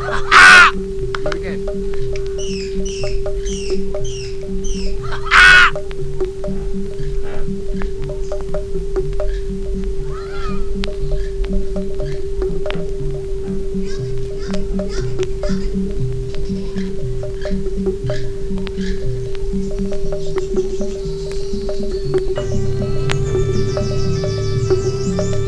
[0.00, 0.72] Ah!
[1.26, 1.66] Again.
[5.02, 5.72] Ah!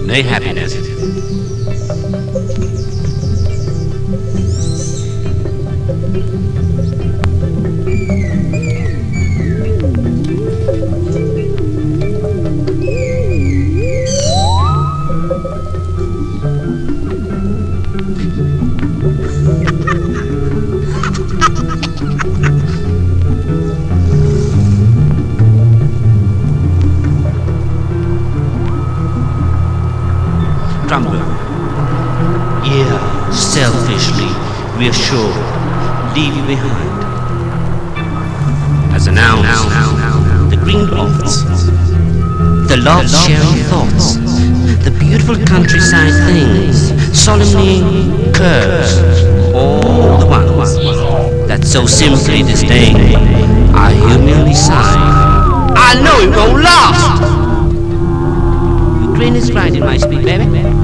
[0.05, 0.92] No happiness.
[34.83, 35.37] Reassured,
[36.17, 37.05] leave you behind.
[38.93, 39.69] As announced,
[40.51, 41.45] the green bolts,
[42.69, 44.17] the love sharing thoughts,
[44.85, 47.79] the beautiful countryside things, solemnly
[48.33, 49.23] curves,
[49.55, 50.75] all the ones
[51.47, 52.97] that so simply disdain.
[53.87, 54.97] I humilely sigh.
[55.77, 57.23] I know it won't last!
[59.11, 60.82] Ukraine is grinding my speed, baby.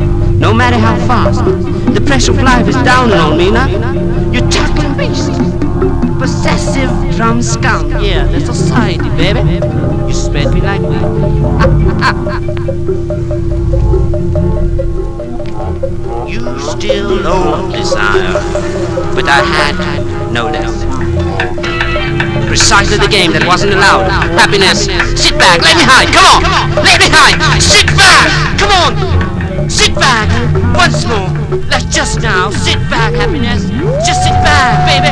[0.48, 3.69] No matter how fast, the pressure of life is down on me now.
[4.32, 5.31] You chuckling beast,
[6.19, 7.91] possessive drum scum.
[8.03, 9.41] Yeah, the society, baby.
[10.09, 11.03] You spread me like weed.
[16.32, 18.32] you still own desire,
[19.15, 19.76] but I had
[20.32, 20.72] no doubt.
[22.48, 24.09] Precisely the game that wasn't allowed.
[24.32, 24.86] Happiness.
[25.20, 25.60] Sit back.
[25.60, 26.09] Let me hide.
[26.09, 26.42] Come on.
[26.82, 27.36] Let me hide.
[27.60, 28.59] Sit back.
[28.59, 29.28] Come on.
[29.67, 30.31] Sit back.
[30.79, 31.27] Once more.
[31.67, 32.51] Let's just now.
[32.51, 33.67] Sit back, happiness.
[34.07, 35.11] Just sit back, baby.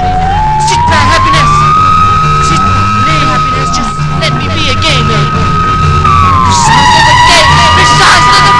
[0.62, 1.50] Sit back, happiness.
[2.46, 2.86] Sit back.
[3.10, 3.68] Lay, happiness.
[3.74, 3.92] Just
[4.22, 5.26] let me be a game, man.
[6.46, 7.48] Precisely the game.
[7.74, 8.55] Precisely the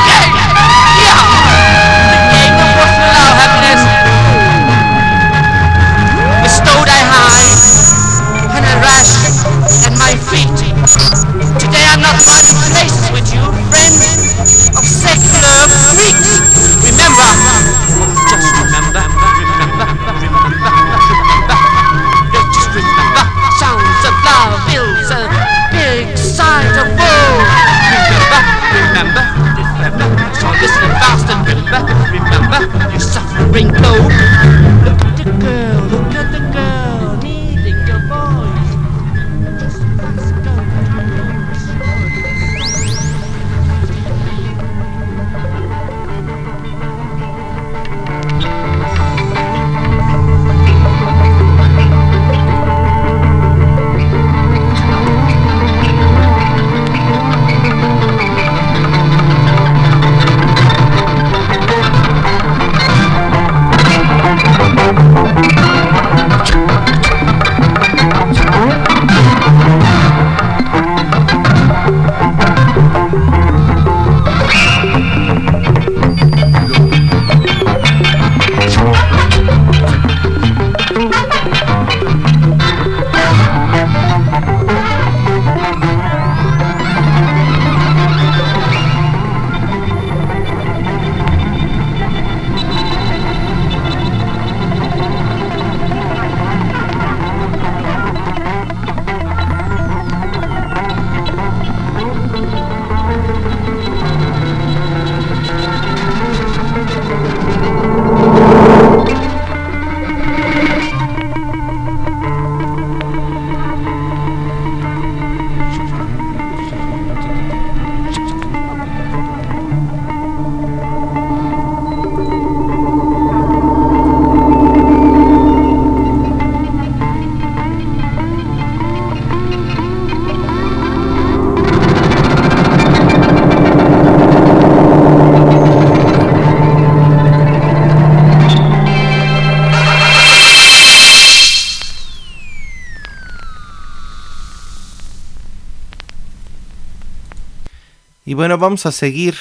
[148.36, 149.34] bueno, vamos a seguir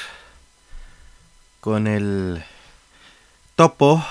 [1.59, 2.42] con el
[3.57, 4.01] topo.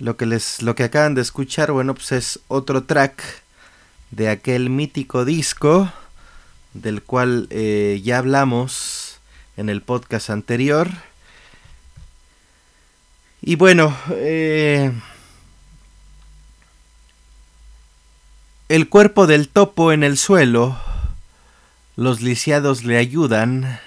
[0.00, 3.22] Lo que les lo que acaban de escuchar, bueno, pues es otro track
[4.10, 5.92] de aquel mítico disco
[6.74, 9.20] del cual eh, ya hablamos
[9.56, 10.88] en el podcast anterior.
[13.42, 14.90] Y bueno, eh,
[18.68, 20.76] el cuerpo del topo en el suelo
[21.96, 23.80] los lisiados le ayudan.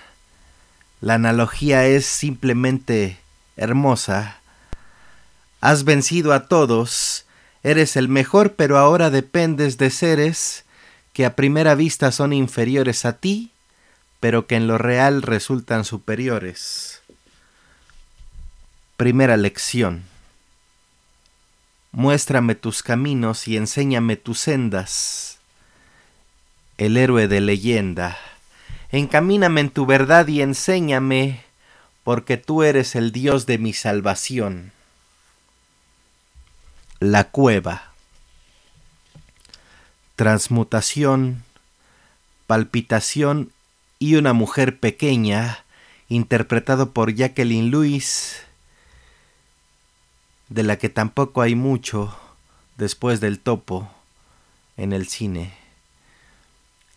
[1.00, 3.20] La analogía es simplemente
[3.56, 4.40] hermosa.
[5.62, 7.26] Has vencido a todos,
[7.64, 10.66] eres el mejor, pero ahora dependes de seres
[11.14, 13.52] que a primera vista son inferiores a ti,
[14.20, 17.02] pero que en lo real resultan superiores.
[18.98, 20.04] Primera lección.
[21.92, 25.39] Muéstrame tus caminos y enséñame tus sendas
[26.80, 28.18] el héroe de leyenda.
[28.90, 31.44] Encamíname en tu verdad y enséñame,
[32.06, 34.72] porque tú eres el Dios de mi salvación.
[37.02, 37.92] La cueva.
[40.16, 41.44] Transmutación,
[42.48, 43.52] palpitación
[44.00, 45.66] y una mujer pequeña,
[46.08, 48.38] interpretado por Jacqueline Lewis,
[50.48, 52.18] de la que tampoco hay mucho
[52.78, 53.92] después del topo
[54.78, 55.59] en el cine.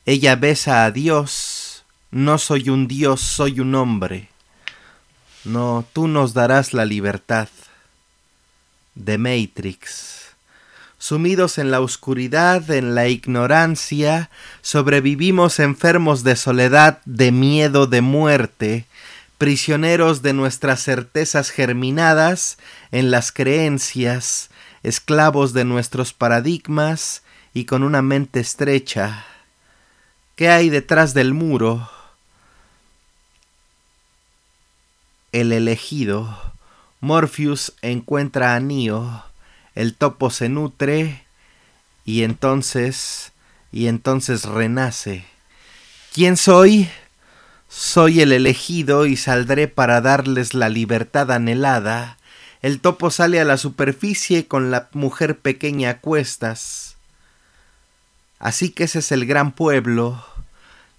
[0.05, 1.85] Ella besa a Dios.
[2.11, 4.31] No soy un Dios, soy un hombre.
[5.45, 7.49] No, tú nos darás la libertad.
[9.03, 10.35] The Matrix.
[10.99, 14.29] Sumidos en la oscuridad, en la ignorancia,
[14.61, 18.87] sobrevivimos enfermos de soledad, de miedo, de muerte,
[19.39, 22.59] prisioneros de nuestras certezas germinadas
[22.91, 24.51] en las creencias,
[24.83, 27.23] esclavos de nuestros paradigmas
[27.55, 29.27] y con una mente estrecha
[30.43, 31.89] ¿Qué hay detrás del muro?
[35.31, 36.37] El elegido.
[37.01, 39.23] Morpheus encuentra a Neo.
[39.77, 41.23] El topo se nutre
[42.05, 43.31] y entonces
[43.71, 45.25] y entonces renace.
[46.13, 46.91] ¿Quién soy?
[47.69, 52.19] Soy el elegido y saldré para darles la libertad anhelada.
[52.63, 56.97] El topo sale a la superficie con la mujer pequeña a cuestas.
[58.41, 60.27] Así que ese es el gran pueblo,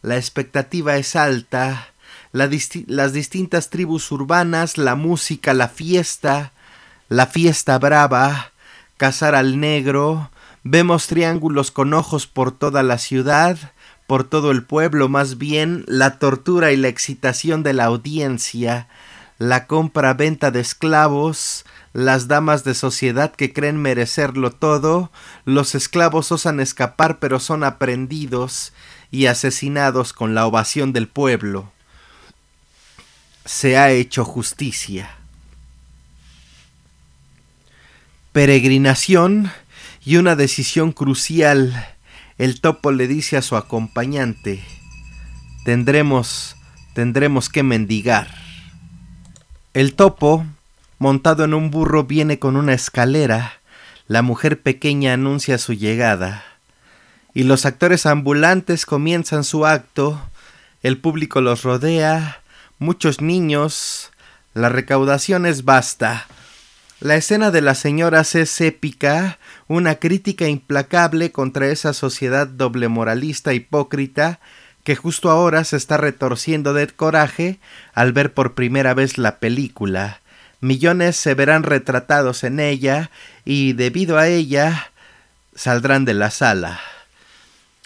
[0.04, 1.88] la expectativa es alta,
[2.34, 6.52] las distintas tribus urbanas, la música, la fiesta,
[7.08, 8.52] la fiesta brava,
[8.98, 10.30] cazar al negro,
[10.64, 13.58] vemos triángulos con ojos por toda la ciudad,
[14.06, 18.90] por todo el pueblo, más bien la tortura y la excitación de la audiencia,
[19.38, 21.64] la compra-venta de esclavos,
[21.94, 25.12] las damas de sociedad que creen merecerlo todo,
[25.46, 28.74] los esclavos osan escapar pero son aprendidos
[29.14, 31.72] y asesinados con la ovación del pueblo.
[33.46, 35.12] Se ha hecho justicia.
[38.32, 39.52] Peregrinación
[40.04, 41.94] y una decisión crucial.
[42.40, 44.64] El topo le dice a su acompañante,
[45.64, 46.56] tendremos,
[46.96, 48.34] tendremos que mendigar.
[49.76, 50.44] El topo
[50.98, 53.60] montado en un burro, viene con una escalera.
[54.08, 56.53] La mujer pequeña anuncia su llegada.
[57.34, 60.22] Y los actores ambulantes comienzan su acto.
[60.82, 62.42] El público los rodea.
[62.80, 64.12] Muchos niños.
[64.54, 66.28] La recaudación es vasta.
[67.00, 73.54] La escena de las señoras es épica, una crítica implacable contra esa sociedad doble moralista
[73.54, 74.40] hipócrita
[74.86, 77.60] que justo ahora se está retorciendo de coraje
[77.94, 80.22] al ver por primera vez la película
[80.64, 83.12] millones se verán retratados en ella
[83.46, 84.92] y debido a ella
[85.54, 86.80] saldrán de la sala.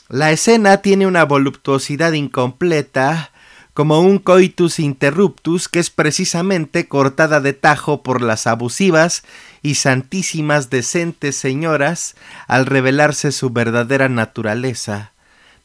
[0.10, 3.32] La escena tiene una voluptuosidad incompleta,
[3.74, 9.24] como un coitus interruptus que es precisamente cortada de tajo por las abusivas
[9.62, 12.16] y santísimas decentes señoras
[12.48, 15.12] al revelarse su verdadera naturaleza.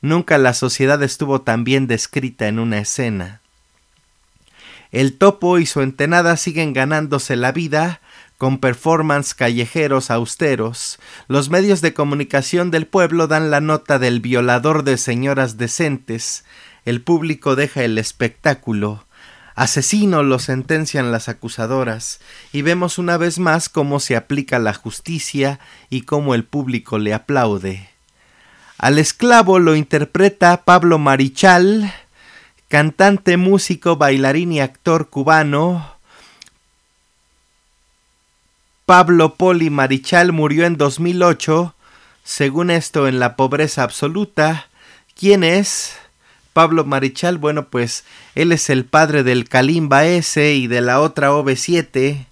[0.02, 3.40] Nunca la sociedad estuvo tan bien descrita en una escena.
[4.90, 8.01] El topo y su entenada siguen ganándose la vida
[8.42, 10.98] con performance callejeros austeros.
[11.28, 16.44] Los medios de comunicación del pueblo dan la nota del violador de señoras decentes.
[16.84, 19.04] El público deja el espectáculo.
[19.54, 22.18] Asesino lo sentencian las acusadoras,
[22.52, 27.14] y vemos una vez más cómo se aplica la justicia y cómo el público le
[27.14, 27.90] aplaude.
[28.76, 31.94] Al esclavo lo interpreta Pablo Marichal,
[32.66, 35.91] cantante, músico, bailarín y actor cubano.
[38.92, 41.74] Pablo Poli Marichal murió en 2008,
[42.24, 44.68] según esto en la pobreza absoluta.
[45.18, 45.94] ¿Quién es?
[46.52, 51.30] Pablo Marichal, bueno, pues él es el padre del Kalimba S y de la otra
[51.32, 52.26] OV7.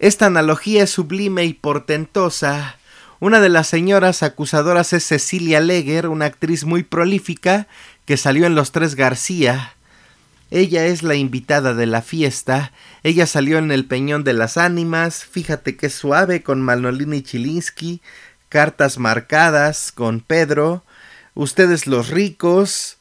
[0.00, 2.76] Esta analogía es sublime y portentosa.
[3.20, 7.68] Una de las señoras acusadoras es Cecilia Leger, una actriz muy prolífica
[8.04, 9.76] que salió en Los Tres García.
[10.50, 12.72] Ella es la invitada de la fiesta.
[13.04, 15.24] Ella salió en El Peñón de las Ánimas.
[15.24, 18.00] Fíjate qué suave con Manolini Chilinsky.
[18.48, 20.82] Cartas marcadas con Pedro.
[21.34, 22.98] Ustedes los ricos.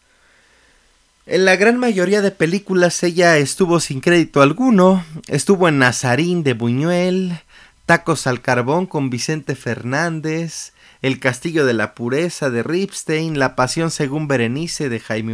[1.26, 5.04] En la gran mayoría de películas ella estuvo sin crédito alguno.
[5.28, 7.40] Estuvo en Nazarín de Buñuel.
[7.88, 10.74] Tacos al carbón con Vicente Fernández.
[11.02, 15.34] El Castillo de la Pureza de Ripstein, La Pasión según Berenice de Jaime,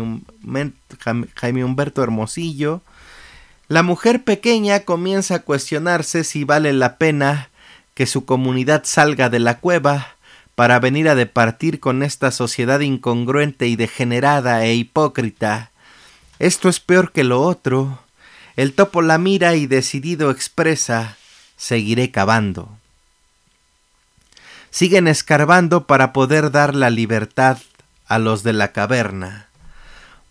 [1.64, 2.82] Humberto Hermosillo.
[3.68, 7.50] La mujer pequeña comienza a cuestionarse si vale la pena
[7.96, 10.16] que su comunidad salga de la cueva
[10.54, 15.72] para venir a departir con esta sociedad incongruente y degenerada e hipócrita.
[16.38, 18.02] Esto es peor que lo otro.
[18.56, 21.18] El topo la mira y decidido expresa
[21.58, 22.75] seguiré cavando
[24.76, 27.60] siguen escarbando para poder dar la libertad
[28.08, 29.48] a los de la caverna.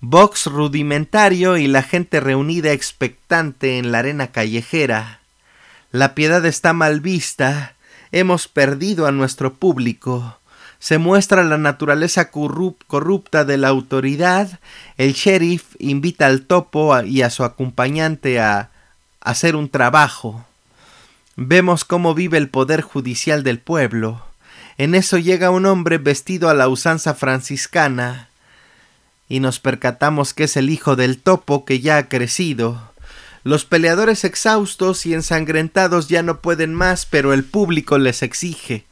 [0.03, 5.21] Box rudimentario y la gente reunida expectante en la arena callejera.
[5.93, 7.73] La piedad está mal vista,
[8.13, 10.39] hemos perdido a nuestro público.
[10.79, 14.61] Se muestra la naturaleza corrupta de la autoridad.
[14.99, 18.69] El sheriff invita al topo y a su acompañante a
[19.23, 20.45] hacer un trabajo.
[21.35, 24.24] Vemos cómo vive el poder judicial del pueblo.
[24.79, 28.29] En eso llega un hombre vestido a la usanza franciscana
[29.29, 32.93] y nos percatamos que es el hijo del topo que ya ha crecido.
[33.45, 38.85] Los peleadores exhaustos y ensangrentados ya no pueden más, pero el público les exige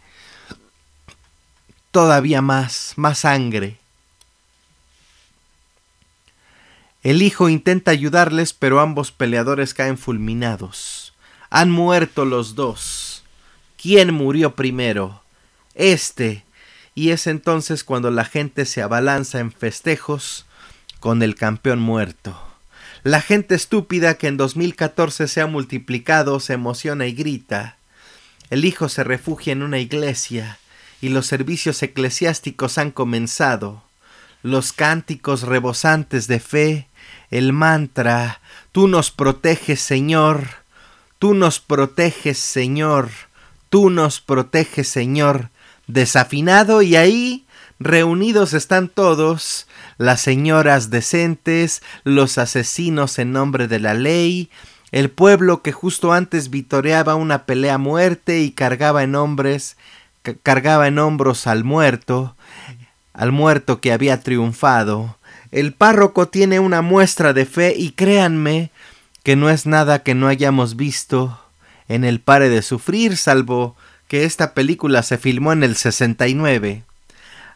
[1.93, 3.79] todavía más, más sangre.
[7.05, 11.13] El hijo intenta ayudarles, pero ambos peleadores caen fulminados.
[11.51, 13.25] Han muerto los dos.
[13.81, 15.22] ¿Quién murió primero?
[15.75, 16.45] Este,
[16.95, 20.47] y es entonces cuando la gente se abalanza en festejos
[21.01, 22.39] con el campeón muerto.
[23.03, 27.77] La gente estúpida que en 2014 se ha multiplicado se emociona y grita.
[28.51, 30.59] El hijo se refugia en una iglesia
[31.01, 33.83] y los servicios eclesiásticos han comenzado.
[34.43, 36.87] Los cánticos rebosantes de fe,
[37.31, 40.47] el mantra, tú nos proteges Señor,
[41.19, 43.11] tú nos proteges Señor,
[43.69, 45.51] tú nos proteges Señor,
[45.87, 47.45] desafinado y ahí
[47.79, 49.67] reunidos están todos,
[49.99, 54.51] las señoras decentes, los asesinos en nombre de la ley,
[54.93, 59.77] el pueblo que justo antes vitoreaba una pelea a muerte y cargaba en hombres,
[60.43, 62.37] cargaba en hombros al muerto,
[63.15, 65.17] al muerto que había triunfado.
[65.51, 68.71] El párroco tiene una muestra de fe y créanme
[69.23, 71.39] que no es nada que no hayamos visto
[71.89, 73.77] en el pare de sufrir, salvo
[74.13, 76.83] que esta película se filmó en el 69.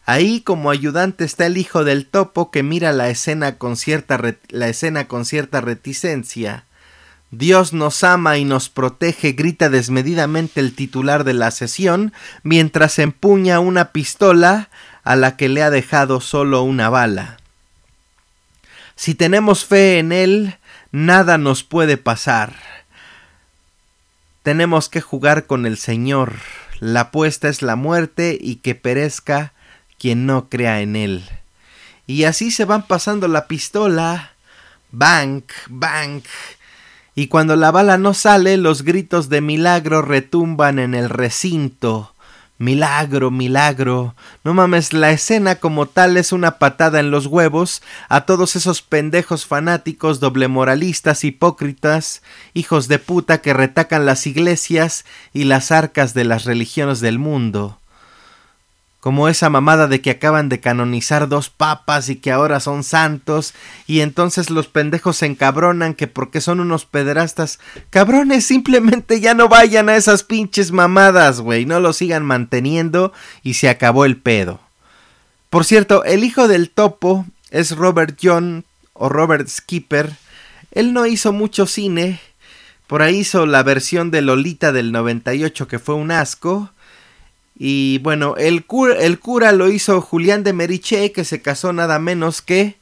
[0.07, 4.67] Ahí como ayudante está el hijo del topo que mira la escena con cierta, la
[4.67, 6.63] escena con cierta reticencia.
[7.29, 12.11] Dios nos ama y nos protege, grita desmedidamente el titular de la sesión,
[12.41, 14.69] mientras empuña una pistola
[15.03, 17.37] a la que le ha dejado solo una bala.
[18.95, 20.57] Si tenemos fe en Él,
[20.91, 22.55] nada nos puede pasar.
[24.47, 26.35] Tenemos que jugar con el Señor.
[26.79, 29.51] La apuesta es la muerte y que perezca
[29.99, 31.25] quien no crea en Él.
[32.05, 34.31] Y así se van pasando la pistola.
[34.93, 36.23] Bank, bank.
[37.13, 42.13] Y cuando la bala no sale, los gritos de milagro retumban en el recinto.
[42.59, 44.15] Milagro, milagro.
[44.43, 48.81] No mames, la escena como tal es una patada en los huevos a todos esos
[48.81, 52.23] pendejos fanáticos, doble moralistas, hipócritas,
[52.53, 57.79] hijos de puta que retacan las iglesias y las arcas de las religiones del mundo
[59.07, 63.53] como esa mamada de que acaban de canonizar dos papas y que ahora son santos,
[63.87, 67.57] y entonces los pendejos se encabronan que porque son unos pederastas.
[67.89, 73.53] Cabrones, simplemente ya no vayan a esas pinches mamadas, güey, no lo sigan manteniendo y
[73.53, 74.59] se acabó el pedo.
[75.49, 80.17] Por cierto, el hijo del topo es Robert John o Robert Skipper.
[80.71, 82.19] Él no hizo mucho cine,
[82.87, 86.71] por ahí hizo la versión de Lolita del 98 que fue un asco.
[87.59, 91.97] Y bueno, el cura, el cura lo hizo Julián de Meriche, que se casó nada
[91.97, 92.77] menos que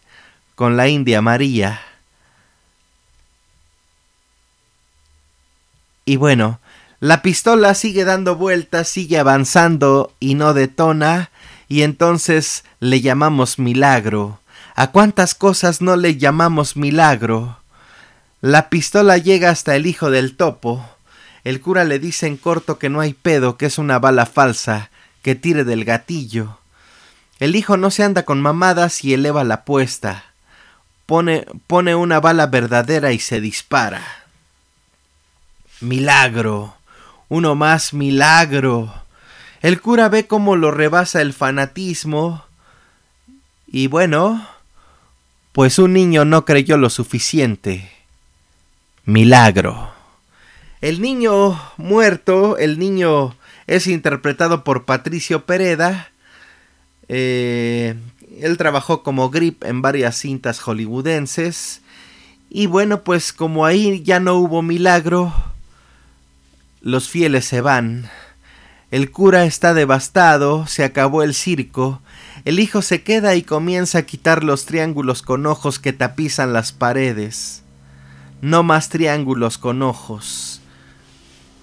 [0.55, 1.82] con la India María.
[6.03, 6.60] Y bueno,
[7.00, 11.32] la pistola sigue dando vueltas, sigue avanzando y no detona.
[11.67, 14.39] y entonces le llamamos milagro.
[14.75, 17.60] ¿A cuántas cosas no le llamamos milagro?
[18.41, 20.86] La pistola llega hasta el hijo del topo.
[21.46, 24.90] El cura le dice en corto que no hay pedo, que es una bala falsa,
[25.22, 26.58] que tire del gatillo.
[27.40, 30.25] El hijo no se anda con mamadas y eleva la apuesta.
[31.06, 34.02] Pone, pone una bala verdadera y se dispara.
[35.82, 36.75] Milagro.
[37.30, 38.92] Uno más milagro.
[39.62, 42.44] El cura ve cómo lo rebasa el fanatismo.
[43.68, 44.48] Y bueno,
[45.52, 47.92] pues un niño no creyó lo suficiente.
[49.06, 49.95] Milagro.
[50.86, 56.12] El niño muerto, el niño es interpretado por Patricio Pereda.
[57.08, 57.96] Eh,
[58.39, 61.82] él trabajó como Grip en varias cintas hollywoodenses.
[62.51, 65.34] Y bueno, pues como ahí ya no hubo milagro,
[66.82, 68.08] los fieles se van.
[68.92, 72.00] El cura está devastado, se acabó el circo.
[72.44, 76.74] El hijo se queda y comienza a quitar los triángulos con ojos que tapizan las
[76.74, 77.63] paredes.
[78.42, 80.55] No más triángulos con ojos.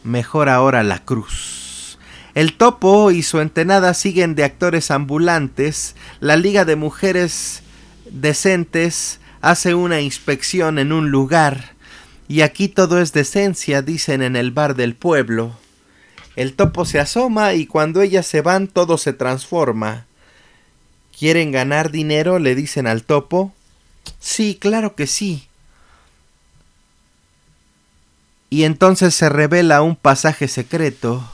[0.04, 1.98] Mejor ahora la cruz.
[2.34, 5.94] El topo y su entenada siguen de actores ambulantes.
[6.20, 7.62] La Liga de Mujeres
[8.10, 11.72] Decentes hace una inspección en un lugar.
[12.28, 15.56] Y aquí todo es decencia, dicen en el bar del pueblo.
[16.34, 20.06] El topo se asoma y cuando ellas se van todo se transforma.
[21.18, 22.38] ¿Quieren ganar dinero?
[22.38, 23.52] le dicen al topo.
[24.18, 25.48] Sí, claro que sí.
[28.52, 31.26] Y entonces se revela un pasaje secreto.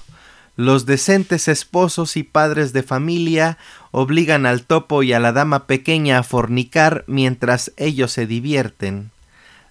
[0.54, 3.58] Los decentes esposos y padres de familia
[3.90, 9.10] obligan al topo y a la dama pequeña a fornicar mientras ellos se divierten.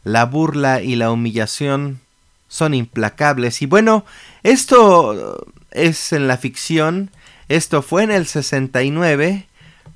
[0.03, 2.01] La burla y la humillación
[2.49, 3.61] son implacables.
[3.61, 4.03] Y bueno,
[4.43, 7.11] esto es en la ficción,
[7.47, 9.47] esto fue en el 69,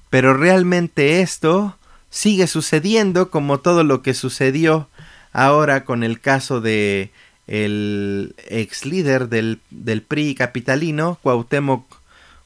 [0.09, 1.75] pero realmente esto
[2.09, 4.87] sigue sucediendo como todo lo que sucedió
[5.33, 7.11] ahora con el caso de
[7.47, 11.85] el ex líder del, del PRI capitalino, Cuauhtémoc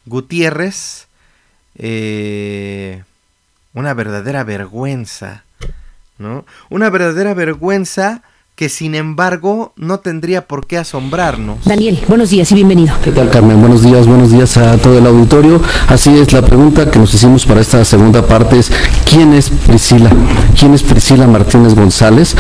[0.06, 1.08] Gutiérrez,
[1.78, 3.04] eh,
[3.74, 5.44] una verdadera vergüenza,
[6.18, 6.46] ¿no?
[6.70, 8.24] Una verdadera vergüenza
[8.56, 11.58] que sin embargo no tendría por qué asombrarnos.
[11.66, 12.96] Daniel, buenos días y bienvenido.
[13.04, 13.60] ¿Qué tal Carmen?
[13.60, 15.62] Buenos días, buenos días a todo el auditorio.
[15.90, 18.72] Así es, la pregunta que nos hicimos para esta segunda parte es,
[19.10, 20.10] ¿quién es Priscila?
[20.58, 22.36] ¿Quién es Priscila Martínez González?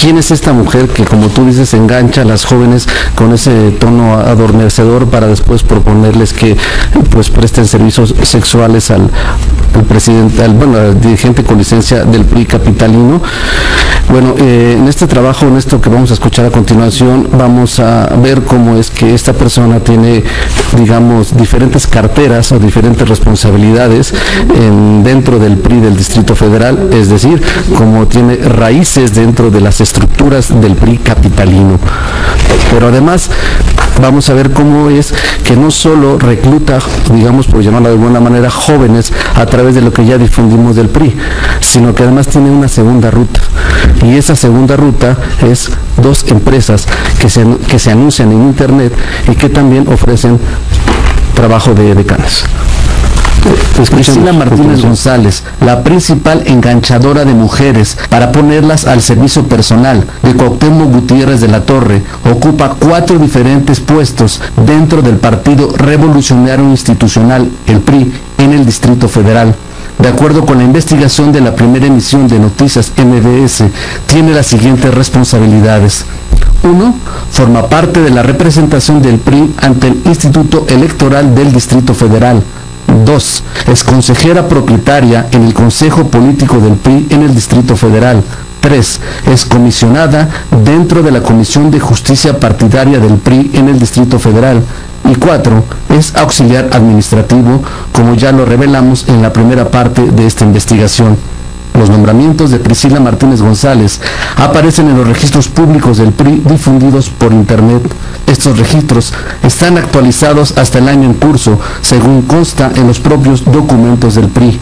[0.00, 4.14] ¿Quién es esta mujer que, como tú dices, engancha a las jóvenes con ese tono
[4.14, 6.56] adormecedor para después proponerles que
[7.10, 9.10] pues presten servicios sexuales al,
[9.84, 13.22] presidente, al, bueno, dirigente con licencia del PRI capitalino?
[14.08, 18.42] Bueno, eh, en este trabajo esto que vamos a escuchar a continuación, vamos a ver
[18.42, 20.22] cómo es que esta persona tiene,
[20.76, 24.14] digamos, diferentes carteras o diferentes responsabilidades
[25.02, 27.42] dentro del PRI del Distrito Federal, es decir,
[27.76, 31.78] como tiene raíces dentro de las estructuras del PRI capitalino.
[32.70, 33.30] Pero además
[34.00, 36.78] vamos a ver cómo es que no solo recluta,
[37.12, 40.88] digamos, por llamarlo de alguna manera, jóvenes a través de lo que ya difundimos del
[40.88, 41.16] PRI,
[41.60, 43.40] sino que además tiene una segunda ruta.
[44.02, 45.16] Y esa segunda ruta
[45.48, 45.70] es
[46.02, 46.86] dos empresas
[47.20, 48.92] que se, que se anuncian en Internet
[49.30, 50.38] y que también ofrecen
[51.34, 52.44] trabajo de decanas.
[53.96, 60.92] Priscila Martínez González, la principal enganchadora de mujeres para ponerlas al servicio personal de Cuauhtémoc
[60.92, 68.12] Gutiérrez de la Torre, ocupa cuatro diferentes puestos dentro del Partido Revolucionario Institucional, el PRI,
[68.38, 69.54] en el Distrito Federal.
[69.98, 73.64] De acuerdo con la investigación de la primera emisión de Noticias MBS,
[74.06, 76.04] tiene las siguientes responsabilidades.
[76.62, 76.94] 1.
[77.30, 82.42] Forma parte de la representación del PRI ante el Instituto Electoral del Distrito Federal.
[83.04, 83.42] 2.
[83.72, 88.22] Es consejera propietaria en el Consejo Político del PRI en el Distrito Federal.
[88.60, 89.00] 3.
[89.32, 90.28] Es comisionada
[90.64, 94.62] dentro de la Comisión de Justicia Partidaria del PRI en el Distrito Federal.
[95.08, 95.64] Y 4.
[95.90, 101.16] Es auxiliar administrativo, como ya lo revelamos en la primera parte de esta investigación.
[101.76, 104.00] Los nombramientos de Priscila Martínez González
[104.36, 107.82] aparecen en los registros públicos del PRI difundidos por Internet.
[108.26, 109.12] Estos registros
[109.42, 114.58] están actualizados hasta el año en curso, según consta en los propios documentos del PRI.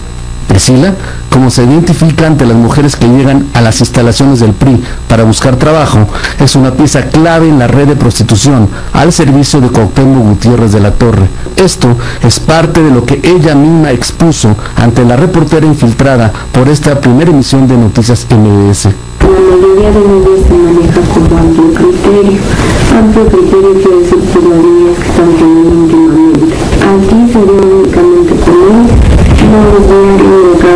[0.46, 0.94] Priscila,
[1.30, 5.56] como se identifica ante las mujeres que llegan a las instalaciones del PRI para buscar
[5.56, 6.06] trabajo,
[6.38, 10.80] es una pieza clave en la red de prostitución al servicio de Cuauhtémoc Gutiérrez de
[10.80, 11.28] la Torre.
[11.56, 17.00] Esto es parte de lo que ella misma expuso ante la reportera infiltrada por esta
[17.00, 18.84] primera emisión de Noticias MBS.
[18.84, 20.00] La mayoría de
[20.44, 21.00] se maneja
[21.74, 22.40] criterio.
[23.14, 26.04] Criterio que están teniendo.
[26.84, 27.24] Aquí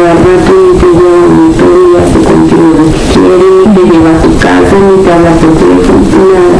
[0.08, 1.04] guardó prometido
[1.36, 2.88] mi y a su control.
[3.12, 6.00] Quiere ni te lleva a su casa, ni te habla por teléfono,
[6.32, 6.56] nada.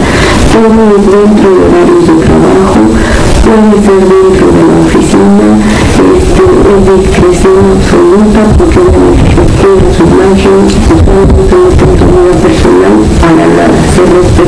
[0.53, 2.81] Todo es dentro de horarios de trabajo,
[3.45, 5.49] puede ser dentro de la oficina,
[5.97, 11.89] este, es discreción absoluta porque no respetando su imagen, su cuerpo, su
[12.45, 13.65] personal para nada.
[13.95, 14.48] Se respeta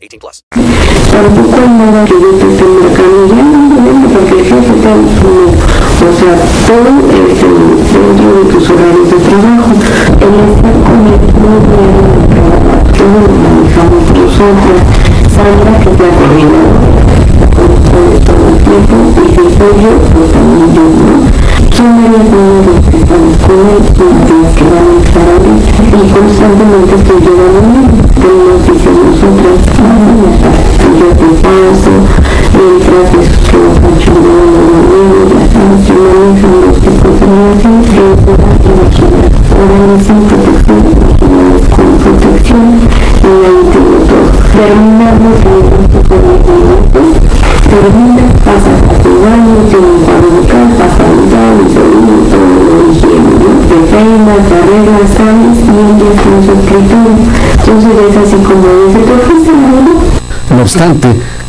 [0.00, 0.44] 18 plus.
[1.10, 3.26] Tampoco hay nada que yo te esté marcando.
[3.28, 6.34] Ya no porque el jefe está como, o sea,
[6.66, 7.48] todo este,
[7.92, 9.70] dentro de tus horarios de trabajo.
[10.22, 11.30] El estar con el de
[12.30, 14.78] trabajo, todo lo manejamos nosotros.
[15.34, 16.12] Sandra, que te ha
[17.68, 21.18] ustedes todo el tiempo, y si soy yo, pues también yo, ¿no?
[21.74, 24.02] Son varias números que estamos con él y
[24.54, 25.54] que van a estar ahí.
[25.78, 27.80] Y constantemente estoy llevando
[28.18, 29.37] que los los de que en de a cuadro
[57.68, 59.37] Entonces es así como dice, ¿te fuiste a
[60.58, 61.06] No obstante,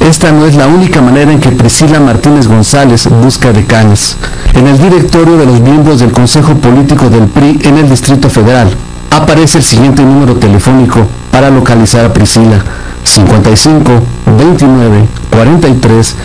[0.07, 4.15] esta no es la única manera en que Priscila Martínez González busca decanes.
[4.53, 8.69] En el directorio de los miembros del Consejo Político del PRI en el Distrito Federal
[9.09, 12.63] aparece el siguiente número telefónico para localizar a Priscila.
[13.03, 13.91] 55
[14.37, 16.15] 29 43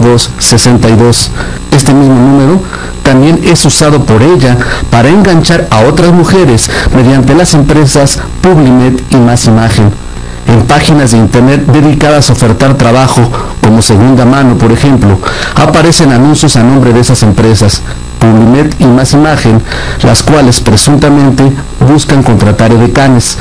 [0.00, 1.30] 02 62.
[1.70, 2.60] Este mismo número
[3.04, 4.58] también es usado por ella
[4.90, 10.03] para enganchar a otras mujeres mediante las empresas Publimet y Más Imagen.
[10.46, 13.22] En páginas de internet dedicadas a ofertar trabajo,
[13.62, 15.18] como segunda mano, por ejemplo,
[15.54, 17.82] aparecen anuncios a nombre de esas empresas,
[18.18, 19.62] Publimet y Más Imagen,
[20.02, 23.38] las cuales presuntamente buscan contratar edecanes.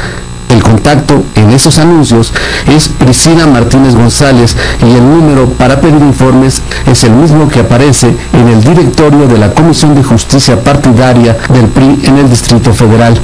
[0.49, 2.31] El contacto en esos anuncios
[2.67, 8.15] es Priscila Martínez González y el número para pedir informes es el mismo que aparece
[8.33, 13.17] en el directorio de la Comisión de Justicia Partidaria del PRI en el Distrito Federal.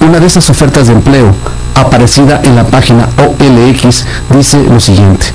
[0.00, 1.32] Una de esas ofertas de empleo,
[1.74, 5.26] aparecida en la página OLX, dice lo siguiente.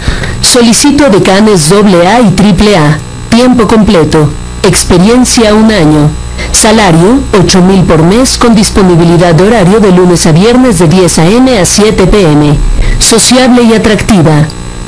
[0.42, 4.30] Solicito decanes AA y AAA, tiempo completo,
[4.64, 6.10] experiencia un año,
[6.52, 11.20] salario 8 mil por mes con disponibilidad de horario de lunes a viernes de 10
[11.20, 11.60] a.m.
[11.60, 12.58] a 7 p.m.,
[13.00, 14.48] sociable y atractiva,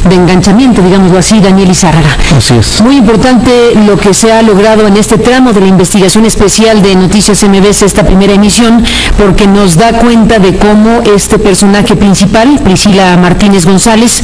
[0.08, 2.16] de enganchamiento, digámoslo así, Daniel Izárraga.
[2.36, 2.80] Así es.
[2.82, 6.94] Muy importante lo que se ha logrado en este tramo de la investigación especial de
[6.94, 8.84] Noticias MBS, esta primera emisión,
[9.16, 14.22] porque nos da cuenta de cómo este personaje principal, Priscila Martínez González,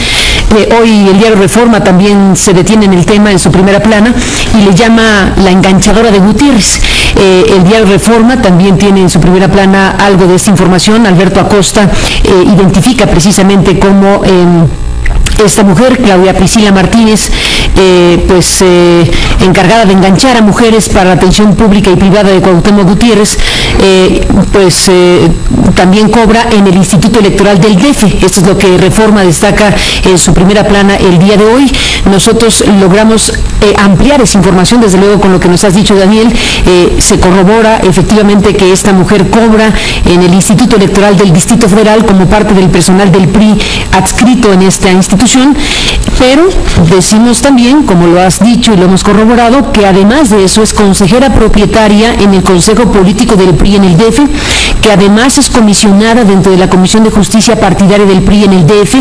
[0.57, 4.15] eh, hoy el diario Reforma también se detiene en el tema en su primera plana
[4.55, 6.81] y le llama la enganchadora de Gutiérrez.
[7.17, 11.07] Eh, el diario Reforma también tiene en su primera plana algo de esta información.
[11.07, 14.67] Alberto Acosta eh, identifica precisamente cómo em,
[15.43, 17.31] esta mujer, Claudia Priscila Martínez,
[17.77, 22.41] eh, pues eh, encargada de enganchar a mujeres para la atención pública y privada de
[22.41, 23.39] Cuauhtémoc Gutiérrez,
[23.83, 24.91] eh, pues
[25.75, 28.05] también cobra en el Instituto Electoral del DF.
[28.25, 31.71] Esto es lo que Reforma destaca en su primera plana el día de hoy.
[32.11, 33.33] Nosotros logramos
[33.79, 36.33] ampliar esa información, desde luego con lo que nos has dicho, Daniel,
[36.99, 39.73] se corrobora efectivamente que esta mujer cobra
[40.05, 43.59] en el Instituto Electoral del Distrito Federal como parte del personal del PRI
[43.93, 44.91] adscrito en esta
[46.19, 46.49] pero
[46.95, 50.75] decimos también, como lo has dicho y lo hemos corroborado, que además de eso es
[50.75, 54.21] consejera propietaria en el Consejo Político del PRI en el DF,
[54.83, 58.67] que además es comisionada dentro de la Comisión de Justicia Partidaria del PRI en el
[58.67, 58.97] DF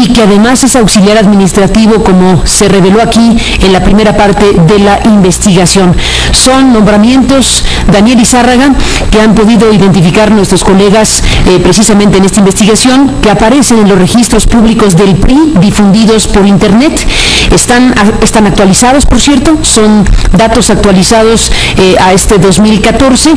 [0.00, 4.78] y que además es auxiliar administrativo, como se reveló aquí en la primera parte de
[4.80, 5.94] la investigación.
[6.32, 8.74] Son nombramientos, Daniel Izárraga,
[9.10, 13.98] que han podido identificar nuestros colegas eh, precisamente en esta investigación, que aparecen en los
[13.98, 17.06] registros públicos del PRI difundidos por Internet.
[17.52, 20.04] Están, están actualizados, por cierto, son
[20.36, 23.30] datos actualizados eh, a este 2014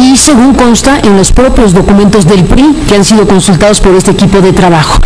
[0.00, 4.12] y según consta en los propios documentos del PRI que han sido consultados por este
[4.12, 5.00] equipo de trabajo.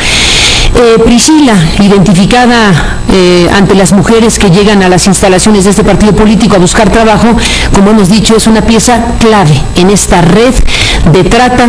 [0.74, 6.14] Eh, Priscila, identificada eh, ante las mujeres que llegan a las instalaciones de este partido
[6.14, 7.28] político a buscar trabajo,
[7.74, 10.54] como hemos dicho, es una pieza clave en esta red
[11.12, 11.66] de trata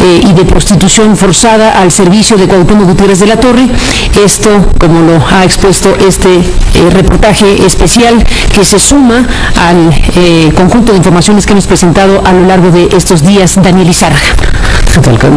[0.00, 3.66] eh, y de prostitución forzada al servicio de Cuauhtémoc Gutiérrez de la Torre.
[4.22, 6.28] Esto, como lo ha expuesto este
[6.90, 12.70] reportaje especial, que se suma al conjunto de informaciones que hemos presentado a lo largo
[12.70, 14.18] de estos días, Daniel Izarra.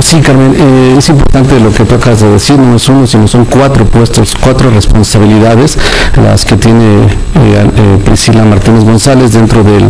[0.02, 3.46] Sí, Carmen, es importante lo que tú acabas de decir, no es uno, sino son
[3.46, 5.78] cuatro puestos, cuatro responsabilidades
[6.16, 9.90] las que tiene eh, eh, Priscila Martínez González dentro del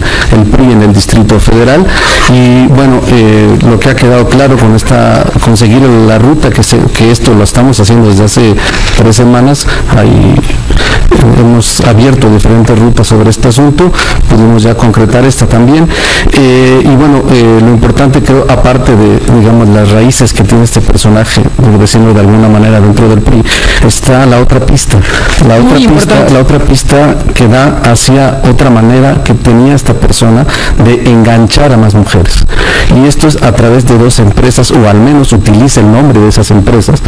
[0.52, 1.86] PRI en el Distrito Federal.
[2.34, 6.62] Y bueno, eh, lo que ha quedado claro con esta, conseguir la ruta que,
[6.94, 8.56] que esto lo estamos haciendo desde hace
[8.98, 10.36] tres semanas, hay
[11.40, 13.92] hemos abierto diferentes rutas sobre este asunto,
[14.30, 15.88] pudimos ya concretar esta también.
[16.34, 17.24] y bueno,
[17.62, 22.20] lo importante creo, aparte de, digamos, las raíces que tiene este personaje, por decirlo de
[22.20, 23.44] alguna manera, dentro del PRI,
[23.86, 24.98] está la otra pista.
[25.48, 30.46] La otra pista, la otra pista que da hacia otra manera que tenía esta persona
[30.84, 32.46] de enganchar a más mujeres.
[32.96, 36.30] Y esto es a través de dos empresas, o al menos utiliza el nombre de
[36.30, 37.02] esas empresas,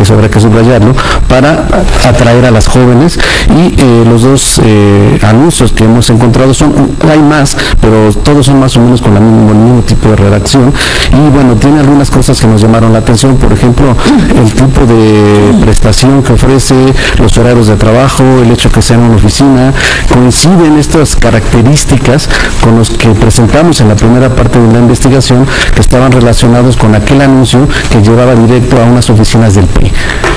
[0.00, 0.94] eso habrá que subrayarlo,
[1.28, 1.66] para
[2.06, 3.18] atraer a las jóvenes.
[3.50, 6.72] Y eh, los dos eh, anuncios que hemos encontrado son,
[7.10, 10.72] hay más, pero todos son más o menos con el mismo tipo de redacción.
[11.12, 13.96] Y bueno, tiene algunas cosas que nos llamaron la atención, por ejemplo,
[14.36, 16.74] el tipo de prestación que ofrece,
[17.18, 19.72] los horarios de trabajo, el hecho que sea en una oficina,
[20.12, 22.28] coinciden estas características
[22.62, 26.94] con los que presentamos en la primera parte de la investigación que estaban relacionados con
[26.94, 29.92] aquel anuncio que llevaba directo a unas oficinas del PRI.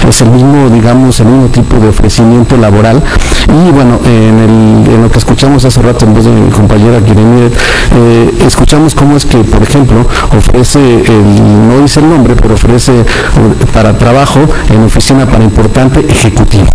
[0.07, 3.01] Es el mismo, digamos, el mismo tipo de ofrecimiento laboral
[3.47, 8.33] y bueno, en, lo que escuchamos hace rato en voz de mi compañera Kiremiret, eh,
[8.45, 10.05] escuchamos cómo es que, por ejemplo,
[10.37, 13.05] ofrece, el, no dice el nombre, pero ofrece eh,
[13.73, 14.39] para trabajo
[14.69, 16.65] en oficina para importante ejecutivo.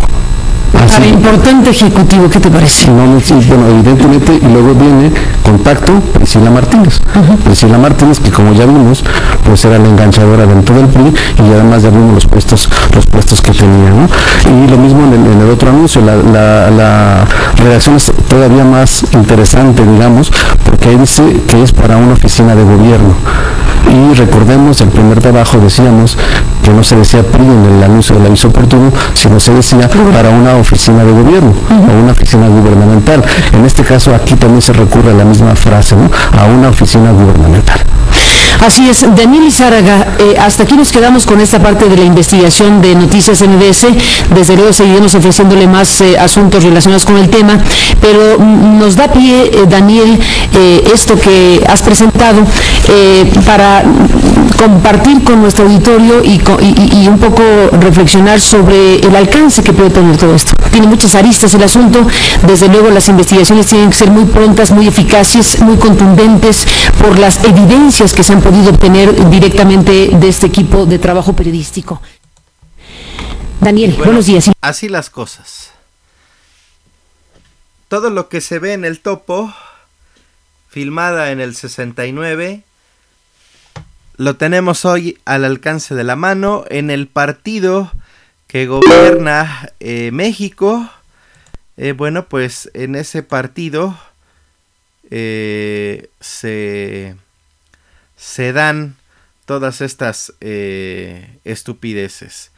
[0.73, 2.89] Para importante ejecutivo, ¿qué te parece?
[2.89, 5.11] No, bueno, evidentemente, y luego viene
[5.43, 6.99] contacto Priscila Martínez.
[7.45, 9.03] Priscila Martínez, que como ya vimos,
[9.45, 13.41] pues era la enganchadora dentro del PRI y además ya vimos los puestos, los puestos
[13.41, 14.07] que tenía, ¿no?
[14.49, 16.15] Y lo mismo en el, otro anuncio, la,
[16.71, 17.25] la,
[17.57, 20.31] redacción es todavía más interesante, digamos,
[20.65, 23.13] porque ahí dice que es para una oficina de gobierno.
[23.85, 26.17] Y recordemos, el primer trabajo decíamos
[26.63, 30.29] que no se decía PRI en el anuncio del aviso oportuno, sino se decía para
[30.29, 33.23] una oficina de gobierno o una oficina gubernamental.
[33.53, 36.09] En este caso aquí también se recurre a la misma frase, ¿no?
[36.37, 37.79] a una oficina gubernamental.
[38.65, 42.81] Así es, Daniel Izárraga, eh, hasta aquí nos quedamos con esta parte de la investigación
[42.81, 43.87] de Noticias MBS.
[44.33, 47.59] Desde luego seguiremos ofreciéndole más eh, asuntos relacionados con el tema,
[47.99, 50.17] pero mm, nos da pie, eh, Daniel,
[50.93, 52.41] esto que has presentado
[53.45, 53.83] para
[54.57, 56.39] compartir con nuestro auditorio y,
[57.01, 57.43] y, un poco
[57.81, 60.52] reflexionar sobre el alcance que puede tener todo esto.
[60.71, 62.05] Tiene muchas aristas el asunto,
[62.47, 66.65] desde luego las investigaciones tienen que ser muy prontas, muy eficaces, muy contundentes
[66.99, 72.01] por las evidencias que se han podido obtener directamente de este equipo de trabajo periodístico.
[73.59, 74.49] Daniel, buenos días.
[74.61, 75.71] Así las cosas.
[77.87, 79.53] Todo lo que se ve en el topo,
[80.69, 82.63] filmada en el 69,
[84.17, 87.91] lo tenemos hoy al alcance de la mano en el partido
[88.53, 90.87] que gobierna eh, México.
[91.75, 93.99] Eh, bueno, pues en ese partido
[95.09, 97.15] eh, se,
[98.15, 98.95] se dan
[99.47, 102.51] todas estas estupideces.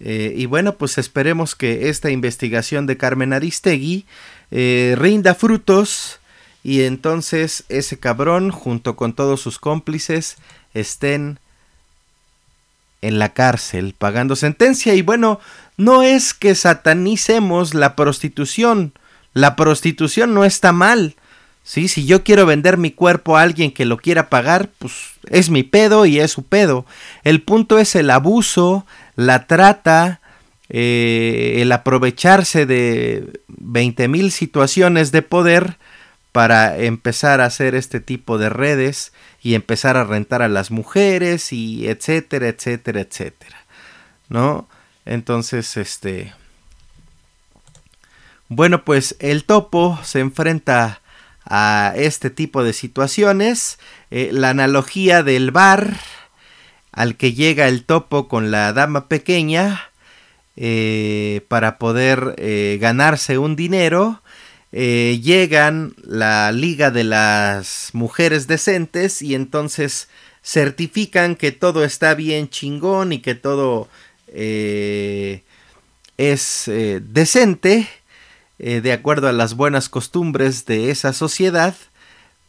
[0.00, 4.06] y bueno, pues esperemos que esta investigación de Carmen Aristegui
[4.50, 6.18] rinda frutos
[6.64, 10.36] y entonces ese cabrón junto con todos sus cómplices
[10.74, 11.38] estén
[13.02, 14.94] en la cárcel pagando sentencia.
[14.94, 15.40] Y bueno,
[15.76, 18.92] no es que satanicemos la prostitución.
[19.32, 21.16] La prostitución no está mal.
[21.62, 21.88] ¿sí?
[21.88, 24.92] Si yo quiero vender mi cuerpo a alguien que lo quiera pagar, pues
[25.30, 26.86] es mi pedo y es su pedo.
[27.24, 30.20] El punto es el abuso, la trata,
[30.68, 35.78] eh, el aprovecharse de 20 mil situaciones de poder
[36.38, 41.52] para empezar a hacer este tipo de redes y empezar a rentar a las mujeres
[41.52, 43.56] y etcétera, etcétera, etcétera.
[44.28, 44.68] ¿No?
[45.04, 46.32] Entonces, este...
[48.46, 51.00] Bueno, pues el topo se enfrenta
[51.44, 53.80] a este tipo de situaciones.
[54.12, 55.96] Eh, la analogía del bar
[56.92, 59.90] al que llega el topo con la dama pequeña
[60.54, 64.22] eh, para poder eh, ganarse un dinero
[64.70, 70.08] eh, llegan la Liga de las Mujeres Decentes y entonces
[70.42, 73.88] certifican que todo está bien chingón y que todo
[74.28, 75.42] eh,
[76.18, 77.88] es eh, decente
[78.58, 81.76] de acuerdo a las buenas costumbres de esa sociedad,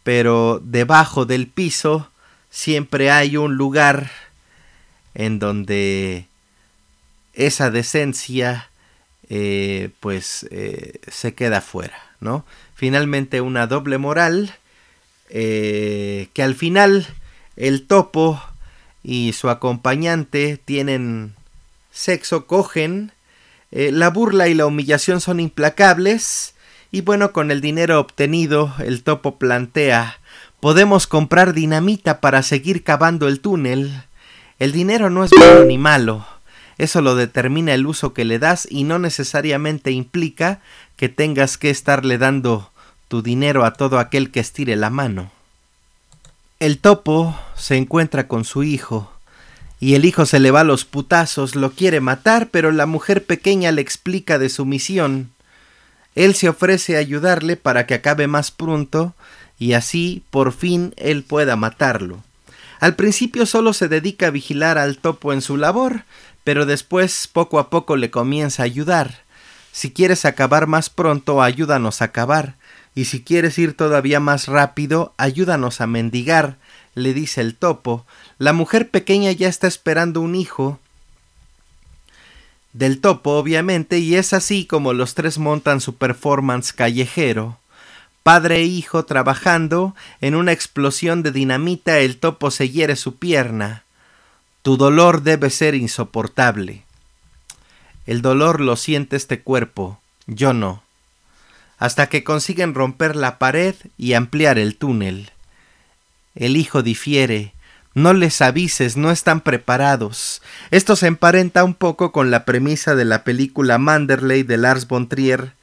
[0.02, 2.10] pero debajo del piso
[2.50, 4.10] siempre hay un lugar
[5.14, 6.26] en donde
[7.34, 8.72] esa decencia
[10.00, 10.48] pues
[11.12, 12.09] se queda fuera.
[12.76, 14.54] Finalmente una doble moral
[15.30, 17.08] eh, que al final
[17.56, 18.42] el topo
[19.04, 21.34] y su acompañante tienen
[21.92, 23.12] sexo, cogen,
[23.72, 26.54] eh, la burla y la humillación son implacables
[26.92, 30.20] y bueno, con el dinero obtenido el topo plantea
[30.60, 34.04] podemos comprar dinamita para seguir cavando el túnel.
[34.58, 36.26] El dinero no es bueno ni malo.
[36.80, 40.62] Eso lo determina el uso que le das y no necesariamente implica
[40.96, 42.72] que tengas que estarle dando
[43.10, 45.30] tu dinero a todo aquel que estire la mano.
[46.60, 49.12] El topo se encuentra con su hijo,
[49.82, 53.26] y el hijo se le va a los putazos, lo quiere matar, pero la mujer
[53.26, 55.32] pequeña le explica de su misión.
[56.16, 59.14] Él se ofrece a ayudarle para que acabe más pronto,
[59.58, 62.24] y así por fin él pueda matarlo.
[62.80, 66.04] Al principio solo se dedica a vigilar al topo en su labor,
[66.50, 69.20] pero después poco a poco le comienza a ayudar.
[69.72, 72.56] Si quieres acabar más pronto, ayúdanos a acabar.
[72.96, 76.58] Y si quieres ir todavía más rápido, ayúdanos a mendigar,
[76.96, 78.04] le dice el topo.
[78.40, 80.80] La mujer pequeña ya está esperando un hijo
[82.74, 87.60] del topo, obviamente, y es así como los tres montan su performance callejero.
[88.24, 93.84] Padre e hijo trabajando, en una explosión de dinamita el topo se hiere su pierna.
[94.70, 96.84] Tu dolor debe ser insoportable.
[98.06, 100.84] El dolor lo siente este cuerpo, yo no.
[101.80, 105.32] Hasta que consiguen romper la pared y ampliar el túnel.
[106.36, 107.52] El hijo difiere.
[107.96, 110.44] No les avises, no están preparados.
[110.70, 115.10] Esto se emparenta un poco con la premisa de la película Manderley de Lars von
[115.10, 115.54] Trier,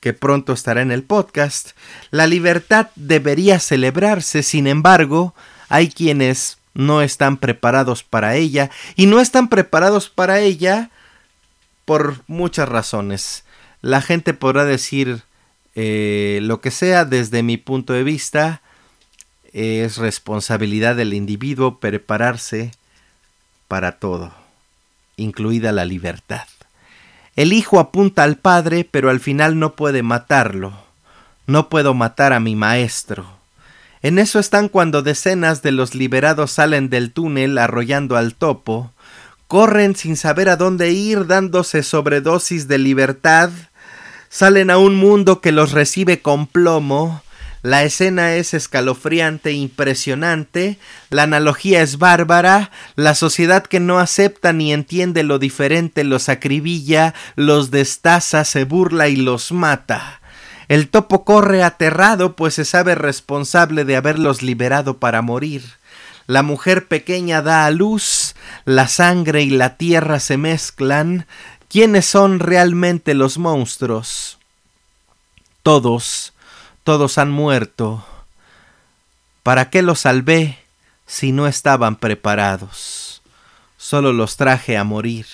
[0.00, 1.70] que pronto estará en el podcast.
[2.10, 5.34] La libertad debería celebrarse, sin embargo,
[5.70, 10.90] hay quienes no están preparados para ella, y no están preparados para ella
[11.84, 13.44] por muchas razones.
[13.82, 15.22] La gente podrá decir
[15.74, 18.62] eh, lo que sea desde mi punto de vista.
[19.52, 22.70] Es responsabilidad del individuo prepararse
[23.66, 24.32] para todo,
[25.16, 26.46] incluida la libertad.
[27.36, 30.74] El hijo apunta al padre, pero al final no puede matarlo.
[31.46, 33.39] No puedo matar a mi maestro.
[34.02, 38.92] En eso están cuando decenas de los liberados salen del túnel arrollando al topo,
[39.46, 43.50] corren sin saber a dónde ir, dándose sobredosis de libertad,
[44.30, 47.22] salen a un mundo que los recibe con plomo,
[47.62, 50.78] la escena es escalofriante, impresionante,
[51.10, 57.12] la analogía es bárbara, la sociedad que no acepta ni entiende lo diferente los acribilla,
[57.36, 60.19] los destaza, se burla y los mata.
[60.70, 65.64] El topo corre aterrado, pues se sabe responsable de haberlos liberado para morir.
[66.28, 71.26] La mujer pequeña da a luz, la sangre y la tierra se mezclan.
[71.68, 74.38] ¿Quiénes son realmente los monstruos?
[75.64, 76.34] Todos,
[76.84, 78.06] todos han muerto.
[79.42, 80.60] ¿Para qué los salvé
[81.04, 83.22] si no estaban preparados?
[83.76, 85.26] Solo los traje a morir.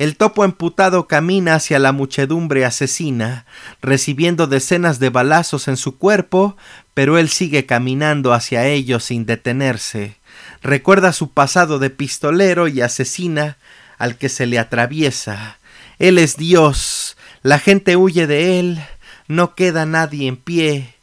[0.00, 3.44] El topo emputado camina hacia la muchedumbre asesina,
[3.82, 6.56] recibiendo decenas de balazos en su cuerpo,
[6.94, 10.16] pero él sigue caminando hacia ellos sin detenerse.
[10.62, 13.58] Recuerda su pasado de pistolero y asesina
[13.98, 15.58] al que se le atraviesa.
[15.98, 18.82] Él es Dios, la gente huye de él,
[19.28, 20.94] no queda nadie en pie,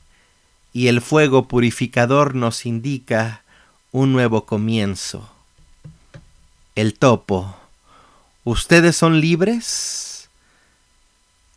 [0.73, 3.43] y el fuego purificador nos indica
[3.91, 5.29] un nuevo comienzo.
[6.73, 7.56] El topo
[8.47, 10.29] ¿Ustedes son libres?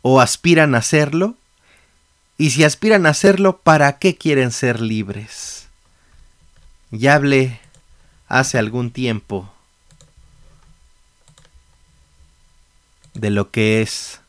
[0.01, 1.37] ¿O aspiran a serlo?
[2.37, 5.69] Y si aspiran a serlo, ¿para qué quieren ser libres?
[6.89, 7.61] Ya hablé
[8.27, 9.49] hace algún tiempo
[13.13, 14.19] de lo que es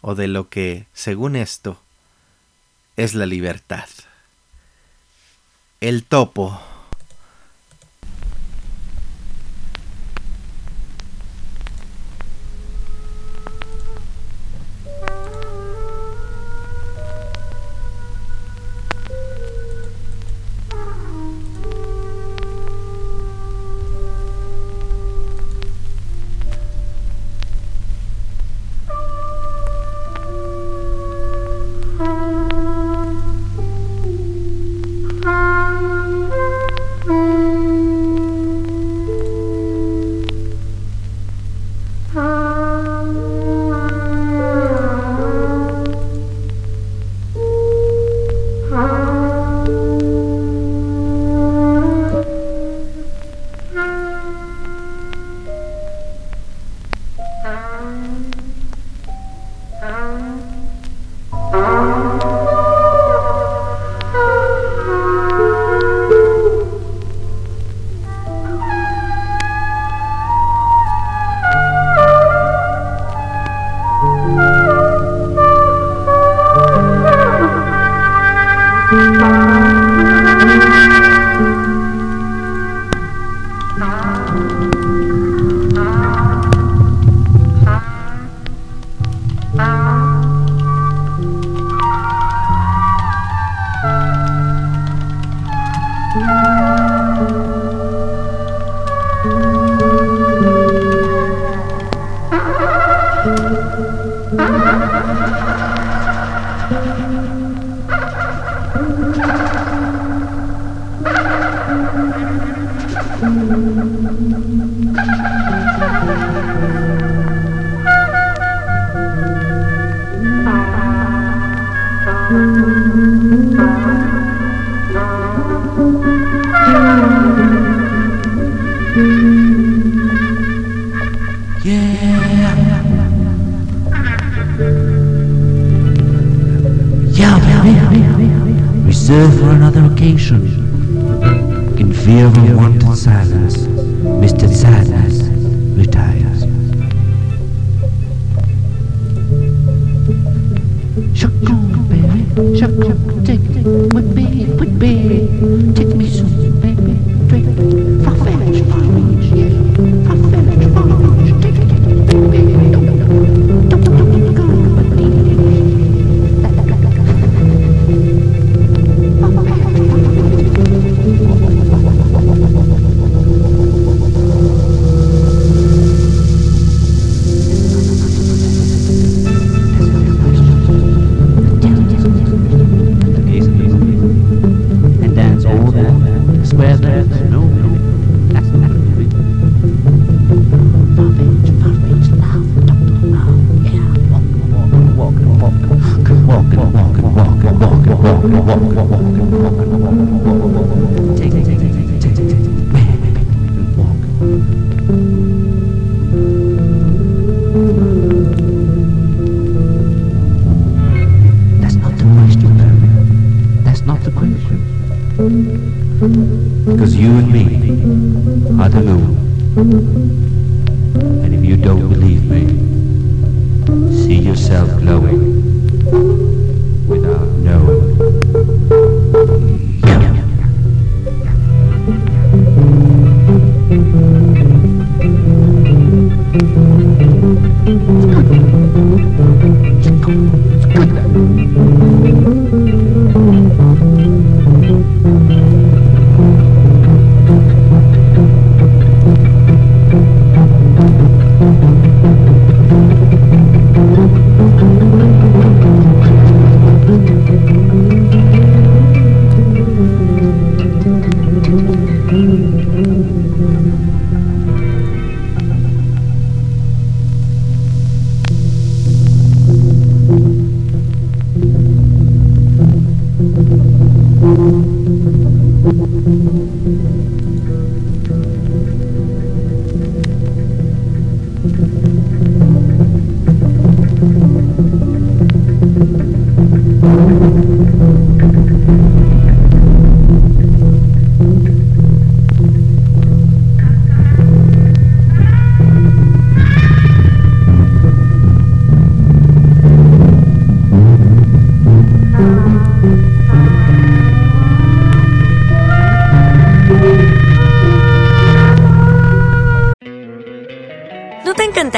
[0.00, 1.80] o de lo que, según esto,
[2.96, 3.88] es la libertad.
[5.80, 6.60] El topo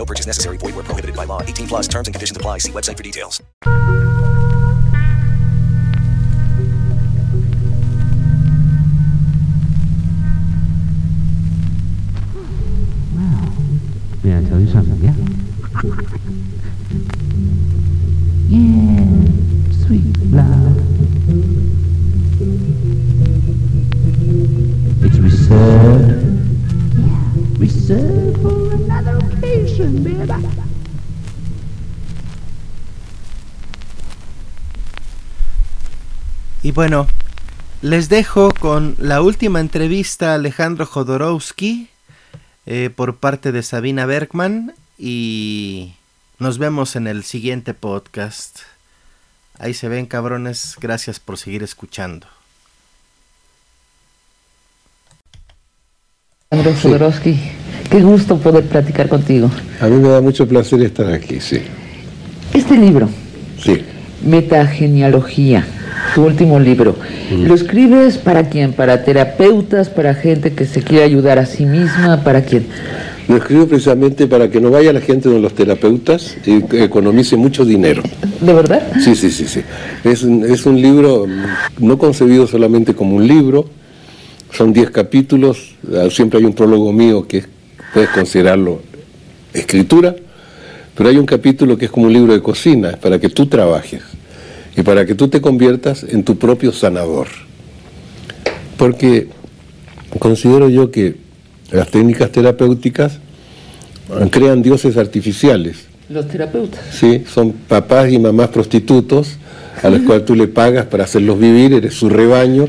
[0.00, 0.56] No purchase necessary.
[0.56, 1.42] Void where prohibited by law.
[1.42, 2.56] 18 plus terms and conditions apply.
[2.56, 3.42] See website for details.
[14.24, 14.96] May I tell you something?
[15.04, 15.14] Yeah.
[18.48, 19.04] Yeah,
[19.84, 20.76] sweet blood.
[25.04, 26.10] It's reserved.
[26.96, 28.19] Yeah, reserved
[36.62, 37.06] Y bueno,
[37.80, 41.88] les dejo con la última entrevista a Alejandro Jodorowsky
[42.66, 45.94] eh, por parte de Sabina Bergman y
[46.38, 48.60] nos vemos en el siguiente podcast.
[49.58, 52.26] Ahí se ven cabrones, gracias por seguir escuchando.
[56.50, 57.38] Alejandro Jodorowsky,
[57.90, 59.50] qué gusto poder platicar contigo.
[59.80, 61.62] A mí me da mucho placer estar aquí, sí.
[62.52, 63.08] Este libro,
[63.58, 63.82] Sí.
[64.24, 65.64] Metagenealogía,
[66.14, 66.96] tu último libro,
[67.30, 68.72] ¿lo escribes para quién?
[68.72, 69.88] ¿Para terapeutas?
[69.88, 72.22] ¿Para gente que se quiere ayudar a sí misma?
[72.22, 72.66] ¿Para quién?
[73.28, 77.36] Lo escribo precisamente para que no vaya la gente de los terapeutas y que economice
[77.36, 78.02] mucho dinero.
[78.40, 78.82] ¿De verdad?
[79.04, 79.62] Sí, sí, sí, sí.
[80.02, 83.66] Es un, es un libro mm, no concebido solamente como un libro,
[84.52, 87.44] son 10 capítulos, ah, siempre hay un prólogo mío que
[87.94, 88.80] puedes considerarlo
[89.54, 90.16] escritura,
[91.00, 94.02] pero hay un capítulo que es como un libro de cocina, para que tú trabajes
[94.76, 97.26] y para que tú te conviertas en tu propio sanador.
[98.76, 99.28] Porque
[100.18, 101.16] considero yo que
[101.72, 103.18] las técnicas terapéuticas
[104.30, 105.86] crean dioses artificiales.
[106.10, 106.80] Los terapeutas.
[106.92, 109.38] Sí, son papás y mamás prostitutos
[109.82, 112.68] a los cuales tú le pagas para hacerlos vivir, eres su rebaño,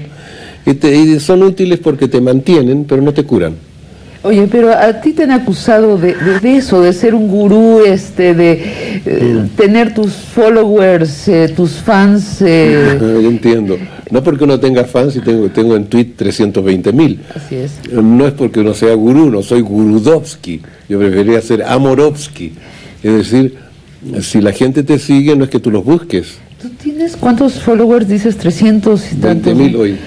[0.65, 3.55] y, te- y son útiles porque te mantienen, pero no te curan.
[4.23, 7.79] Oye, pero a ti te han acusado de, de- de eso, de ser un gurú,
[7.83, 8.51] este, de
[9.05, 12.39] eh, tener tus followers, eh, tus fans.
[12.41, 13.77] eh, Yo entiendo.
[14.11, 17.19] No porque uno tenga fans y tengo, tengo en tweet 320 mil.
[17.35, 17.71] así es.
[17.91, 20.61] No es porque uno sea gurú, no soy gurudovsky.
[20.87, 22.53] Yo preferiría ser amorovsky.
[23.01, 23.55] Es decir,
[24.21, 26.37] si la gente te sigue, no es que tú los busques.
[26.61, 28.07] ¿Tú tienes cuántos followers?
[28.07, 29.53] Dices 300 y tantos.
[29.53, 29.97] 20.000 hoy.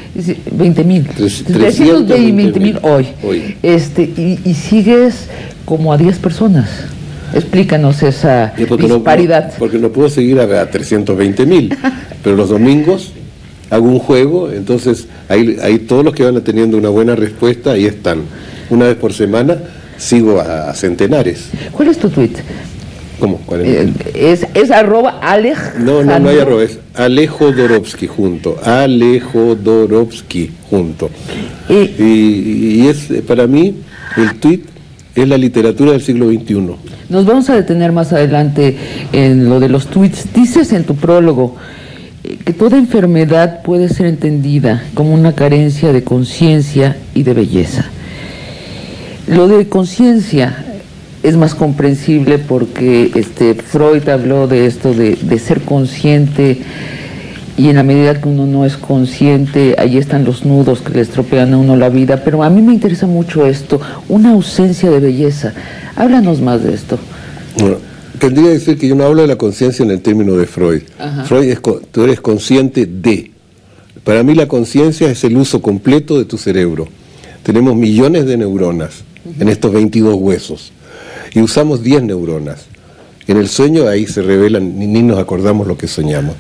[0.52, 1.06] 20 mil.
[1.08, 3.06] Tres- 320 mil 320.000 hoy.
[3.24, 3.56] hoy.
[3.62, 5.26] Este, y, y sigues
[5.64, 6.68] como a 10 personas.
[7.34, 9.48] Explícanos esa porque disparidad.
[9.48, 11.76] no- porque no puedo seguir a, a 320 mil.
[12.22, 13.10] pero los domingos
[13.70, 17.86] hago un juego, entonces ahí, ahí todos los que van teniendo una buena respuesta, ahí
[17.86, 18.20] están.
[18.70, 19.56] Una vez por semana
[19.98, 21.48] sigo a, a centenares.
[21.72, 22.30] ¿Cuál es tu tweet?
[23.18, 23.38] ¿Cómo?
[23.46, 23.68] ¿Cuál es?
[23.68, 25.58] Eh, es, es arroba Alej.
[25.78, 28.56] No, no, no hay arroba, es Alejo Dorovsky junto.
[28.62, 31.10] Alejo Dorovsky junto.
[31.68, 33.74] Y, y es, para mí,
[34.16, 34.60] el tweet
[35.14, 36.54] es la literatura del siglo XXI.
[37.08, 38.76] Nos vamos a detener más adelante
[39.12, 40.32] en lo de los tweets.
[40.34, 41.56] Dices en tu prólogo
[42.24, 47.84] eh, que toda enfermedad puede ser entendida como una carencia de conciencia y de belleza.
[49.26, 50.64] Lo de conciencia
[51.24, 56.58] es más comprensible porque este Freud habló de esto de, de ser consciente
[57.56, 61.00] y en la medida que uno no es consciente, ahí están los nudos que le
[61.00, 62.22] estropean a uno la vida.
[62.24, 65.54] Pero a mí me interesa mucho esto, una ausencia de belleza.
[65.96, 66.98] Háblanos más de esto.
[67.58, 67.76] Bueno,
[68.18, 70.82] tendría que decir que yo no hablo de la conciencia en el término de Freud.
[70.98, 71.24] Ajá.
[71.24, 71.60] Freud es,
[71.90, 73.30] tú eres consciente de.
[74.02, 76.88] Para mí la conciencia es el uso completo de tu cerebro.
[77.44, 79.04] Tenemos millones de neuronas
[79.38, 80.72] en estos 22 huesos
[81.34, 82.66] y usamos 10 neuronas.
[83.26, 86.36] En el sueño ahí se revelan, ni, ni nos acordamos lo que soñamos.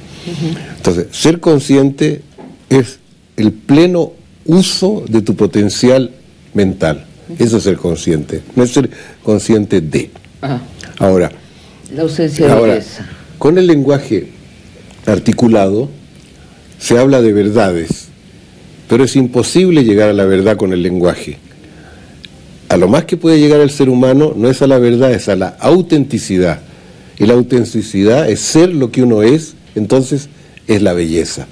[0.76, 2.22] Entonces, ser consciente
[2.70, 2.98] es
[3.36, 4.12] el pleno
[4.44, 6.10] uso de tu potencial
[6.52, 7.06] mental.
[7.38, 8.90] Eso es ser consciente, no es ser
[9.22, 10.10] consciente de.
[10.42, 10.60] Ajá.
[10.98, 11.32] Ahora,
[11.94, 12.82] La ausencia de
[13.38, 14.28] con el lenguaje
[15.06, 15.88] articulado
[16.78, 18.08] se habla de verdades,
[18.88, 21.38] pero es imposible llegar a la verdad con el lenguaje.
[22.74, 25.28] A lo más que puede llegar el ser humano no es a la verdad, es
[25.28, 26.58] a la autenticidad.
[27.16, 30.28] Y la autenticidad es ser lo que uno es, entonces
[30.66, 31.46] es la belleza.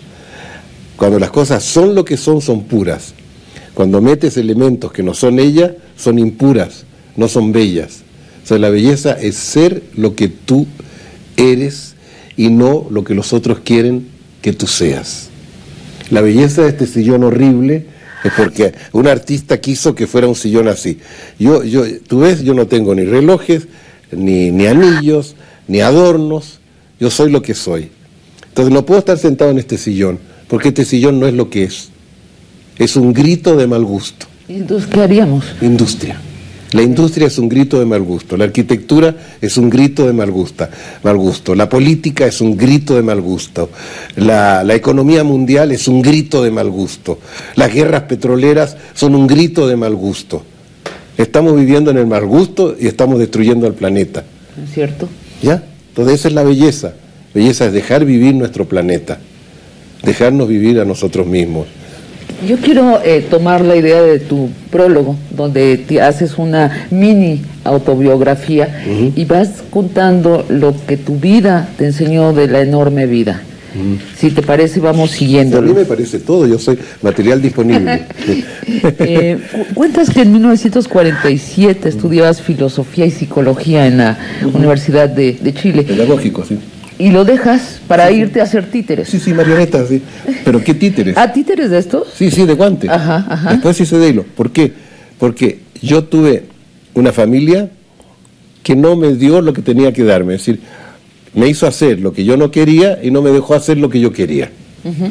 [0.97, 3.15] Cuando las cosas son lo que son, son puras.
[3.73, 8.01] Cuando metes elementos que no son ellas, son impuras, no son bellas.
[8.43, 10.67] O sea, la belleza es ser lo que tú
[11.37, 11.95] eres
[12.37, 14.09] y no lo que los otros quieren
[14.41, 15.29] que tú seas.
[16.11, 17.92] La belleza de este sillón horrible
[18.25, 20.99] es porque un artista quiso que fuera un sillón así.
[21.39, 23.69] Yo, yo, tú ves, yo no tengo ni relojes,
[24.11, 25.35] ni, ni anillos,
[25.69, 26.61] ni adornos.
[27.01, 27.91] Yo soy lo que soy.
[28.49, 30.19] Entonces no puedo estar sentado en este sillón,
[30.49, 31.89] porque este sillón no es lo que es.
[32.79, 34.27] Es un grito de mal gusto.
[34.49, 35.45] ¿Y entonces qué haríamos?
[35.61, 36.21] Industria.
[36.73, 40.31] La industria es un grito de mal gusto, la arquitectura es un grito de mal
[40.31, 40.67] gusto,
[41.03, 41.55] mal gusto.
[41.55, 43.71] la política es un grito de mal gusto,
[44.17, 47.19] la, la economía mundial es un grito de mal gusto,
[47.57, 50.45] las guerras petroleras son un grito de mal gusto.
[51.19, 54.25] Estamos viviendo en el mal gusto y estamos destruyendo al planeta.
[54.57, 55.09] ¿No es cierto?
[55.43, 55.63] ¿Ya?
[55.89, 56.95] Entonces esa es la belleza.
[57.35, 59.19] Belleza es dejar vivir nuestro planeta,
[60.03, 61.67] dejarnos vivir a nosotros mismos.
[62.47, 68.83] Yo quiero eh, tomar la idea de tu prólogo, donde te haces una mini autobiografía
[69.15, 73.43] y vas contando lo que tu vida te enseñó de la enorme vida.
[74.19, 75.73] Si te parece, vamos A mí siguiéndolo.
[75.73, 78.03] me parece todo, yo soy material disponible.
[78.99, 84.19] Eh, cu- cuentas que en 1947 estudiabas filosofía y psicología en la
[84.55, 86.59] Universidad de, de Chile Pedagógico, sí.
[86.99, 89.09] Y lo dejas para irte a hacer títeres.
[89.09, 90.03] Sí, sí, marionetas, sí.
[90.45, 91.17] Pero ¿qué títeres?
[91.17, 92.09] ¿A títeres de estos?
[92.15, 92.89] Sí, sí, de guante.
[92.91, 93.51] Ajá, ajá.
[93.53, 94.25] Después hice de hilo.
[94.37, 94.73] ¿Por qué?
[95.19, 96.45] Porque yo tuve
[96.95, 97.71] una familia
[98.63, 100.35] que no me dio lo que tenía que darme.
[100.35, 100.61] Es decir,
[101.35, 104.01] me hizo hacer lo que yo no quería y no me dejó hacer lo que
[104.01, 104.51] yo quería.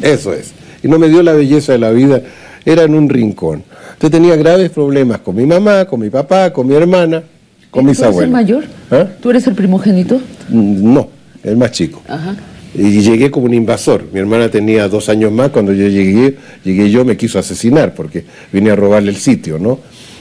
[0.02, 0.52] Eso es.
[0.82, 2.22] Y no me dio la belleza de la vida.
[2.64, 3.64] Era en un rincón.
[3.94, 7.22] Entonces tenía graves problemas con mi mamá, con mi papá, con mi hermana,
[7.70, 8.30] con mis ¿Tú eres el abuelos.
[8.32, 8.64] mayor?
[8.90, 9.06] ¿Ah?
[9.20, 10.16] ¿Tú eres el primogénito?
[10.48, 11.08] Mm, No,
[11.44, 12.02] el más chico.
[12.08, 12.36] Ajá.
[12.74, 14.04] Y llegué como un invasor.
[14.12, 15.50] Mi hermana tenía dos años más.
[15.50, 19.78] Cuando yo llegué, llegué yo, me quiso asesinar porque vine a robarle el sitio, ¿no?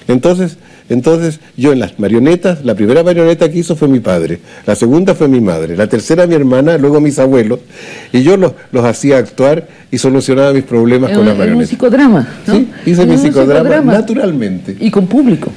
[0.07, 0.57] Entonces,
[0.89, 5.15] entonces yo en las marionetas, la primera marioneta que hizo fue mi padre, la segunda
[5.15, 7.59] fue mi madre, la tercera mi hermana, luego mis abuelos,
[8.11, 11.39] y yo los, los hacía actuar y solucionaba mis problemas con un- la en un
[11.39, 11.69] marioneta.
[11.69, 12.53] psicodrama, ¿no?
[12.53, 14.75] Sí, hice mi psicodrama naturalmente.
[14.77, 15.49] Y con público.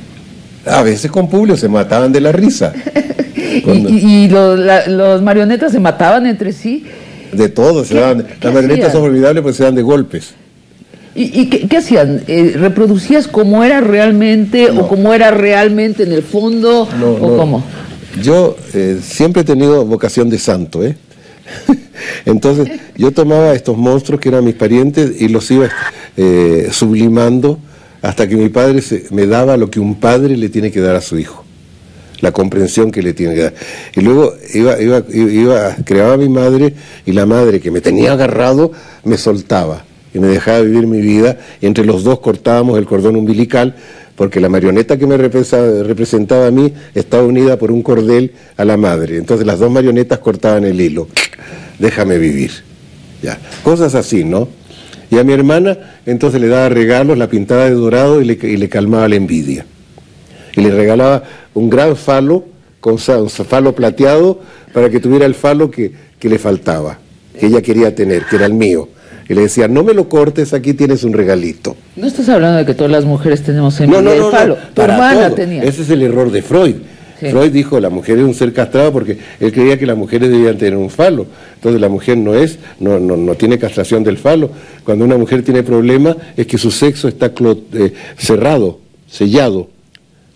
[0.66, 2.72] A veces con público se mataban de la risa.
[3.64, 6.84] Cuando- Y, y- y los, la- los marionetas se mataban entre sí.
[7.32, 8.92] de todo, se ¿Qué- daban, las marionetas hacían?
[8.92, 10.34] son olvidables porque se dan de golpes.
[11.16, 12.22] ¿Y, y qué, qué hacían?
[12.26, 16.88] Eh, ¿Reproducías como era realmente o como era realmente en el fondo?
[16.98, 17.36] No, ¿O no.
[17.36, 17.64] cómo?
[18.22, 20.96] Yo eh, siempre he tenido vocación de santo, ¿eh?
[22.24, 25.68] Entonces, yo tomaba estos monstruos que eran mis parientes y los iba
[26.16, 27.58] eh, sublimando
[28.04, 30.94] hasta que mi padre se- me daba lo que un padre le tiene que dar
[30.94, 31.42] a su hijo,
[32.20, 33.54] la comprensión que le tiene que dar.
[33.96, 36.74] Y luego iba, iba, iba, creaba a mi madre
[37.06, 38.72] y la madre que me tenía agarrado
[39.04, 43.16] me soltaba y me dejaba vivir mi vida y entre los dos cortábamos el cordón
[43.16, 43.74] umbilical
[44.16, 48.76] porque la marioneta que me representaba, a mí estaba unida por un cordel a la
[48.76, 49.16] madre.
[49.16, 51.08] Entonces las dos marionetas cortaban el hilo.
[51.80, 52.52] Déjame vivir.
[53.22, 53.38] Ya.
[53.64, 54.46] Cosas así, ¿no?
[55.14, 58.56] Y a mi hermana entonces le daba regalos, la pintaba de dorado y le, y
[58.56, 59.64] le calmaba la envidia.
[60.56, 61.22] Y le regalaba
[61.54, 62.44] un gran falo
[62.80, 64.40] con un falo plateado
[64.72, 66.98] para que tuviera el falo que, que le faltaba,
[67.38, 68.88] que ella quería tener, que era el mío.
[69.28, 71.76] Y le decía, no me lo cortes, aquí tienes un regalito.
[71.94, 74.58] No estás hablando de que todas las mujeres tenemos envidia no, no, falo.
[74.74, 75.36] Tu hermana todo.
[75.36, 75.62] tenía.
[75.62, 76.74] Ese es el error de Freud.
[77.20, 77.30] Sí.
[77.30, 80.58] Freud dijo, la mujer es un ser castrado porque él creía que las mujeres debían
[80.58, 81.26] tener un falo.
[81.54, 84.50] Entonces la mujer no es, no, no, no tiene castración del falo.
[84.84, 87.32] Cuando una mujer tiene problema es que su sexo está
[87.72, 89.68] eh, cerrado, sellado,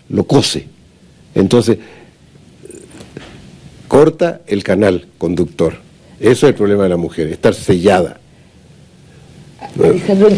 [0.09, 0.67] lo cose.
[1.35, 1.77] Entonces,
[3.87, 5.75] corta el canal conductor.
[6.19, 8.18] Eso es el problema de la mujer, estar sellada.
[9.87, 10.29] Alejandro,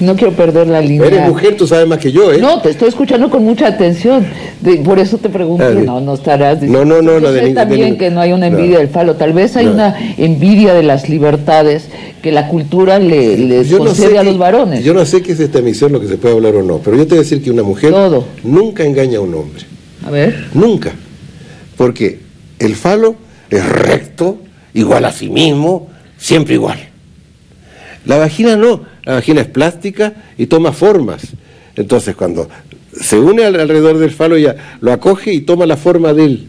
[0.00, 1.06] no quiero perder la línea.
[1.06, 2.38] Eres mujer, tú sabes más que yo, ¿eh?
[2.38, 4.26] No, te estoy escuchando con mucha atención.
[4.60, 7.54] De- por eso te pregunté, Ah, no, no estarás No, no, no, no, de de
[7.54, 8.56] también que no hay una no.
[8.58, 9.14] envidia del falo.
[9.16, 9.72] Tal vez hay No.
[9.72, 11.88] una envidia de las libertades
[12.22, 14.84] que la cultura le, les Yo no concede sé a los varones.
[14.84, 16.96] Yo no sé qué es esta emisión, lo que se puede hablar o no, pero
[16.96, 17.94] yo te voy a decir que una mujer
[18.44, 19.62] nunca engaña a un hombre.
[20.06, 20.46] A ver.
[20.54, 20.92] Nunca.
[21.76, 22.18] Porque
[22.58, 23.14] el falo
[23.50, 24.38] es recto,
[24.74, 26.87] igual a sí mismo, siempre igual.
[28.08, 31.22] La vagina no, la vagina es plástica y toma formas.
[31.76, 32.48] Entonces cuando
[33.00, 36.48] se une al- alrededor del falo ella lo acoge y toma la forma de él.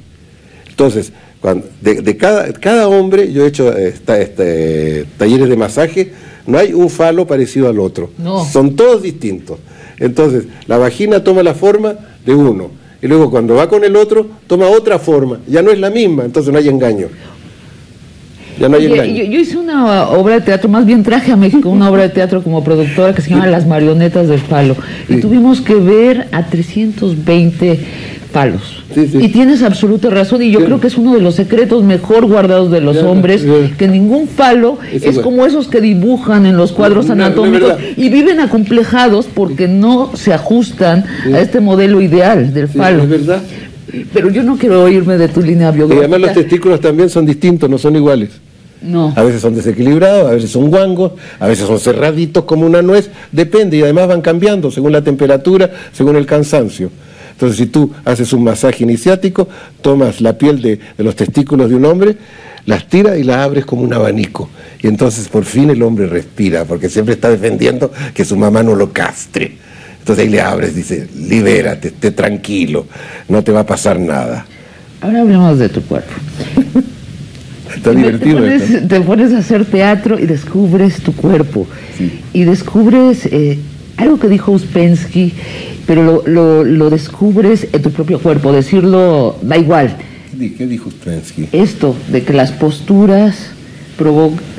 [0.70, 5.56] Entonces, cuando, de, de cada, cada hombre, yo he hecho eh, esta- este, talleres de
[5.58, 6.12] masaje,
[6.48, 8.10] no hay un falo parecido al otro.
[8.18, 8.44] No.
[8.46, 9.60] Son todos distintos.
[10.00, 11.96] Entonces, la vagina toma la forma
[12.26, 12.72] de uno.
[13.02, 15.40] Y luego cuando va con el otro, toma otra forma.
[15.48, 17.08] Ya no es la misma, entonces no hay engaño.
[18.60, 19.16] Ya no hay Oye, engaño.
[19.16, 22.10] yo, yo hice una obra de teatro, más bien traje a México una obra de
[22.10, 24.76] teatro como productora que se llama Las Marionetas del Falo.
[25.08, 27.80] Y tuvimos que ver a 320
[28.34, 28.84] palos.
[28.96, 32.70] Y tienes absoluta razón, y yo creo que es uno de los secretos mejor guardados
[32.72, 33.76] de los Ya, hombres, ya.
[33.78, 37.74] que ningún falo Es como esos que dibujan en los cuadros No, no, no, anatómicos
[37.98, 43.04] y viven acomplejados porque no se ajustan a este modelo ideal del falo.
[43.04, 43.42] es verdad.
[44.14, 46.06] Pero yo no quiero oírme de tu línea Y biográfica.
[46.08, 48.30] además los testículos también son distintos, no son iguales.
[48.82, 49.14] No.
[49.16, 53.10] A veces son desequilibrados, a veces son guangos, a veces son cerraditos como una nuez,
[53.32, 56.90] depende y además van cambiando según la temperatura, según el cansancio.
[57.32, 59.48] Entonces si tú haces un masaje iniciático,
[59.82, 62.18] tomas la piel de, de los testículos de un hombre,
[62.66, 64.50] las tiras y las abres como un abanico.
[64.82, 68.76] Y entonces por fin el hombre respira, porque siempre está defendiendo que su mamá no
[68.76, 69.58] lo castre.
[70.00, 72.88] Entonces ahí le abres, dice, libérate, esté tranquilo,
[73.28, 74.46] no te va a pasar nada.
[75.02, 76.14] Ahora hablemos de tu cuerpo.
[77.76, 81.68] Está Te divertido pones, te pones a hacer teatro y descubres tu cuerpo.
[82.34, 83.60] Y descubres eh,
[83.98, 85.34] algo que dijo Uspensky,
[85.86, 88.52] pero lo, lo- lo descubres en tu propio cuerpo.
[88.52, 89.96] Decirlo da igual.
[90.58, 91.50] ¿Qué dijo Uspensky?
[91.52, 93.36] Esto de que las posturas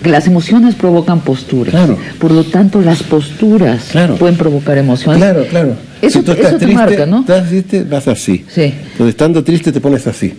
[0.05, 1.89] las emociones provocan posturas.
[2.19, 5.17] Por lo tanto, las posturas pueden provocar emociones.
[5.23, 5.77] Claro, claro.
[6.03, 7.21] Eso, si tú eso estás te triste, marca, ¿no?
[7.21, 8.45] estás triste, vas así.
[8.49, 8.63] Sí.
[8.93, 10.35] Entonces, estando triste, te pones así.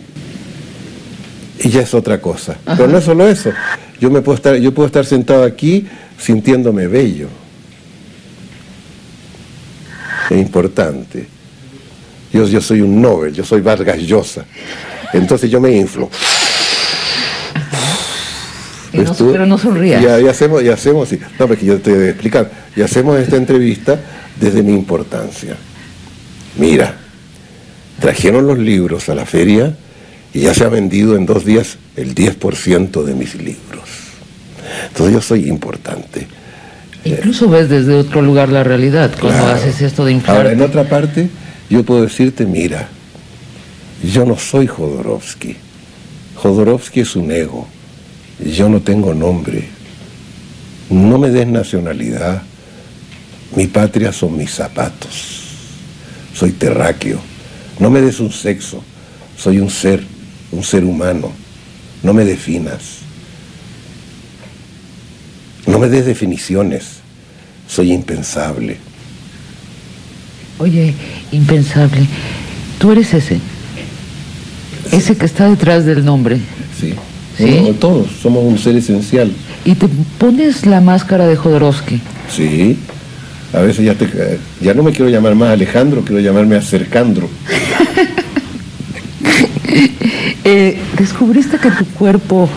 [1.63, 2.57] Y ya es otra cosa.
[2.65, 3.51] Pero no es solo eso.
[3.99, 5.87] Yo, me puedo estar, yo puedo estar sentado aquí
[6.17, 7.27] sintiéndome bello.
[10.29, 11.27] Es importante.
[12.33, 14.45] Yo, yo soy un Nobel, yo soy Vargas Llosa.
[15.13, 16.09] Entonces yo me inflo.
[18.91, 20.01] Pero no sonrías.
[20.01, 21.19] Y, y hacemos, y hacemos, sí.
[21.39, 22.51] no, porque yo te voy a explicar.
[22.75, 23.99] Y hacemos esta entrevista
[24.39, 25.55] desde mi importancia.
[26.57, 26.95] Mira,
[27.99, 29.75] trajeron los libros a la feria
[30.33, 33.89] y ya se ha vendido en dos días el 10% de mis libros.
[34.87, 36.27] Entonces yo soy importante.
[37.03, 39.59] Incluso ves desde otro lugar la realidad cuando Claro.
[39.59, 40.37] haces esto de inflar.
[40.37, 41.29] Ahora, en otra parte,
[41.69, 42.87] yo puedo decirte, mira,
[44.03, 45.55] yo no soy Jodorowsky.
[46.35, 47.67] Jodorowsky es un ego.
[48.43, 49.67] Yo no tengo nombre.
[50.89, 52.43] No me des nacionalidad.
[53.55, 55.41] Mi patria son mis zapatos.
[56.33, 57.19] Soy terráqueo.
[57.79, 58.83] No me des un sexo.
[59.37, 60.03] Soy un ser,
[60.51, 61.31] un ser humano.
[62.03, 62.99] No me definas.
[65.67, 67.01] No me des definiciones.
[67.67, 68.77] Soy impensable.
[70.57, 70.93] Oye,
[71.31, 72.07] impensable.
[72.79, 73.39] Tú eres ese.
[74.91, 76.37] Ese que está detrás del nombre.
[76.79, 76.93] Sí.
[77.37, 77.45] ¿Sí?
[77.45, 79.31] Bueno, todos somos un ser esencial.
[79.63, 79.87] Y te
[80.17, 82.01] pones la máscara de Jodorowsky.
[82.29, 82.77] Sí.
[83.53, 84.07] A veces ya, te,
[84.61, 87.29] ya no me quiero llamar más Alejandro, quiero llamarme Acercandro.
[90.43, 92.49] Eh, descubriste que tu cuerpo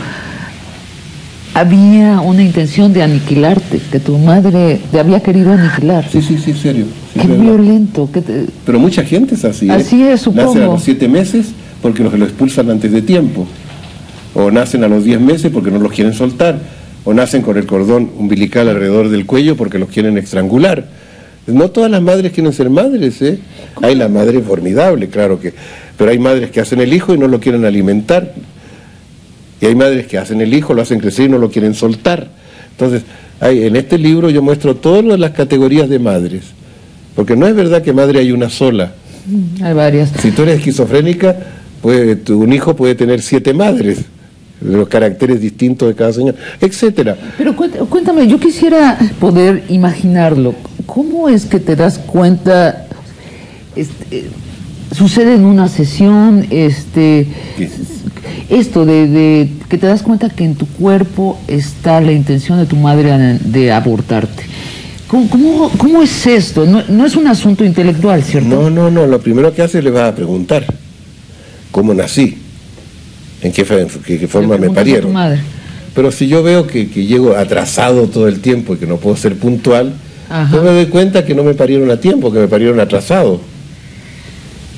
[1.53, 6.09] había una intención de aniquilarte, que tu madre te había querido aniquilar.
[6.11, 6.87] Sí, sí, sí, serio.
[7.13, 7.43] sí, Qué verdad.
[7.45, 8.11] violento.
[8.13, 9.69] que te- Pero mucha gente es así.
[9.69, 9.73] ¿eh?
[9.73, 10.49] Así es, supongo.
[10.55, 11.47] Nacen a los siete meses
[11.83, 13.47] porque los lo expulsan antes de tiempo.
[14.35, 16.59] O nacen a los diez meses porque no los quieren soltar.
[17.05, 20.87] O nacen con el cordón umbilical alrededor del cuello porque los quieren estrangular.
[21.47, 23.39] No todas las madres quieren ser madres, ¿eh?
[23.83, 25.53] Hay la madre formidable, claro que
[25.97, 28.35] Pero hay madres que hacen el hijo y no lo quieren alimentar.
[29.61, 32.29] Y hay madres que hacen el hijo, lo hacen crecer y no lo quieren soltar.
[32.73, 33.03] Entonces,
[33.41, 36.43] hay, en este libro yo muestro todas las categorías de madres.
[37.15, 38.93] Porque no es verdad que madre hay una sola.
[39.63, 40.11] Hay varias.
[40.21, 41.37] Si tú eres esquizofrénica,
[42.25, 43.99] tu- un hijo puede tener siete madres,
[44.61, 47.17] de los caracteres distintos de cada señora, etcétera.
[47.39, 50.55] Pero cuént- cuéntame, yo quisiera poder imaginarlo.
[50.87, 52.87] ¿Cómo es que te das cuenta?
[53.77, 54.25] este,
[54.95, 57.27] sucede en una sesión, este,
[58.49, 62.67] esto de, de que te das cuenta que en tu cuerpo está la intención de
[62.67, 64.45] tu madre de- abortarte.
[65.09, 66.67] ¿Cómo, cómo, cómo es esto?
[66.67, 68.49] No, no es un asunto intelectual, ¿cierto?
[68.49, 70.65] No, no, no, lo primero que hace le vas a preguntar
[71.71, 72.39] cómo nací,
[73.43, 75.13] en qué, fe- en qué- qué forma me parieron.
[75.13, 75.41] madre.
[75.95, 79.17] Pero si yo veo que, que llego atrasado todo el tiempo y que no puedo
[79.17, 79.93] ser puntual,
[80.29, 80.53] Ajá.
[80.57, 83.41] yo me doy cuenta que no me parieron a tiempo, que me parieron atrasado.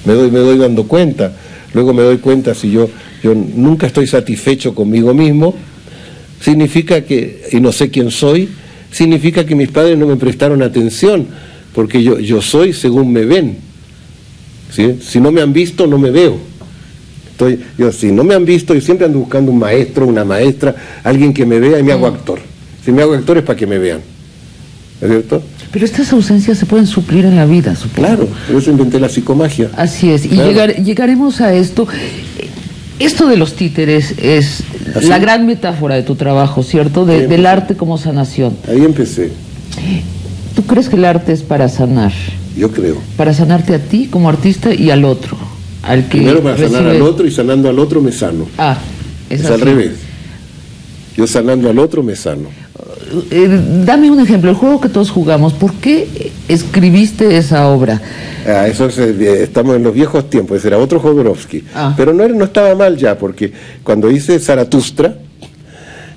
[0.06, 1.32] Me doy, me doy dando cuenta.
[1.74, 2.88] Luego me doy cuenta si yo,
[3.22, 5.54] yo nunca estoy satisfecho conmigo mismo,
[6.40, 8.48] significa que, y no sé quién soy,
[8.90, 11.26] significa que mis padres no me prestaron atención,
[11.74, 13.58] porque yo, yo soy según me ven.
[14.70, 14.98] ¿sí?
[15.02, 16.38] Si no me han visto, no me veo.
[17.32, 20.74] Estoy, yo, si no me han visto, yo siempre ando buscando un maestro, una maestra,
[21.02, 22.38] alguien que me vea y me hago actor.
[22.84, 24.15] Si me hago actor es para que me vean.
[25.00, 25.42] ¿Es cierto?
[25.72, 28.06] Pero estas ausencias se pueden suplir en la vida, supongo.
[28.08, 29.70] Claro, por eso inventé la psicomagia.
[29.76, 30.48] Así es, y Claro.
[30.50, 31.86] llegar- llegaremos a esto.
[32.98, 34.62] Esto de los títeres es
[34.94, 37.04] Así la gran metáfora de tu trabajo, ¿cierto?
[37.04, 38.56] De- del arte como sanación.
[38.68, 39.30] Ahí empecé,
[40.54, 42.12] ¿Tú crees que el arte es para sanar?
[42.56, 42.96] yo creo.
[43.18, 45.36] Para sanarte a ti como artista y al otro.
[45.82, 48.46] Al que Primero para sanar al otro y sanando al otro me sano.
[48.56, 48.78] Ah,
[49.28, 49.90] es, Es, al revés.
[51.18, 52.48] Yo sanando al otro me sano.
[53.30, 58.00] Eh, dame un ejemplo, el juego que todos jugamos, ¿por qué escribiste esa obra?
[58.46, 61.64] Ah, eso es, eh, estamos en los viejos tiempos, ese era otro Jodorowsky.
[61.74, 61.94] Ah.
[61.96, 63.52] Pero no, no estaba mal ya, porque
[63.84, 65.14] cuando hice Zaratustra,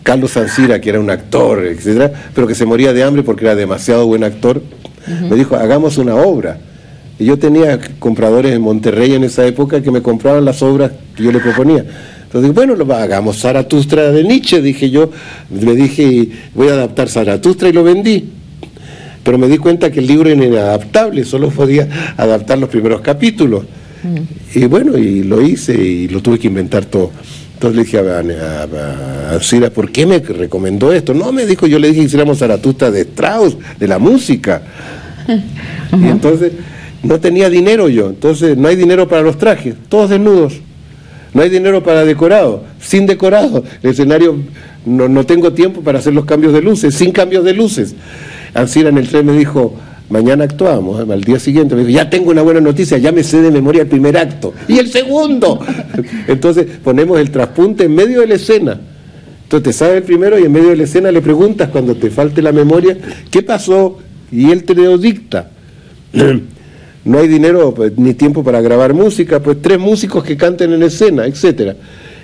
[0.01, 3.55] Carlos Sancira, que era un actor, etcétera, pero que se moría de hambre porque era
[3.55, 4.61] demasiado buen actor,
[5.29, 6.57] me dijo, hagamos una obra.
[7.17, 11.23] Y yo tenía compradores en Monterrey en esa época que me compraban las obras que
[11.23, 11.85] yo le proponía.
[12.29, 15.09] Entonces, bueno, lo hagamos Zaratustra de Nietzsche, dije yo,
[15.49, 18.25] le dije, y voy a adaptar Zaratustra y lo vendí.
[19.23, 23.63] Pero me di cuenta que el libro era inadaptable, solo podía adaptar los primeros capítulos.
[24.55, 27.11] Y bueno, y lo hice y lo tuve que inventar todo.
[27.55, 31.13] Entonces le dije a, a, a- a Alcira, ¿por qué me recomendó esto?
[31.13, 34.61] No, me dijo, yo le dije que hiciéramos Zaratustra de Strauss, de la música.
[35.99, 36.51] Y entonces
[37.03, 40.53] no tenía dinero yo, entonces no hay dinero para los trajes, todos desnudos.
[41.33, 43.63] No hay dinero para decorado, sin decorado.
[43.83, 44.37] El escenario,
[44.85, 47.95] no, no tengo tiempo para hacer los cambios de luces, sin cambios de luces.
[48.53, 49.75] Alcira en el tren me dijo,
[50.09, 51.07] mañana actuamos.
[51.07, 53.83] Al día siguiente me dijo, ya tengo una buena noticia, ya me sé de memoria
[53.83, 54.53] el primer acto.
[54.67, 55.59] Y el segundo.
[56.27, 58.79] Entonces ponemos el traspunte en medio de la escena.
[59.43, 62.09] Entonces te sabes el primero y en medio de la escena le preguntas cuando te
[62.09, 62.97] falte la memoria,
[63.31, 63.97] ¿qué pasó?
[64.31, 65.49] Y él te lo dicta.
[67.05, 70.83] No hay dinero pues, ni tiempo para grabar música, pues tres músicos que canten en
[70.83, 71.75] escena, etcétera.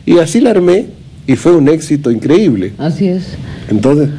[0.05, 0.87] Y así la armé
[1.25, 2.73] y fue un éxito increíble.
[2.77, 3.23] Así es.
[3.69, 4.09] Entonces,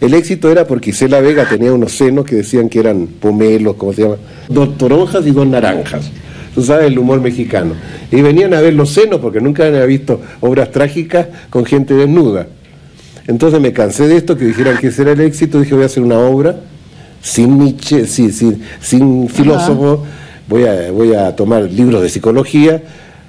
[0.00, 3.92] el éxito era porque Isela Vega tenía unos senos que decían que eran pomelos, ¿cómo
[3.92, 4.16] se llama?
[4.48, 6.10] Dos toronjas y dos naranjas.
[6.54, 7.74] Tú sabes el humor mexicano.
[8.10, 12.46] Y venían a ver los senos porque nunca había visto obras trágicas con gente desnuda.
[13.26, 15.86] Entonces me cansé de esto, que dijeran que ese era el éxito, dije voy a
[15.86, 16.56] hacer una obra
[17.22, 20.04] sin Nietzsche, sin, sin, sin filósofo,
[20.48, 22.82] voy a, voy a tomar libros de psicología,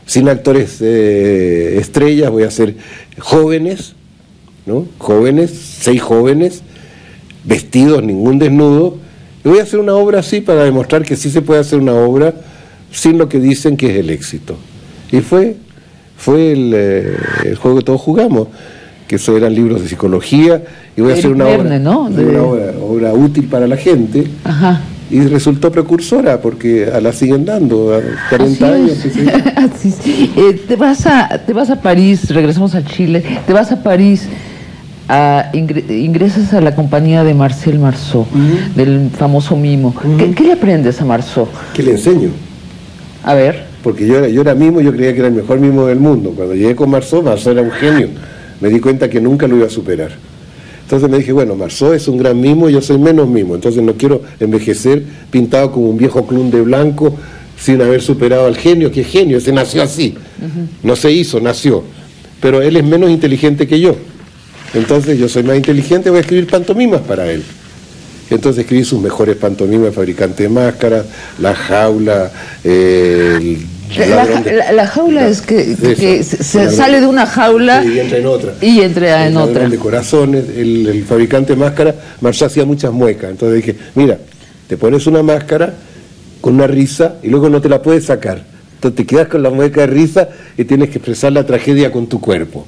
[0.06, 2.76] sin actores eh, estrellas, voy a hacer
[3.20, 3.94] jóvenes,
[4.66, 4.88] ¿no?
[4.98, 6.62] Jóvenes, seis jóvenes,
[7.44, 8.98] vestidos, ningún desnudo.
[9.46, 11.94] Y voy a hacer una obra así para demostrar que sí se puede hacer una
[11.94, 12.34] obra
[12.92, 14.58] sin lo que dicen que es el éxito.
[15.12, 15.56] Y fue,
[16.18, 18.48] fue el, eh, el juego que todos jugamos,
[19.14, 20.64] que eso eran libros de psicología,
[20.98, 22.02] y voy a hacer una, obra, Verne, ¿no?
[22.06, 24.26] una De- obra, obra útil para la gente.
[24.44, 24.82] Ajá.
[25.12, 28.00] Y resultó precursora, porque a la siguen dando, a
[28.30, 28.92] 40 Así años.
[28.94, 28.98] es.
[29.04, 29.28] sí, sí.
[29.56, 29.98] Así es.
[30.36, 34.28] Eh, te, vas a, te vas a París, regresamos a Chile, te vas a París,
[35.08, 38.26] a, ingre- ingresas a la compañía de Marcel Marceau,
[38.76, 39.94] del famoso mimo.
[40.18, 41.48] ¿Qué, qué le aprendes a Marceau?
[41.76, 42.30] ¿Qué le enseño?
[43.24, 43.66] A ver.
[43.84, 46.34] Porque yo era, yo era mimo, yo creía que era el mejor mimo del mundo.
[46.36, 48.08] Cuando llegué con Marceau, Marceau era un genio.
[48.64, 50.12] Me di cuenta que nunca lo iba a superar.
[50.84, 53.56] Entonces me dije, bueno, Marceau es un gran mimo, yo soy menos mimo.
[53.56, 57.14] Entonces no quiero envejecer pintado como un viejo clon de blanco
[57.60, 58.90] sin haber superado al genio.
[58.90, 59.38] ¿Qué genio?
[59.38, 60.16] Ese nació así.
[60.82, 61.84] No se hizo, nació.
[62.40, 63.98] Pero él es menos inteligente que yo.
[64.74, 67.44] Entonces yo soy más inteligente, voy a escribir pantomimas para él.
[68.30, 71.06] Entonces escribí sus mejores pantomimas, fabricante de máscaras,
[71.40, 72.32] La Jaula,
[72.64, 73.58] eh, el
[74.74, 78.54] La, jaula es que, Eso, que se, sale de una jaula y entra en otra.
[78.62, 79.68] y entra en otra.
[79.70, 83.30] de corazones, el, el fabricante de máscara, Marchá hacía muchas muecas.
[83.32, 84.18] Entonces dije, mira,
[84.68, 85.74] te pones una máscara
[86.42, 88.44] con una risa y luego no te la puedes sacar.
[88.76, 90.28] Entonces te quedas con la mueca de risa
[90.58, 92.66] y tienes que expresar la tragedia con tu cuerpo.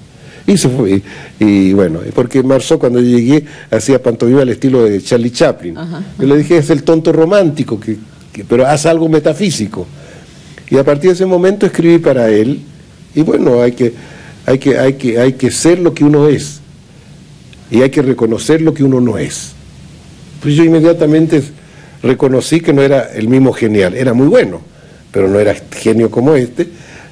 [0.47, 1.01] Y se fue.
[1.39, 5.75] Y, bueno, porque Marceau cuando llegué hacía pantomima al estilo de Charlie Chaplin.
[6.19, 7.97] Yo le dije, es el tonto romántico, que,
[8.31, 9.87] que- pero haz algo metafísico.
[10.69, 12.61] Y a partir de ese momento escribí para él.
[13.13, 13.93] Y bueno, hay que,
[14.45, 16.59] hay que, hay que, hay que ser lo que uno es.
[17.71, 19.53] Y hay que reconocer lo que uno no es.
[20.41, 21.41] Pues yo inmediatamente
[22.03, 23.95] reconocí que no era el mismo genial.
[23.95, 24.61] Era muy bueno,
[25.11, 26.67] pero no era genio como este.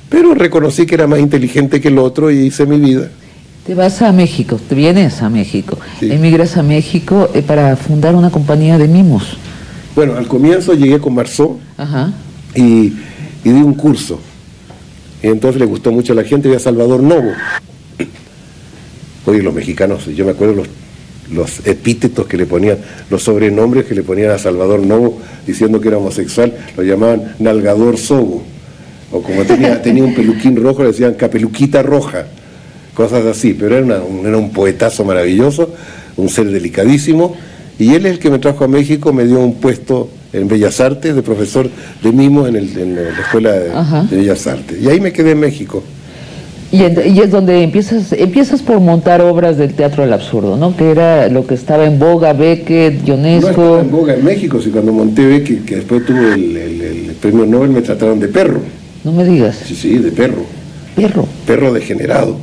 [0.10, 3.10] Pero reconocí que era más inteligente que el otro y hice mi vida.
[3.66, 8.30] Te vas a México, te vienes a México, emigras a México eh, para fundar una
[8.30, 9.38] compañía de mimos.
[9.96, 12.12] Bueno, al comienzo llegué con Marceau Ajá.
[12.56, 12.92] y,
[13.44, 14.20] y di un curso.
[15.22, 17.32] Y entonces le gustó mucho a la gente, vi a Salvador Novo.
[19.26, 20.68] Oye, los mexicanos, yo me acuerdo los,
[21.32, 22.78] los epítetos que le ponían,
[23.10, 27.98] los sobrenombres que le ponían a Salvador Novo diciendo que era homosexual, lo llamaban Nalgador
[27.98, 28.44] Sobo.
[29.12, 32.26] O como tenía, tenía un peluquín rojo, le decían Capeluquita Roja.
[32.94, 35.74] Cosas así, pero era, una- era un poetazo maravilloso,
[36.18, 37.36] un ser delicadísimo.
[37.84, 40.80] Y él es el que me trajo a México, me dio un puesto en Bellas
[40.80, 41.70] Artes de profesor
[42.02, 43.72] de mimo en, el- en la Escuela de,
[44.16, 44.82] Bellas Artes.
[44.82, 45.84] Y ahí me quedé en México.
[46.72, 50.76] Y, es donde empiezas, empiezas por montar obras del teatro del absurdo, ¿no?
[50.76, 53.50] Que era lo que estaba en boga, Beckett, No Ionesco.
[53.52, 57.12] estaba en boga en México, si cuando monté Becky, que después tuvo el, el- el
[57.22, 58.60] premio Nobel, me trataron de perro.
[59.04, 59.58] No me digas.
[59.68, 60.44] Sí, sí, de perro.
[60.96, 61.28] Perro.
[61.46, 62.38] Perro degenerado.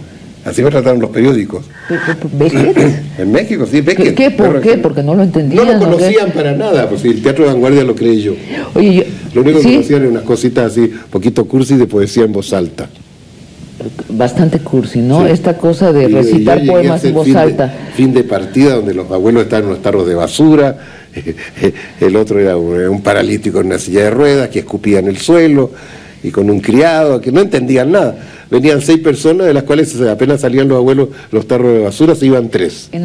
[0.45, 1.65] Así me trataron los periódicos.
[3.19, 4.15] En México, sí, Beckett.
[4.15, 4.79] ¿Qué, ¿Por qué?
[4.79, 5.67] Porque no lo No entendían.
[5.67, 5.85] lo ¿o qué?
[5.97, 8.33] conocían para nada, pues si el teatro de vanguardia lo creé yo.
[8.75, 9.03] Oye, yo-
[9.35, 12.89] Lo único que conocían eran unas cositas así, poquito cursi de poesía en voz alta.
[14.09, 15.25] Bastante cursi, ¿no?
[15.27, 15.33] Sí.
[15.33, 17.75] Esta cosa de recitar poemas en voz fin de- alta.
[17.95, 20.77] fin de partida donde los abuelos estaban en unos tarros de basura,
[22.01, 25.17] el otro era un, un paralítico en una silla de ruedas que escupía en el
[25.19, 25.71] suelo
[26.23, 28.17] y con un criado que no entendían nada.
[28.51, 32.27] Venían seis personas, de las cuales apenas salían los abuelos los tarros de basura, se
[32.27, 32.89] iban tres.
[32.93, 33.05] En.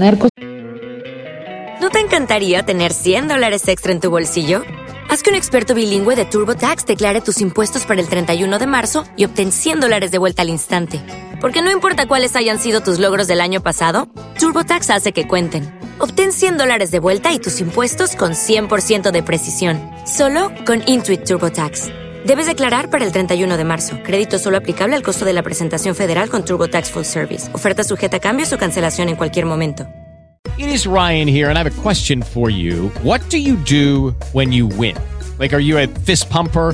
[1.82, 4.64] ¿No te encantaría tener 100 dólares extra en tu bolsillo?
[5.10, 9.06] Haz que un experto bilingüe de TurboTax declare tus impuestos para el 31 de marzo
[9.16, 11.00] y obtén 100 dólares de vuelta al instante.
[11.42, 14.10] Porque no importa cuáles hayan sido tus logros del año pasado,
[14.40, 15.72] TurboTax hace que cuenten.
[16.00, 19.80] Obtén 100 dólares de vuelta y tus impuestos con 100% de precisión.
[20.06, 22.05] Solo con Intuit TurboTax.
[22.26, 24.00] Debes declarar para el 31 de marzo.
[24.04, 27.54] Crédito solo aplicable al costo de la presentación federal con TurboTax Full Service.
[27.54, 29.86] Oferta sujeta a cambios o cancelación en cualquier momento.
[30.58, 32.90] It is Ryan here, and I have a question for you.
[33.04, 34.96] What do you do when you win?
[35.38, 36.74] Like, are you a fist pumper?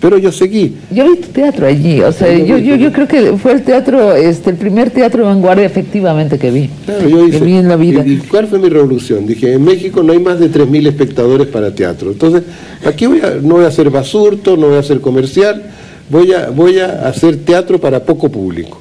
[0.00, 0.76] Pero yo seguí.
[0.90, 4.50] Yo vi teatro allí, o sea, yo, yo, yo creo que fue el teatro, este,
[4.50, 6.68] el primer teatro de vanguardia efectivamente que vi.
[6.84, 8.02] Claro, yo hice- que vi en la vida.
[8.06, 9.26] ¿Y, y cuál fue mi revolución?
[9.26, 12.10] Dije, en México no hay más de 3.000 espectadores para teatro.
[12.10, 12.42] Entonces,
[12.84, 15.62] aquí voy a, no voy a hacer basurto, no voy a hacer comercial,
[16.10, 18.80] voy a, voy a hacer teatro para poco público.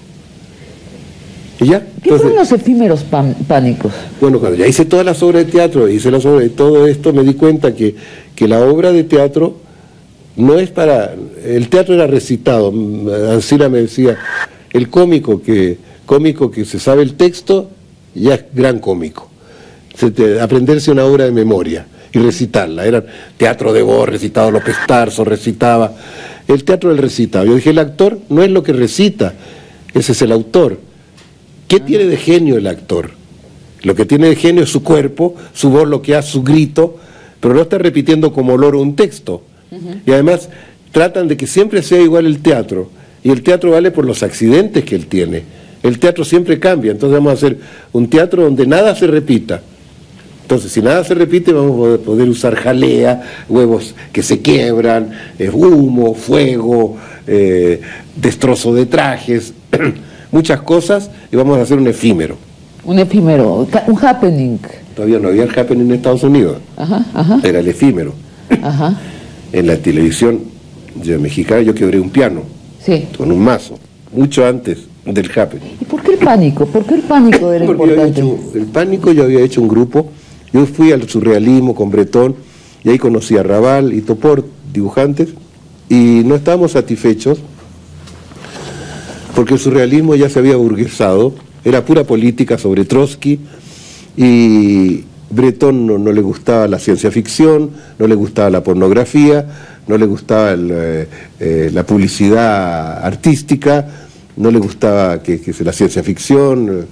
[1.61, 1.83] ¿Y ya?
[2.01, 3.93] ¿Qué fueron los efímeros pan- pánicos?
[4.19, 7.13] Bueno, cuando ya hice todas las obras de teatro, hice las obras de todo esto,
[7.13, 7.95] me di cuenta que,
[8.35, 9.62] que la obra de teatro
[10.35, 11.13] no es para...
[11.45, 12.73] El teatro era recitado.
[13.31, 14.17] Ancira me decía,
[14.71, 17.69] el cómico que, cómico que se sabe el texto,
[18.15, 19.29] ya es gran cómico.
[19.95, 22.85] Se te- aprenderse una obra de memoria y recitarla.
[22.85, 23.03] Era
[23.37, 25.93] teatro de voz, recitado López Tarso, recitaba.
[26.47, 27.45] El teatro del recitado.
[27.45, 29.33] Yo dije, el actor no es lo que recita,
[29.93, 30.79] ese es el autor.
[31.67, 33.11] ¿Qué tiene de genio el actor?
[33.83, 36.97] Lo que tiene de genio es su cuerpo, su voz, lo que hace, su grito,
[37.39, 39.43] pero no está repitiendo como loro un texto.
[40.05, 40.49] Y además
[40.91, 42.89] tratan de que siempre sea igual el teatro.
[43.23, 45.43] Y el teatro vale por los accidentes que él tiene.
[45.81, 46.91] El teatro siempre cambia.
[46.91, 47.57] Entonces vamos a hacer
[47.91, 49.61] un teatro donde nada se repita.
[50.43, 55.49] Entonces, si nada se repite, vamos a poder- usar jalea, huevos que se quiebran, eh,
[55.49, 57.79] humo, fuego, eh,
[58.17, 59.53] destrozo de trajes,
[60.31, 62.37] muchas cosas, y vamos a hacer un efímero.
[62.83, 64.57] Un efímero, un happening.
[64.95, 68.13] Todavía no había el happening en Estados Unidos, Ajá, ajá, era el efímero.
[68.61, 68.99] ajá.
[69.53, 70.39] En la televisión
[71.01, 72.41] yo, mexicana yo quebré un piano
[72.85, 73.05] Sí.
[73.17, 73.79] con un mazo,
[74.11, 75.77] mucho antes del happening.
[75.79, 76.65] ¿Y por qué el pánico?
[76.65, 78.19] ¿Por qué el pánico era Porque importante?
[78.19, 80.09] hecho- el pánico yo había hecho un grupo,
[80.51, 82.35] yo fui al surrealismo con Bretón
[82.83, 85.29] y ahí conocí a Raval y Topor, dibujantes,
[85.89, 87.37] y no estábamos satisfechos
[89.35, 91.33] porque el surrealismo ya se había burguesado,
[91.65, 93.39] era pura política sobre Trotsky
[94.17, 95.03] y
[95.33, 99.45] Bretón no, no le gustaba la ciencia ficción, no le gustaba la pornografía,
[99.87, 101.07] no le gustaba el, eh,
[101.39, 103.85] eh, la publicidad artística,
[104.37, 106.87] no le gustaba que, la ciencia ficción,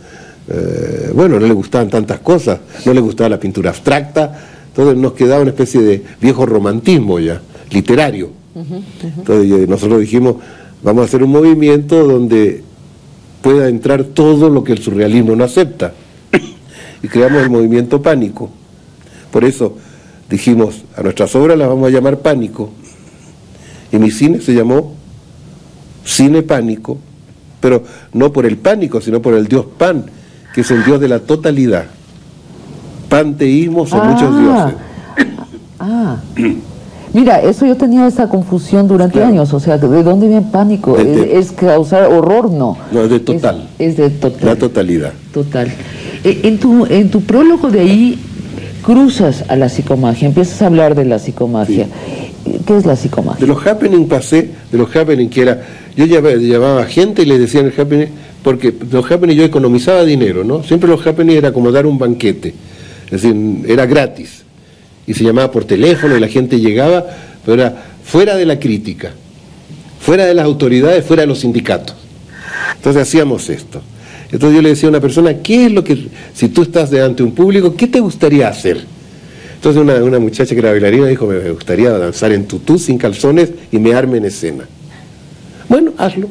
[0.47, 5.13] eh, bueno, no le gustaban tantas cosas, no le gustaba la pintura abstracta, entonces nos
[5.13, 8.29] quedaba una especie de viejo romantismo ya, literario.
[8.53, 10.35] Entonces nosotros dijimos,
[10.83, 12.63] vamos a hacer un movimiento donde
[13.41, 15.93] pueda entrar todo lo que el surrealismo no acepta.
[17.03, 18.49] Y creamos el movimiento pánico.
[19.31, 19.77] Por eso
[20.29, 22.69] dijimos, a nuestras obras las vamos a llamar pánico.
[23.91, 24.93] Y mi cine se llamó
[26.05, 26.97] Cine Pánico,
[27.59, 27.83] pero
[28.13, 30.05] no por el pánico, sino por el dios Pan,
[30.53, 31.85] que es el dios de la totalidad.
[33.09, 34.39] Panteísmo son muchos Ah.
[34.39, 34.75] dioses.
[35.79, 36.17] Ah.
[37.13, 40.95] Mira, eso yo tenía esa confusión durante años, o sea, ¿de dónde viene pánico?
[40.95, 42.77] De- de- Es, es causar horror, no.
[42.93, 43.67] No, es de total.
[43.77, 44.45] Es de total.
[44.47, 45.11] La totalidad.
[45.33, 45.69] Total.
[46.23, 48.19] Eh, En tu, en tu prólogo de ahí
[48.83, 51.87] cruzas a la psicomagia, empiezas a hablar de la psicomagia.
[52.65, 53.39] ¿Qué es la psicomagia?
[53.41, 55.61] De los happening pasé, de los happening que era,
[55.95, 58.07] yo llamaba, llamaba gente y les decía en el happening,
[58.43, 60.63] porque los happening yo economizaba dinero, ¿no?
[60.63, 62.55] Siempre los happening era como dar un banquete,
[63.05, 63.35] es decir,
[63.67, 64.43] era gratis.
[65.05, 67.05] Y se llamaba por teléfono y la gente llegaba,
[67.45, 69.11] pero era fuera de la crítica,
[69.99, 71.95] fuera de las autoridades, fuera de los sindicatos.
[72.77, 73.81] Entonces hacíamos esto.
[74.31, 77.17] Entonces yo le decía a una persona, ¿qué es lo que, si tú estás delante
[77.23, 78.85] de un público, ¿qué te gustaría hacer?
[79.55, 83.51] Entonces una, una muchacha que era bailarina dijo, me gustaría danzar en tutú, sin calzones
[83.71, 84.63] y me arme en escena.
[85.69, 86.29] Bueno, hazlo.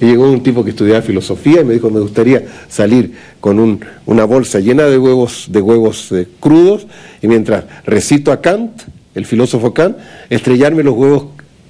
[0.00, 3.80] Y llegó un tipo que estudiaba filosofía y me dijo, me gustaría salir con un-
[4.04, 6.86] una bolsa llena de huevos, de huevos eh, crudos
[7.22, 8.82] y mientras recito a Kant,
[9.14, 9.96] el filósofo Kant,
[10.28, 11.26] estrellarme los huevos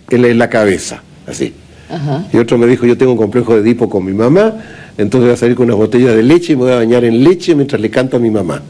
[0.08, 1.52] en la, en la cabeza, así.
[1.90, 2.24] Ajá.
[2.32, 4.54] Y otro me dijo, yo tengo un complejo de Edipo con mi mamá,
[4.98, 7.22] entonces voy a salir con unas botellas de leche y me voy a bañar en
[7.24, 8.62] leche mientras le canto a mi mamá.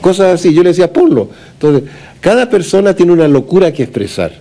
[0.00, 1.28] Cosas así, yo le decía, ponlo.
[1.54, 1.88] Entonces,
[2.20, 4.32] cada persona tiene una locura que expresar.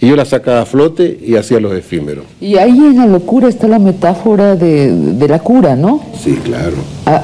[0.00, 2.24] Y yo la sacaba a flote y hacía los efímeros.
[2.40, 6.04] Y ahí en la locura está la metáfora de, de la cura, ¿no?
[6.22, 6.76] Sí, claro.
[7.06, 7.22] Ah,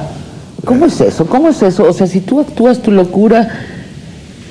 [0.65, 1.25] ¿Cómo es eso?
[1.27, 1.83] ¿Cómo es eso?
[1.83, 3.47] O sea, si tú actúas tu locura,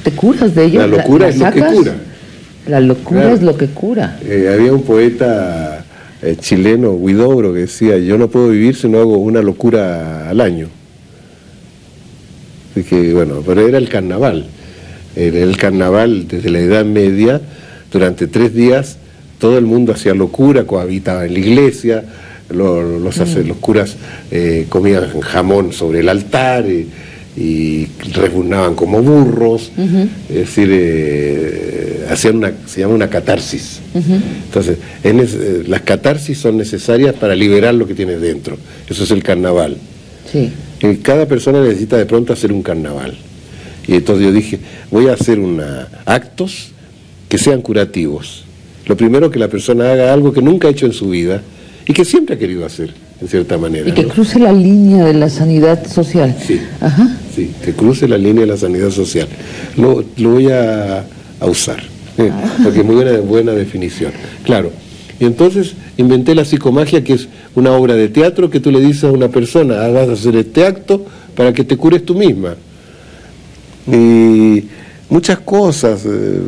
[0.04, 0.80] ¿te curas de ella?
[0.86, 1.92] La locura es lo que cura.
[2.68, 3.34] La locura Claro.
[3.34, 4.18] es lo que cura.
[4.24, 5.84] Eh, había un poeta
[6.22, 10.40] eh, chileno, Huidobro, que decía, yo no puedo vivir si no hago una locura al
[10.40, 10.68] año.
[12.70, 14.46] Así que, bueno, pero era el carnaval.
[15.14, 17.40] Era el carnaval desde la Edad Media,
[17.92, 18.96] durante tres días,
[19.38, 22.04] todo el mundo hacía locura, cohabitaba en la iglesia,
[22.48, 23.96] lo- los, sacer- los curas
[24.30, 26.88] eh, comían jamón sobre el altar y,
[27.36, 29.70] y rebuznaban como burros,
[30.28, 33.80] es decir, eh, hacían una, se llama una catarsis.
[33.94, 38.56] Entonces, en es- eh, las catarsis son necesarias para liberar lo que tienes dentro.
[38.88, 39.76] Eso es el carnaval.
[40.30, 40.50] Sí.
[40.82, 43.16] Y cada persona necesita de pronto hacer un carnaval.
[43.86, 44.58] Y entonces yo dije,
[44.90, 46.68] voy a hacer una, actos
[47.28, 48.44] que sean curativos.
[48.86, 51.40] Lo primero que la persona haga algo que nunca ha hecho en su vida
[51.86, 53.88] y que siempre ha querido hacer, en cierta manera.
[53.88, 54.08] Y que ¿no?
[54.10, 56.36] cruce la línea de la sanidad social.
[56.46, 56.60] Sí.
[56.80, 57.16] Ajá.
[57.34, 59.26] Sí, que cruce la línea de la sanidad social.
[59.76, 61.00] Lo, lo voy a,
[61.40, 61.82] a usar,
[62.18, 62.30] eh,
[62.62, 64.12] porque es muy buena, buena definición.
[64.44, 64.70] Claro.
[65.18, 69.04] Y entonces inventé la psicomagia, que es una obra de teatro que tú le dices
[69.04, 71.06] a una persona, "Ah, vas a hacer este acto
[71.36, 72.54] para que te cures tú misma.
[73.86, 74.64] Y
[75.08, 76.02] muchas cosas.
[76.06, 76.40] eh,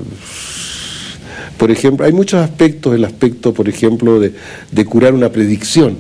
[1.57, 4.33] por ejemplo, hay muchos aspectos, el aspecto, por ejemplo, de,
[4.73, 5.97] de curar una predicción.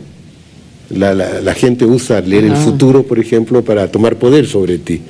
[0.90, 5.01] La, la- la gente usa leer el futuro, por ejemplo, para tomar poder sobre ti.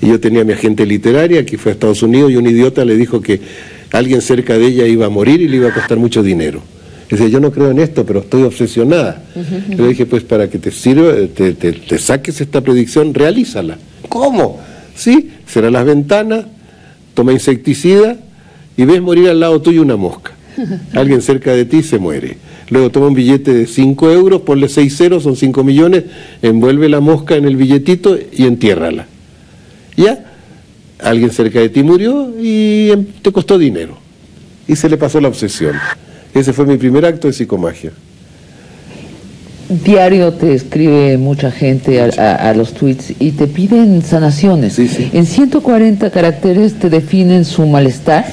[0.00, 2.84] Y yo tenía a mi agente literaria que fue a Estados Unidos y un idiota
[2.84, 3.40] le dijo que
[3.92, 6.60] alguien cerca de ella iba a morir y le iba a costar mucho dinero.
[7.10, 9.22] Dice, yo no creo en esto, pero estoy obsesionada.
[9.68, 13.76] Le dije, pues para que te sirva, te, te- te saques esta predicción, realízala.
[14.08, 14.58] ¿Cómo?
[14.96, 16.46] Sí, cierra las ventanas,
[17.12, 18.16] toma insecticida
[18.76, 20.32] y ves morir al lado tuyo una mosca.
[20.94, 22.36] Alguien cerca de ti se muere.
[22.70, 26.04] Luego toma un billete de 5 euros, ponle 6 ceros, son 5 millones,
[26.42, 29.06] envuelve la mosca en el billetito y entiérrala.
[29.96, 30.24] Ya,
[31.00, 33.98] alguien cerca de ti murió y em, te costó dinero.
[34.66, 35.74] Y se le pasó la obsesión.
[36.34, 37.92] Ese fue mi primer acto de psicomagia.
[39.68, 44.74] Diario te escribe mucha gente a, a- a los tweets y te piden sanaciones.
[45.14, 48.26] En 140 caracteres te definen su malestar.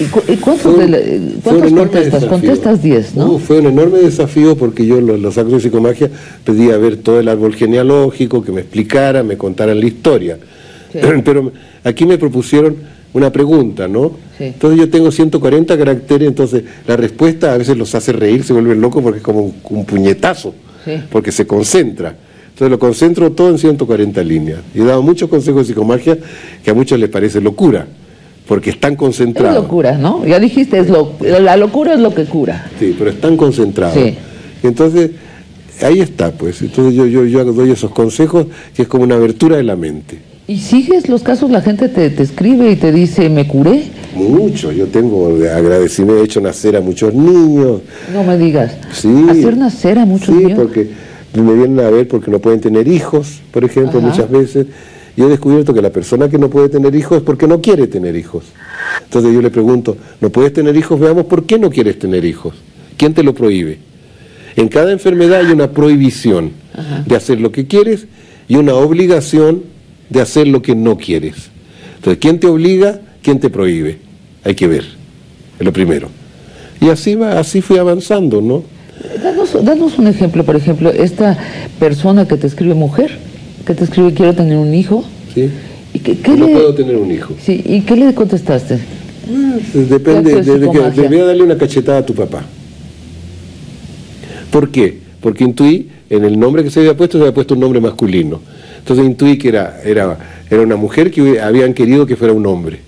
[0.00, 2.24] ¿Y, cu- y cuántos, Fue un- de cuántos enorme contestas?
[2.24, 3.32] Contestas 10, ¿no?
[3.32, 6.10] Uh, fue un enorme desafío porque yo los, los actos de psicomagia
[6.44, 10.38] pedía ver todo el árbol genealógico, que me explicara, me contaran la historia.
[10.92, 11.52] Pero
[11.84, 12.76] aquí me propusieron
[13.14, 14.12] una pregunta, ¿no?
[14.38, 14.44] Sí.
[14.44, 18.80] Entonces yo tengo 140 caracteres, entonces la respuesta a veces los hace reír, se vuelven
[18.80, 20.92] locos porque es como un, un puñetazo, Sí.
[21.10, 22.16] porque se concentra.
[22.48, 24.58] Entonces lo concentro todo en 140 líneas.
[24.74, 26.18] Y he dado muchos consejos de psicomagia
[26.64, 27.86] que a muchos les parece locura,
[28.52, 29.62] porque están Es concentrados.
[29.62, 30.26] locura, ¿no?
[30.26, 32.66] Ya dijiste, es lo, la locura es lo que cura.
[32.78, 33.94] Sí, pero están concentrados.
[33.96, 34.14] Sí.
[34.62, 35.12] Entonces,
[35.80, 36.60] ahí está, pues.
[36.60, 38.44] Entonces yo, yo, yo doy esos consejos
[38.76, 40.18] que es como una abertura de la mente.
[40.46, 41.50] ¿Y sigues los casos?
[41.50, 43.84] La gente te, te escribe y te dice, me curé.
[44.14, 47.80] Mucho, yo tengo de agradecimiento, he hecho nacer a muchos niños.
[48.12, 48.76] No me digas.
[48.92, 49.08] Sí.
[49.30, 50.58] Hacer nacer a muchos Sí, niños.
[50.58, 50.90] porque
[51.40, 54.08] me vienen a ver porque no pueden tener hijos, por ejemplo, Ajá.
[54.08, 54.66] muchas veces.
[55.16, 57.86] Yo he descubierto que la persona que no puede tener hijos es porque no quiere
[57.86, 58.44] tener hijos.
[59.04, 60.98] Entonces yo le pregunto, ¿no puedes tener hijos?
[60.98, 62.54] Veamos por qué no quieres tener hijos.
[62.96, 63.78] ¿Quién te lo prohíbe?
[64.56, 66.52] En cada enfermedad hay una prohibición
[67.06, 68.06] de hacer lo que quieres
[68.48, 69.64] y una obligación
[70.08, 71.50] de hacer lo que no quieres.
[71.96, 73.00] Entonces, ¿quién te obliga?
[73.22, 73.98] ¿Quién te prohíbe?
[74.44, 74.84] Hay que ver,
[75.58, 76.08] es lo primero.
[76.80, 78.64] Y así va, así fui avanzando, ¿no?
[79.22, 81.38] Danos, danos un ejemplo, por ejemplo, esta
[81.78, 83.18] persona que te escribe mujer,
[83.64, 85.04] que te escribe quiero tener un hijo.
[85.34, 85.50] ¿sí?
[85.94, 87.34] ¿Y qué, qué no le, puedo tener un hijo.
[87.40, 88.78] sí, ¿Y qué le contestaste?
[89.74, 92.44] Depende, Acto de de, que debía darle una cachetada a tu papá.
[94.50, 94.98] ¿Por qué?
[95.20, 98.40] Porque intuí, en el nombre que se había puesto, se había puesto un nombre masculino.
[98.78, 100.18] Entonces intuí que era, era,
[100.50, 102.80] era una mujer que habían querido que fuera un hombre.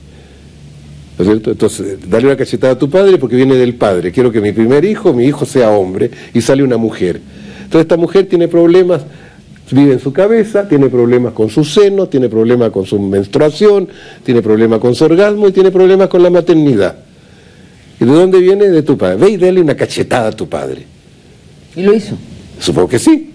[1.16, 1.52] ¿No es cierto?
[1.52, 4.10] Entonces, darle una cachetada a tu padre porque viene del padre.
[4.10, 7.20] Quiero que mi primer hijo, mi hijo sea hombre, y sale una mujer.
[7.58, 9.02] Entonces esta mujer tiene problemas,
[9.70, 13.88] vive en su cabeza, tiene problemas con su seno, tiene problemas con su menstruación,
[14.22, 16.96] tiene problemas con su orgasmo y tiene problemas con la maternidad.
[18.00, 18.68] ¿Y de dónde viene?
[18.68, 19.16] De tu padre.
[19.16, 20.82] Ve y dale una cachetada a tu padre.
[21.76, 22.16] Y lo hizo.
[22.58, 23.30] Supongo que sí.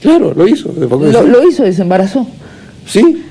[0.00, 0.72] Claro, lo hizo.
[0.76, 1.28] Lo, sí.
[1.28, 2.26] lo hizo y se embarazó.
[2.86, 3.22] Sí,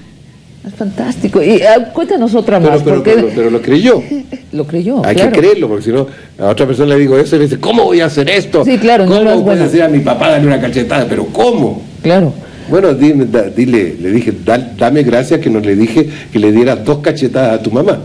[0.65, 1.44] Es fantástico.
[1.44, 2.82] Y ah, cuéntanos otra más.
[2.82, 4.02] pero, pero, porque pero- pero lo creyó.
[4.53, 5.06] lo creyó.
[5.06, 5.32] Hay claro.
[5.32, 6.07] que creerlo, porque si no,
[6.40, 8.64] a otra persona le digo eso y me dice, ¿cómo voy a hacer esto?
[8.64, 9.64] Sí, claro, no ¿Cómo es puedes bueno.
[9.64, 11.06] decir a mi papá darle una cachetada?
[11.10, 11.82] ¿Pero cómo?
[12.02, 12.34] Claro.
[12.69, 16.52] Bueno, dime, da- dile, le dije, "Da- dame gracias que no le dije que le
[16.52, 17.99] dieras dos cachetadas a tu mamá.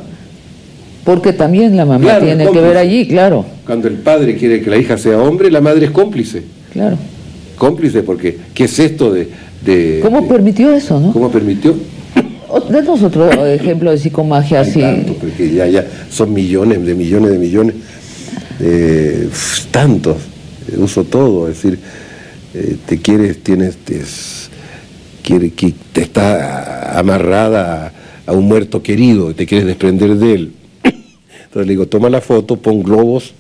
[1.05, 3.44] Porque también la mamá Claro, tiene que ver allí, claro.
[3.64, 6.43] Cuando el padre quiere que la hija sea hombre, la madre es cómplice.
[6.73, 6.97] Claro.
[7.56, 9.28] Cómplice, porque ¿qué es esto de...
[9.64, 11.12] de- ¿Cómo de- permitió eso, no?
[11.12, 11.74] ¿Cómo permitió?
[12.70, 14.81] Danos otro ejemplo de psicomagia así.
[14.81, 17.74] Tanto, porque ya, ya son millones de millones de millones,
[18.60, 19.28] eh,
[19.70, 20.16] tantos,
[20.78, 21.78] uso todo, es decir,
[22.59, 24.01] eh, te quieres, tienes, te,
[25.23, 27.93] quiere, que te está amarrada
[28.27, 30.53] a, un muerto querido, te quieres desprender de él.
[30.83, 33.35] Entonces le digo, toma la foto, pon globos,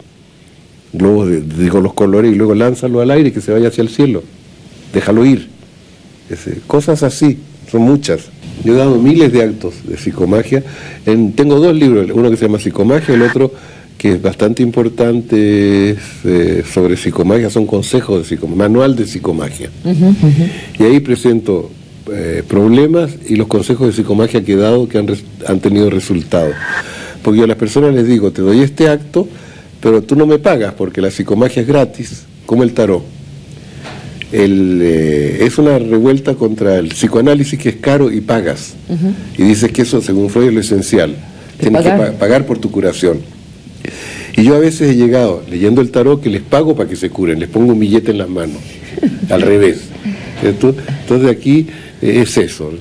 [0.92, 3.88] globos, de- digo los colores, y luego lánzalo al aire que se vaya hacia el
[3.88, 4.22] cielo,
[4.92, 5.48] déjalo ir.
[6.66, 7.38] Cosas así,
[7.70, 8.26] son muchas.
[8.64, 10.62] Yo he dado miles de actos de psicomagia.
[11.06, 13.52] En- tengo dos libros, uno que se llama Psicomagia, el otro
[13.98, 19.70] que es bastante importante eh, sobre psicomagia, son consejos de psicomagia, manual de psicomagia.
[20.78, 21.70] Y ahí presento
[22.12, 25.06] eh, problemas y los consejos de psicomagia que he dado que han,
[25.46, 26.54] han tenido resultados.
[27.22, 29.26] Porque yo a las personas les digo, te doy este acto,
[29.80, 33.02] pero tú no me pagas porque la psicomagia es gratis, como el tarot.
[34.32, 38.74] El, eh, es una revuelta contra el psicoanálisis que es caro y pagas.
[39.38, 41.14] Y dices que eso, según Freud, es lo esencial.
[41.58, 42.12] Tienes que pagar.
[42.12, 43.18] pa- pagar por tu curación.
[44.36, 47.10] Y yo a veces he llegado leyendo el tarot que les pago para que se
[47.10, 48.58] curen, les pongo un billete en las manos,
[49.30, 49.80] al revés.
[50.42, 51.66] Entonces aquí
[52.02, 52.72] eh, es eso.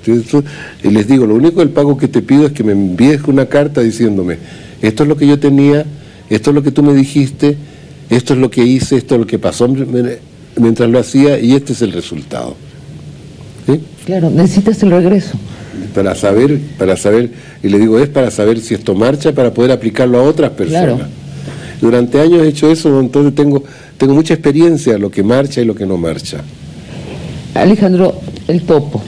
[0.83, 3.45] Y les digo, lo único del pago que te pido es que me envíes una
[3.47, 4.37] carta diciéndome,
[4.81, 5.85] esto es lo que yo tenía,
[6.29, 7.57] esto es lo que tú me dijiste,
[8.09, 9.67] esto es lo que hice, esto es lo que pasó
[10.57, 12.55] mientras lo hacía y este es el resultado.
[13.65, 13.79] ¿Sí?
[14.05, 15.37] Claro, necesitas el regreso.
[15.93, 17.29] Para saber, para saber,
[17.63, 20.95] y le digo, es para saber si esto marcha, para poder aplicarlo a otras personas.
[20.95, 21.09] Claro.
[21.81, 23.63] Durante años he hecho eso, entonces tengo,
[23.97, 26.41] tengo mucha experiencia lo que marcha y lo que no marcha.
[27.53, 29.01] Alejandro, El Topo,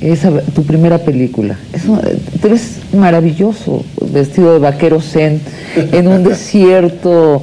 [0.00, 1.58] esa, tu primera película.
[1.72, 5.40] Eso, eh, te ves maravilloso, vestido de vaquero zen,
[5.76, 7.42] en un desierto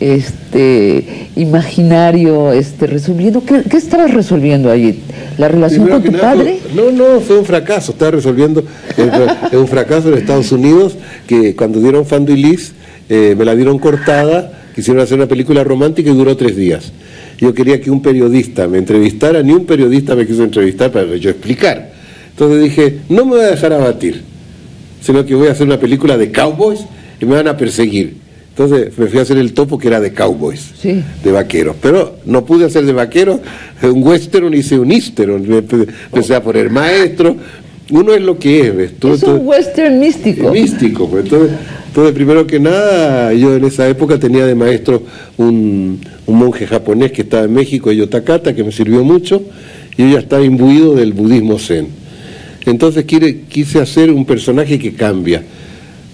[0.00, 3.44] este imaginario, este resolviendo.
[3.44, 5.00] ¿Qué, qué estabas resolviendo allí?
[5.38, 6.58] ¿La relación Primero con tu nada, padre?
[6.74, 8.64] no, no, fue un fracaso, estaba resolviendo,
[8.96, 9.10] eh,
[9.50, 10.96] fue un fracaso en Estados Unidos,
[11.26, 12.72] que cuando dieron Fando y Liz,
[13.08, 16.92] eh, me la dieron cortada, quisieron hacer una película romántica y duró tres días.
[17.38, 21.30] Yo quería que un periodista me entrevistara, ni un periodista me quiso entrevistar para yo
[21.30, 21.92] explicar.
[22.30, 24.22] Entonces dije, no me voy a dejar abatir,
[25.00, 26.80] sino que voy a hacer una película de cowboys
[27.20, 28.25] y me van a perseguir.
[28.58, 31.02] Entonces me fui a hacer el topo que era de cowboys, Sí.
[31.22, 31.76] de vaqueros.
[31.82, 33.38] Pero no pude hacer de vaquero
[33.82, 35.46] un western, hice un eastern.
[35.46, 37.36] Me empecé a poner maestro.
[37.90, 38.92] Uno es lo que es, ¿ves?
[38.98, 40.50] Todo- Es todo- un western místico.
[40.50, 41.06] místico.
[41.08, 41.24] Pues.
[41.24, 41.50] Entonces,
[41.88, 45.02] entonces, primero que nada, yo en esa época tenía de maestro
[45.36, 49.42] un, un monje japonés que estaba en México, Yotakata, que me sirvió mucho,
[49.98, 51.88] y ya estaba imbuido del budismo zen.
[52.64, 55.42] Entonces quise hacer un personaje que cambia.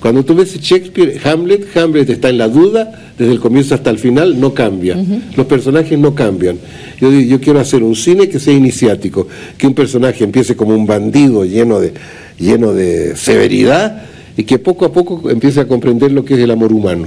[0.02, 4.00] Cuando tú ves Shakespeare, Hamlet, Hamlet está en la duda, desde el comienzo hasta el
[4.00, 4.96] final, no cambia.
[5.36, 6.58] Los personajes no cambian.
[7.00, 10.74] Yo, digo, yo quiero hacer un cine que sea iniciático, que un personaje empiece como
[10.74, 11.92] un bandido lleno de,
[12.36, 14.02] lleno de severidad
[14.36, 17.06] y que poco a poco empiece a comprender lo que es el amor humano.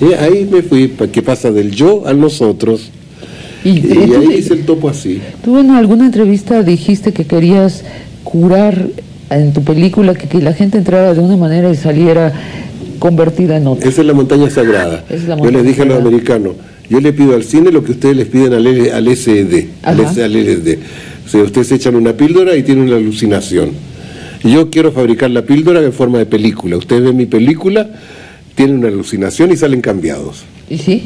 [0.00, 2.90] Y ahí me fui, que pasa del yo al nosotros.
[3.64, 5.20] Y, Y, ahí hice el topo así.
[5.44, 7.82] tú en alguna entrevista dijiste que querías
[8.22, 8.86] curar
[9.30, 12.32] en tu película, que, que la gente entrara de una manera y saliera
[12.98, 13.88] convertida en otra.
[13.88, 15.04] Esa es la montaña sagrada.
[15.08, 16.54] Yo les dije a los americanos,
[16.88, 20.00] yo le pido al cine lo que ustedes les piden al, L- al SD, al,
[20.00, 20.10] Ajá.
[20.12, 20.78] S- al LSD.
[21.26, 23.70] O sea, ustedes echan una píldora y tienen una alucinación.
[24.42, 26.76] Yo quiero fabricar la píldora en forma de película.
[26.76, 27.88] Ustedes ven mi película,
[28.54, 30.42] tienen una alucinación y salen cambiados.
[30.68, 31.04] ¿Y sí?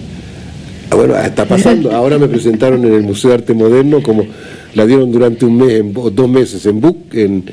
[0.91, 1.93] Ah, Bueno, está pasando.
[1.95, 4.25] Ahora me presentaron en el Museo de Arte Moderno como
[4.75, 7.45] la dieron durante un mes, en dos meses en book, en,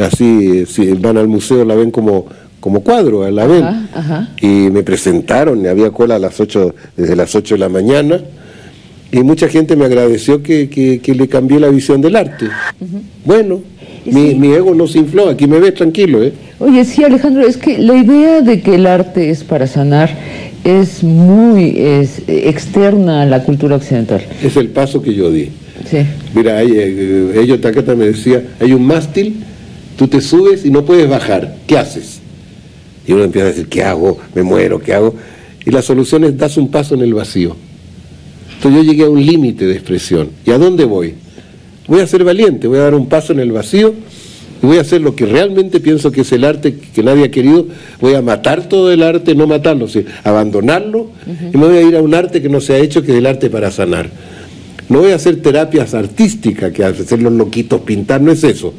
[0.00, 2.26] así, si van al museo la ven como,
[2.60, 3.64] como cuadro, la ven.
[3.64, 4.28] Ajá, ajá.
[4.40, 8.20] Y me presentaron, había cola a las 8, desde las 8 de la mañana,
[9.12, 12.46] y mucha gente me agradeció que, que- que le cambié la visión del arte.
[13.24, 13.60] Bueno,
[14.06, 16.32] mi, mi ego no se infló, aquí me ves tranquilo, ¿eh?
[16.60, 20.10] Oye, sí, Alejandro, es que la idea de que el arte es para sanar
[20.64, 24.22] es muy es, externa a la cultura occidental.
[24.42, 25.48] Es el paso que yo di.
[25.90, 25.98] Sí.
[26.34, 29.42] Mira, hay, eh, ellos Takata me decía, hay un mástil,
[30.00, 32.20] tú te subes y no puedes bajar, ¿qué haces?
[33.06, 34.18] Y uno empieza a decir, ¿qué hago?
[34.34, 34.80] ¿Me muero?
[34.80, 35.14] ¿Qué hago?
[35.66, 37.54] Y la solución es das un paso en el vacío.
[38.54, 40.30] Entonces yo llegué a un límite de expresión.
[40.46, 41.16] ¿Y a dónde voy?
[41.86, 43.92] Voy a ser valiente, voy a dar un paso en el vacío
[44.62, 47.30] y voy a hacer lo que realmente pienso que es el arte que nadie ha
[47.30, 47.66] querido.
[48.00, 51.10] Voy a matar todo el arte, no matarlo, sino abandonarlo
[51.52, 53.18] y me voy a ir a un arte que no se ha hecho, que es
[53.18, 54.08] el arte para sanar.
[54.88, 58.72] No voy a hacer terapias artísticas, que hacer los loquitos pintar, no es eso.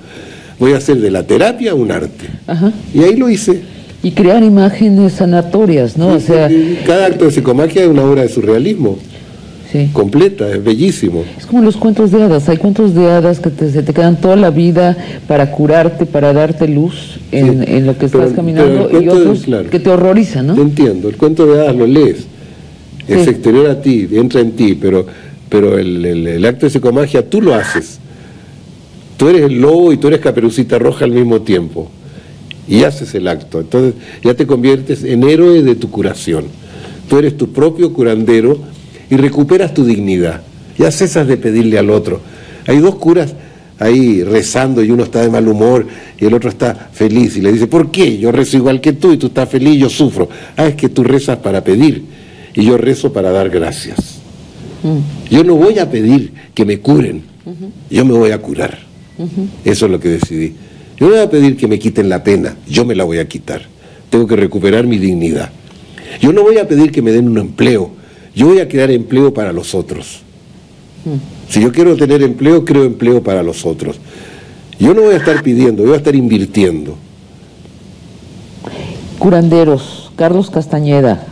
[0.62, 2.28] Voy a hacer de la terapia un arte.
[2.46, 2.72] Ajá.
[2.94, 3.62] Y ahí lo hice.
[4.04, 6.10] Y crear imágenes sanatorias, ¿no?
[6.10, 6.50] O sea,
[6.86, 8.98] Cada acto de psicomagia es una obra de surrealismo.
[9.72, 9.90] Sí.
[9.92, 11.24] Completa, es bellísimo.
[11.38, 12.48] es como los cuentos de hadas.
[12.48, 14.96] Hay cuentos de hadas que te, se te quedan toda la vida
[15.28, 19.12] para curarte, para darte luz en, en lo que estás Pero- caminando pero y de-
[19.12, 19.70] otros claro.
[19.70, 20.54] que te horrorizan, ¿no?
[20.56, 22.26] Te entiendo, el cuento de hadas lo lees.
[23.08, 23.30] Es Sí.
[23.32, 25.08] exterior a ti, entra en ti, pero,
[25.50, 27.98] pero el, el- el acto de psicomagia tú lo haces.
[29.22, 31.91] Tú eres el lobo y tú eres caperucita roja al mismo tiempo.
[32.68, 33.60] Y haces el acto.
[33.60, 33.93] Entonces
[34.23, 36.45] ya te conviertes en héroe de tu curación.
[37.07, 38.57] Tú eres tu propio curandero
[39.11, 40.41] y recuperas tu dignidad.
[40.76, 42.19] Ya cesas de pedirle al otro.
[42.65, 43.35] Hay dos curas
[43.77, 45.85] ahí rezando y uno está de mal humor
[46.19, 48.18] y el otro está feliz y le dice, ¿por qué?
[48.18, 50.30] Yo rezo igual que tú y tú estás feliz y yo sufro.
[50.57, 52.06] Ah, es que tú rezas para pedir
[52.56, 54.19] y yo rezo para dar gracias.
[55.30, 57.22] Yo no voy a pedir que me curen,
[57.91, 58.89] yo me voy a curar.
[59.65, 60.56] Eso es lo que decidí.
[60.98, 63.27] Yo no voy a pedir que me quiten la pena, yo me la voy a
[63.27, 63.64] quitar.
[64.10, 65.52] Tengo que recuperar mi dignidad.
[66.22, 67.91] Yo no voy a pedir que me den un empleo,
[68.35, 70.22] yo voy a crear empleo para los otros.
[71.49, 73.99] Si yo quiero tener empleo, creo empleo para los otros.
[74.80, 76.98] Yo no voy a estar pidiendo, yo voy a estar invirtiendo.
[79.19, 81.27] Curanderos, Carlos Castañeda.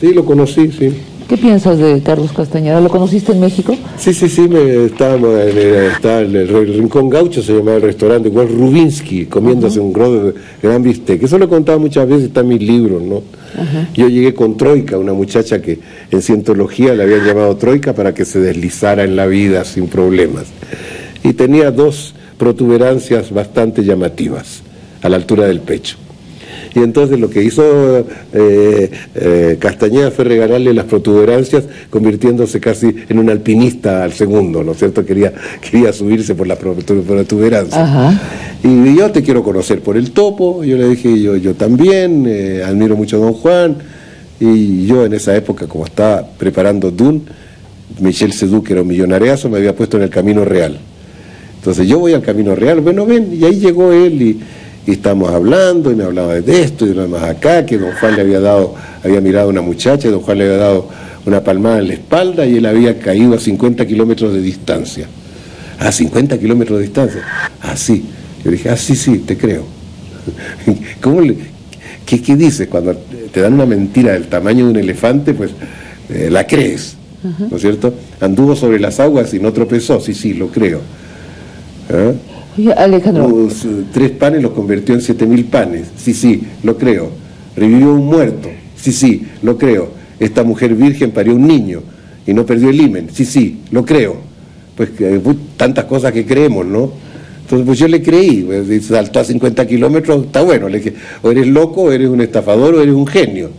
[0.00, 0.92] Sí, lo conocí, sí.
[1.28, 2.80] ¿Qué piensas de Carlos Castañeda?
[2.82, 3.74] ¿Lo conociste en México?
[3.96, 7.78] Sí, sí, sí, me, estábamos en el, estaba en el, el Rincón Gaucho, se llamaba
[7.78, 11.22] el restaurante, igual Rubinsky, comiéndose un gro- gran bistec.
[11.22, 13.22] Eso lo he contado muchas veces, está en mis libros, ¿no?
[13.94, 15.78] Yo llegué con Troika, una muchacha que
[16.10, 20.46] en cientología le habían llamado Troika para que se deslizara en la vida sin problemas.
[21.22, 24.62] Y tenía dos protuberancias bastante llamativas,
[25.02, 25.96] a la altura del pecho.
[26.74, 33.18] Y entonces lo que hizo eh, eh, Castañeda fue regalarle las protuberancias, convirtiéndose casi en
[33.20, 35.04] un alpinista al segundo, ¿no es cierto?
[35.06, 37.80] Quería, quería subirse por las protu- protuberancias.
[38.64, 42.62] Y yo te quiero conocer por el topo, yo le dije, yo, yo también, eh,
[42.64, 43.76] admiro mucho a Don Juan,
[44.40, 47.20] y yo en esa época, como estaba preparando Dune,
[48.00, 50.78] Michel Sedú, que era un millonareazo, me había puesto en el camino real.
[51.58, 54.40] Entonces yo voy al camino real, bueno, ven, y ahí llegó él y,
[54.86, 58.16] y estamos hablando, y me hablaba de esto y de demás acá, que don Juan
[58.16, 60.88] le había dado, había mirado a una muchacha, y don Juan le había dado
[61.26, 65.06] una palmada en la espalda y él había caído a 50 kilómetros de distancia.
[65.78, 67.22] A 50 kilómetros de distancia.
[67.62, 68.04] Así.
[68.44, 69.64] Yo dije, ah, sí, sí, te creo.
[71.00, 71.36] ¿Cómo le,
[72.04, 72.68] ¿qué, qué dices?
[72.68, 72.94] Cuando
[73.32, 75.52] te dan una mentira del tamaño de un elefante, pues
[76.10, 77.94] eh, la crees, ¿no es cierto?
[78.20, 80.80] Anduvo sobre las aguas y no tropezó, sí, sí, lo creo.
[81.90, 82.12] ¿Ah?
[82.76, 85.88] Alejandro, Los, eh, tres panes los convirtió en siete mil panes.
[85.96, 87.10] Sí, sí, lo creo.
[87.56, 88.48] Revivió un muerto.
[88.76, 89.88] Sí, sí, lo creo.
[90.20, 91.82] Esta mujer virgen parió un niño
[92.26, 93.08] y no perdió el himen.
[93.12, 94.16] Sí, sí, lo creo.
[94.76, 96.92] Pues uh, tantas cosas que creemos, ¿no?
[97.42, 98.42] Entonces, pues yo le creí.
[98.42, 100.68] pues, saltó a 50 kilómetros, está bueno.
[100.68, 103.50] Le dije, o eres loco, o eres un estafador, o eres un genio.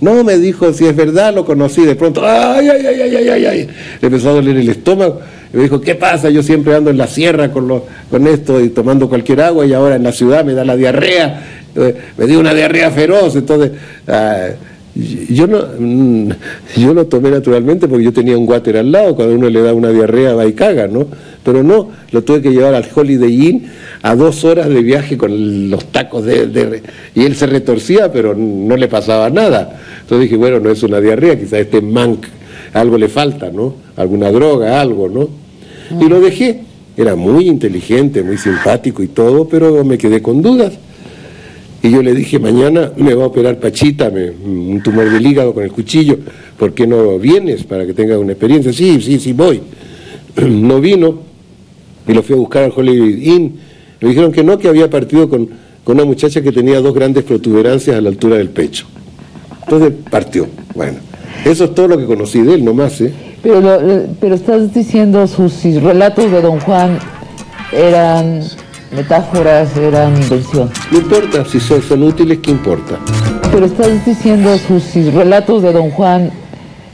[0.00, 1.84] No, me dijo, si es verdad, lo conocí.
[1.84, 3.68] De pronto, ay, ay, ay, ay, ay, ay.
[4.00, 5.20] Le empezó a doler el estómago.
[5.54, 6.30] Y me dijo, ¿qué pasa?
[6.30, 9.72] Yo siempre ando en la sierra con, lo- con esto y tomando cualquier agua y
[9.72, 11.44] ahora en la ciudad me da la diarrea.
[11.76, 13.36] Eh, Me dio una diarrea feroz.
[13.36, 13.70] Entonces,
[14.08, 14.48] ah,
[14.96, 16.28] yo no, mm,
[16.76, 19.14] yo lo tomé naturalmente porque yo tenía un water al lado.
[19.14, 21.06] Cuando uno le da una diarrea va y caga, ¿no?
[21.44, 23.66] Pero no, lo tuve que llevar al Holiday Inn
[24.02, 26.82] a dos horas de viaje con los tacos de, de-
[27.14, 29.80] y él se retorcía, pero no le pasaba nada.
[30.02, 32.26] Entonces dije, bueno, no es una diarrea, quizás este manc,
[32.72, 33.74] algo le falta, ¿no?
[33.96, 35.43] Alguna droga, algo, ¿no?
[36.00, 36.60] Y lo dejé.
[36.96, 40.74] Era muy inteligente, muy simpático y todo, pero me quedé con dudas.
[41.82, 45.52] Y yo le dije, mañana me va a operar Pachita, me- un tumor del hígado
[45.52, 46.16] con el cuchillo,
[46.58, 48.72] ¿por qué no vienes para que tengas una experiencia?
[48.72, 49.60] Sí, sí, sí, voy.
[50.48, 51.18] No vino
[52.08, 53.56] y lo fui a buscar al Holiday Inn.
[54.00, 55.48] Me dijeron que no, que había partido con,
[55.84, 58.86] con una muchacha que tenía dos grandes protuberancias a la altura del pecho.
[59.64, 60.46] Entonces partió.
[60.74, 60.98] Bueno,
[61.44, 63.12] eso es todo lo que conocí de él, nomás, ¿eh?
[63.44, 66.98] Pero, lo- pero estás diciendo sus sus relatos de Don Juan
[67.72, 68.40] eran
[68.94, 70.70] metáforas, eran invención.
[70.90, 72.96] No importa, si son, son útiles, ¿qué importa?
[73.52, 76.30] Pero estás diciendo sus sus relatos de Don Juan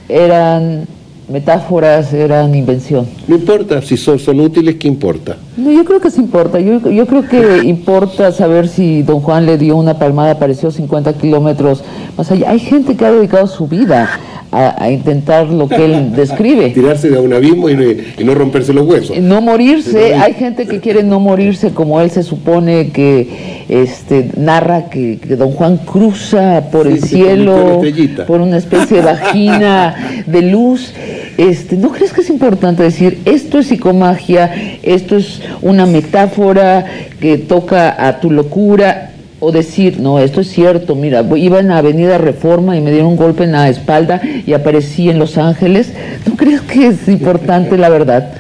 [0.09, 0.87] eran
[1.29, 3.07] metáforas, eran invención.
[3.29, 5.37] No importa, si son, son útiles, ¿qué importa?
[5.57, 6.59] No, yo creo que sí importa.
[6.59, 11.13] Yo, yo creo que importa saber si don Juan le dio una palmada, apareció 50
[11.13, 11.85] kilómetros
[12.19, 12.51] más allá.
[12.51, 14.09] Hay gente que ha dedicado su vida
[14.53, 16.71] a, a intentar lo que él describe.
[16.71, 19.19] Tirarse de un abismo y no, y no romperse los huesos.
[19.19, 24.89] No morirse, hay gente que quiere no morirse, como él se supone que este, narra
[24.91, 27.83] que, que don Juan cruza por el Sí, cielo,
[28.27, 29.95] por una especie de vagina
[30.27, 30.93] de luz.
[31.37, 34.53] Este, ¿No crees que es importante decir, esto es psicomagia,
[34.83, 36.85] esto es una metáfora
[37.19, 39.10] que toca a tu locura?
[39.43, 43.09] O decir, no, esto es cierto, mira, iba en la avenida Reforma y me dieron
[43.13, 45.93] un golpe en la espalda y aparecí en Los Ángeles.
[46.27, 48.35] ¿No crees que es importante la verdad?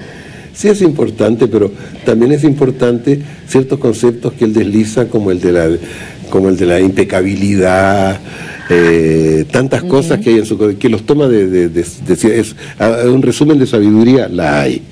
[0.52, 1.70] Sí es importante, pero
[2.04, 3.18] también es importante
[3.48, 5.68] ciertos conceptos que él desliza, como el de la,
[6.28, 8.18] como el de la impecabilidad,
[8.68, 12.54] eh, tantas cosas que hay en su que los toma de, de- de- de- es
[12.78, 14.82] a- un resumen de sabiduría, la hay,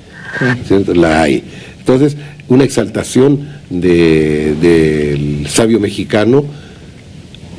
[0.67, 0.93] ¿cierto?
[0.95, 1.43] La hay.
[1.79, 2.17] Entonces,
[2.49, 3.39] una exaltación
[3.69, 6.43] de- del sabio mexicano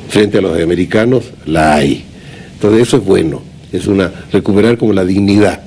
[0.09, 2.03] frente a los americanos, la hay.
[2.53, 3.41] Entonces, eso es bueno,
[3.71, 5.61] es una recuperar como la dignidad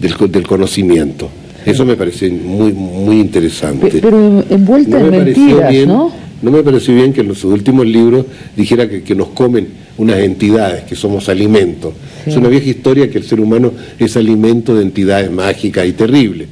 [0.00, 1.28] del, co- del conocimiento.
[1.64, 3.88] Eso me parece muy, muy interesante.
[3.88, 6.12] Pe- Pero envuelta en me mentiras, bien, ¿no?
[6.42, 8.24] no me pareció bien que en los últimos libros
[8.56, 9.68] dijera que, que nos comen
[9.98, 11.92] unas entidades, que somos alimento.
[12.24, 12.30] Sí.
[12.30, 16.48] Es una vieja historia que el ser humano es alimento de entidades mágicas y terribles,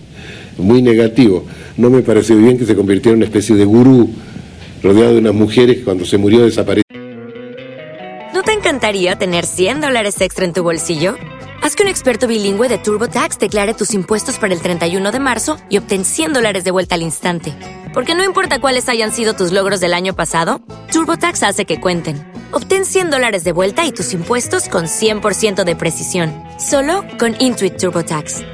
[0.58, 1.44] muy negativo.
[1.76, 4.08] No me pareció bien que se convirtiera en una especie de gurú,
[4.82, 6.84] rodeado de unas mujeres que cuando se murió desaparecieron.
[8.32, 11.16] ¿No te encantaría tener 100 dólares extra en tu bolsillo?
[11.62, 15.56] Haz que un experto bilingüe de TurboTax declare tus impuestos para el 31 de marzo
[15.70, 17.54] y obtén 100 dólares de vuelta al instante.
[17.94, 20.60] Porque no importa cuáles hayan sido tus logros del año pasado,
[20.92, 22.22] TurboTax hace que cuenten.
[22.52, 26.32] Obtén 100 dólares de vuelta y tus impuestos con 100% de precisión.
[26.58, 28.53] Solo con Intuit TurboTax.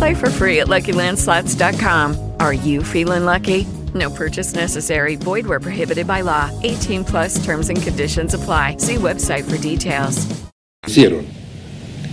[0.00, 2.16] Play for free at LuckyLandSlots.com.
[2.40, 3.66] Are you feeling lucky?
[3.94, 5.16] No purchase necessary.
[5.16, 6.48] Void where prohibited by law.
[6.62, 8.78] 18 plus terms and conditions apply.
[8.78, 10.26] See website for details.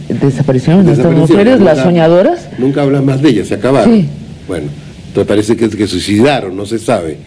[0.09, 2.59] ¿Desaparecieron estas Desaparecieron, mujeres, las soñadoras?
[2.59, 4.01] Nunca hablan más de ellas, se acabaron.
[4.01, 4.09] Sí.
[4.49, 4.67] Bueno,
[5.07, 7.19] entonces parece que, que suicidaron, no se sabe.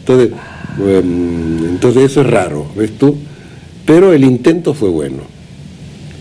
[0.00, 0.30] Entonces,
[0.80, 3.16] em, entonces eso es raro, ¿ves tú?
[3.86, 5.37] Pero el intento fue bueno.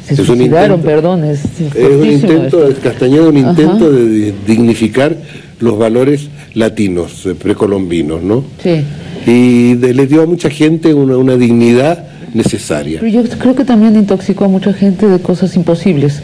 [0.07, 0.85] Se Es un suicidaron, intento.
[0.95, 1.41] perdón, es
[1.75, 3.49] Es un intento, es Castañeda, un Ajá.
[3.49, 5.17] intento de di- dignificar
[5.59, 8.43] los valores latinos, eh, precolombinos, ¿no?
[8.63, 8.83] Sí.
[9.29, 12.99] Y de- le dio a mucha gente una, una dignidad necesaria.
[13.01, 16.21] Pero yo creo que también intoxicó a mucha gente de cosas imposibles.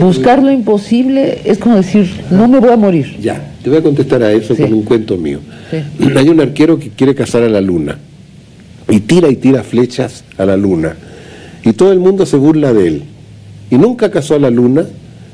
[0.00, 3.16] Buscar lo imposible es como decir, no me voy a morir.
[3.20, 5.40] Ya, te voy a contestar a eso con un cuento mío.
[6.16, 7.98] Hay un arquero que quiere cazar a la luna
[8.88, 10.94] y tira y tira flechas a la luna
[11.64, 13.02] y todo el mundo se burla de él.
[13.70, 14.86] Y nunca cazó a la luna,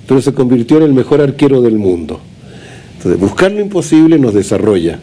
[0.09, 2.21] pero se convirtió en el mejor arquero del mundo.
[2.97, 4.99] Entonces, buscar lo imposible nos desarrolla.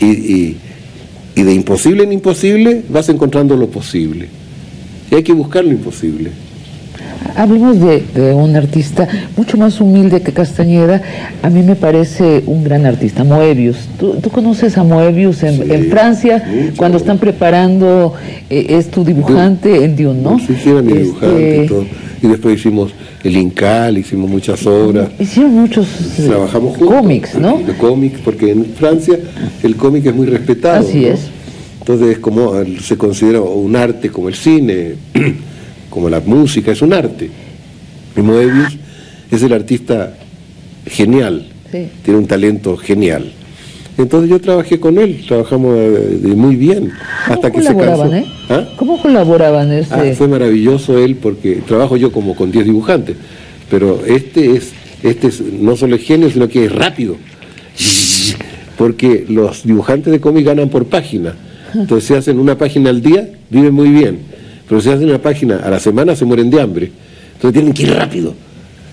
[0.00, 0.56] Y, y-
[1.36, 4.28] y de imposible en imposible vas encontrando lo posible.
[5.10, 6.30] Y hay que buscar lo imposible.
[7.36, 11.02] Hablemos de, de un artista mucho más humilde que Castañeda.
[11.42, 13.76] A mí me parece un gran artista, Moebius.
[13.98, 16.42] ¿Tú, tú conoces a Moebius en, en Francia?
[16.76, 18.14] Cuando están preparando,
[18.50, 20.38] eh, es tu dibujante en Dune, ¿no?
[20.38, 21.84] Sí, sí, era mi Este, dibujante y todo.
[22.20, 22.92] Y después hicimos
[23.22, 25.08] el Incal, hicimos muchas obras.
[25.20, 25.86] Hicieron muchos
[26.18, 26.96] eh, Trabajamos juntos.
[26.96, 27.60] cómics, ¿no?
[27.78, 29.16] Cómics, porque en Francia
[29.62, 30.80] el cómic es muy respetado.
[30.86, 31.06] Así ¿no?
[31.08, 31.20] es.
[31.80, 34.94] Entonces, es como se considera un arte como el cine,
[35.98, 37.28] como la música, es un arte.
[38.16, 38.76] Y Moebius
[39.32, 40.14] es el artista
[40.86, 41.88] genial, Sí.
[42.04, 43.32] tiene un talento genial.
[43.98, 46.92] Entonces yo trabajé con él, trabajamos eh, muy bien,
[47.26, 48.26] hasta que se colaboraban, cansó.
[48.28, 48.32] eh?
[48.48, 48.68] ¿Ah?
[48.76, 49.72] ¿Cómo colaboraban?
[49.90, 53.16] Ah, fue maravilloso él porque trabajo yo como con 10 dibujantes,
[53.68, 54.70] pero este es,
[55.02, 57.16] este es no solo es genio, sino que es rápido.
[58.76, 61.34] Porque los dibujantes de cómic ganan por página.
[61.74, 64.37] Entonces si hacen una página al día, viven muy bien.
[64.68, 66.90] Pero si hacen una página a la semana, se mueren de hambre.
[67.34, 68.34] Entonces tienen que ir rápido.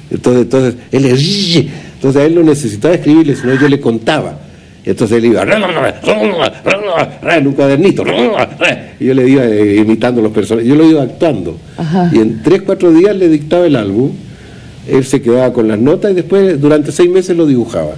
[0.10, 1.56] Entonces, entonces él es-
[1.96, 4.40] entonces a él no necesitaba escribirle, sino yo le contaba.
[4.86, 8.04] Entonces él iba en un cuadernito
[9.00, 11.58] y yo le iba eh, imitando los personajes, yo lo iba actuando.
[11.78, 12.10] Ajá.
[12.14, 14.12] Y en tres, cuatro días le dictaba el álbum,
[14.88, 17.96] él se quedaba con las notas y después durante seis meses lo dibujaba.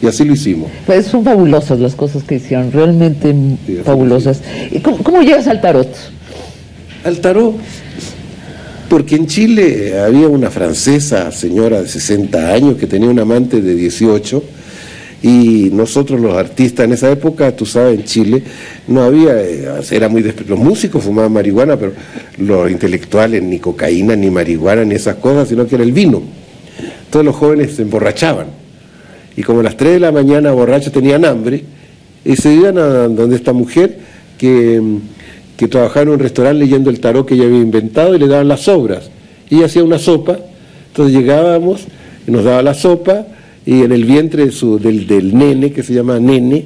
[0.00, 0.70] Y así lo hicimos.
[0.86, 3.34] Pues son fabulosas las cosas que hicieron, realmente
[3.84, 4.40] fabulosas.
[4.70, 5.88] ¿Y cómo, cómo llegas al tarot?
[7.04, 7.54] Al tarot,
[8.88, 13.74] porque en Chile había una francesa, señora de 60 años, que tenía un amante de
[13.74, 14.42] 18,
[15.22, 18.42] y nosotros los artistas en esa época, tú sabes, en Chile,
[18.86, 21.92] no había, eh, era muy los músicos fumaban marihuana, pero
[22.38, 26.22] los intelectuales ni cocaína, ni marihuana, ni esas cosas, sino que era el vino.
[27.10, 28.46] Todos los jóvenes se emborrachaban.
[29.36, 31.64] Y como a las 3 de la mañana borrachos tenían hambre,
[32.24, 33.98] y se iban a donde esta mujer
[34.36, 34.98] que, mm,
[35.58, 38.48] que trabajaba en un restaurante leyendo el tarot que ella había inventado y le daban
[38.48, 39.10] las sobras.
[39.50, 40.38] Y ella hacía una sopa,
[40.86, 41.82] entonces llegábamos
[42.26, 43.26] y nos daba la sopa
[43.66, 46.64] y en el vientre de su- del, del nene, que se llama nene,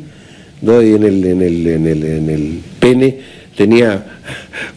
[0.60, 0.80] ¿no?
[0.82, 3.16] y en el, en, el, en, el, en el pene
[3.56, 4.04] tenía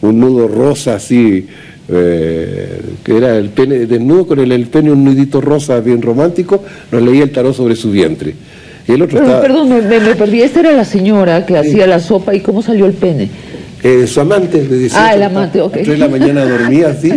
[0.00, 1.46] un nudo rosa así,
[1.88, 6.64] eh, que era el pene desnudo con el, el pene un nudito rosa bien romántico,
[6.90, 8.34] nos leía el tarot sobre su vientre.
[8.88, 10.40] Y el otro Pero, estaba, perdón, me, me- me perdí.
[10.42, 13.28] Esta era la señora que hacía la sopa y cómo salió el pene.
[13.82, 15.74] Eh, su amante de 18, Ah, el amante, ok.
[15.74, 17.12] A las 3 de la mañana dormía así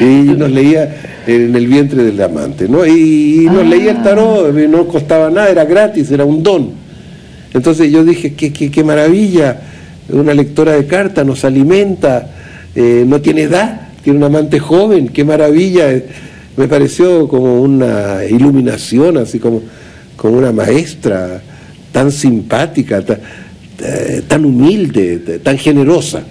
[0.00, 0.04] y
[0.36, 0.96] nos leía
[1.26, 2.84] en el vientre del amante, ¿no?
[2.84, 6.72] Y, y nos leía el tarot, no costaba nada, era gratis, era un don.
[7.54, 9.60] Entonces yo dije, qué, qué, qué maravilla,
[10.10, 12.30] una lectora de cartas nos alimenta,
[12.74, 15.90] eh, no tiene edad, tiene un amante joven, qué maravilla.
[15.92, 16.06] eh,
[16.56, 19.62] Me pareció como una iluminación, así como,
[20.16, 21.40] como una maestra
[21.92, 23.18] tan simpática, ta-
[23.82, 26.22] eh, tan humilde, tan generosa.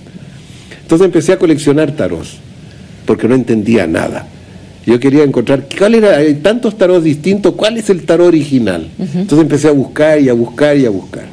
[0.81, 2.37] Entonces empecé a coleccionar tarots,
[3.05, 4.27] porque no entendía nada.
[4.85, 6.17] Yo quería encontrar, ¿cuál era?
[6.17, 8.89] Hay tantos tarots distintos, ¿cuál es el tarot original?
[8.97, 11.25] Entonces empecé a buscar y a buscar y a buscar.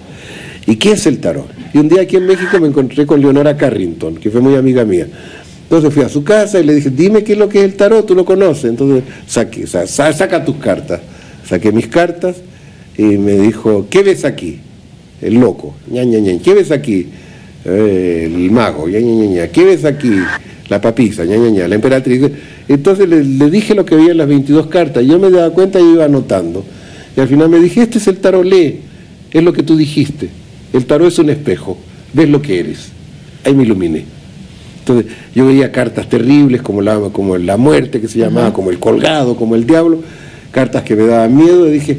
[0.67, 1.47] ¿Y qué es el tarot?
[1.73, 4.85] Y un día aquí en México me encontré con Leonora Carrington, que fue muy amiga
[4.85, 5.07] mía.
[5.63, 7.75] Entonces fui a su casa y le dije, dime qué es lo que es el
[7.75, 8.65] tarot, tú lo conoces.
[8.67, 11.01] Entonces saqué, sa- sa- saca tus cartas.
[11.49, 12.37] Saqué mis cartas
[12.99, 14.61] y me dijo, ¿qué ves aquí?
[15.27, 16.39] El loco, ña, ña, ña.
[16.39, 17.07] ¿qué ves aquí?
[17.65, 19.49] Eh, el mago, ña, ña, ña, ña.
[19.49, 20.13] ¿qué ves aquí?
[20.69, 21.69] La papisa, ña, ña, ña.
[21.69, 22.31] la emperatriz.
[22.69, 25.81] Entonces le, le dije lo que había en las 22 cartas, yo me daba cuenta
[25.81, 26.65] y iba anotando.
[27.17, 28.81] Y al final me dije, este es el tarot, lee,
[29.33, 30.29] es lo que tú dijiste.
[30.73, 31.77] El tarot es un espejo,
[32.13, 32.91] ves lo que eres.
[33.45, 34.05] Ahí me iluminé.
[34.81, 38.79] Entonces yo veía cartas terribles como la, como la muerte que se llamaba, como el
[38.79, 40.01] colgado, como el diablo,
[40.53, 41.67] cartas que me daban miedo.
[41.67, 41.99] Y dije,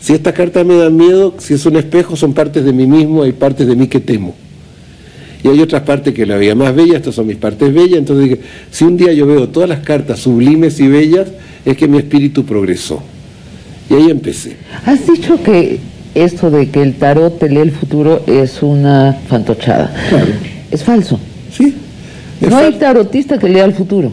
[0.00, 3.22] si estas cartas me dan miedo, si es un espejo, son partes de mí mismo,
[3.22, 4.34] hay partes de mí que temo.
[5.42, 7.98] Y hay otras partes que la veía más bella, estas son mis partes bellas.
[7.98, 8.40] Entonces dije,
[8.70, 11.28] si un día yo veo todas las cartas sublimes y bellas,
[11.64, 13.02] es que mi espíritu progresó.
[13.88, 14.56] Y ahí empecé.
[14.84, 15.78] Has dicho que
[16.14, 19.94] esto de que el tarot te lee el futuro es una fantochada.
[20.70, 21.18] Es falso.
[21.52, 21.74] Sí.
[22.48, 24.12] No hay tarotista que lea el futuro.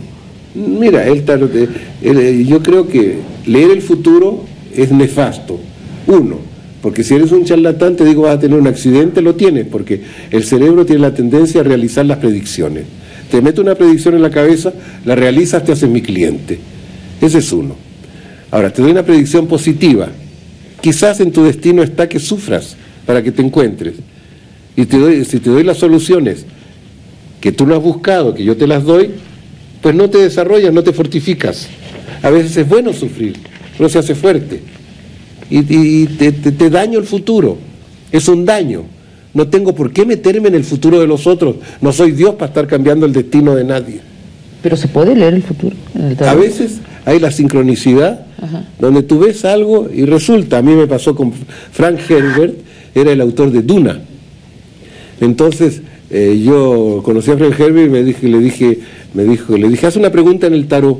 [0.56, 1.68] Mira, el tarot, eh,
[2.02, 4.44] el- eh, yo creo que leer el futuro
[4.76, 5.60] es nefasto.
[6.08, 6.40] Uno,
[6.82, 10.02] Porque si eres un charlatán, te digo, vas a tener un accidente, lo tienes, porque
[10.30, 12.86] el cerebro tiene la tendencia a realizar las predicciones.
[13.32, 14.72] Te meto una predicción en la cabeza,
[15.04, 16.60] la realizas, te haces mi cliente.
[17.20, 17.76] Ese es uno.
[18.52, 20.08] Ahora, te doy una predicción positiva.
[20.80, 23.96] Quizás en tu destino está que sufras para que te encuentres.
[24.76, 26.46] Y te doy, si te doy las soluciones
[27.42, 29.10] que tú no has buscado, que yo te las doy,
[29.82, 31.68] pues no te desarrollas, no te fortificas.
[32.22, 33.36] A veces es bueno sufrir,
[33.80, 34.62] no se hace fuerte.
[35.50, 37.58] Y, y te, te, te daño el futuro.
[38.12, 38.84] Es un daño.
[39.34, 41.58] No tengo por qué meterme en el futuro de los otros.
[41.82, 44.00] No soy Dios para estar cambiando el destino de nadie.
[44.64, 45.76] Pero se puede leer el futuro.
[45.94, 48.66] En el A veces hay la sincronicidad Ajá.
[48.80, 51.32] donde tú ves algo y resulta, a mí me pasó con
[51.72, 52.56] Frank Herbert,
[52.96, 54.02] era el autor de Duna.
[55.22, 58.80] Entonces, eh, yo conocí a Frank Herbert y me dije, le dije,
[59.14, 60.98] me dijo, le dije, haz una pregunta en el tarot.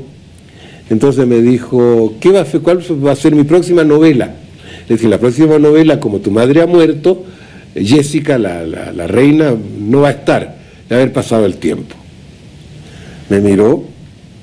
[0.90, 4.34] Entonces me dijo, ¿qué va a ser, ¿cuál va a ser mi próxima novela?
[4.88, 7.24] Le dije, la próxima novela, como tu madre ha muerto,
[7.74, 10.56] Jessica, la, la- reina, no va a estar,
[10.88, 11.94] de haber pasado el tiempo.
[13.28, 13.84] Me miró,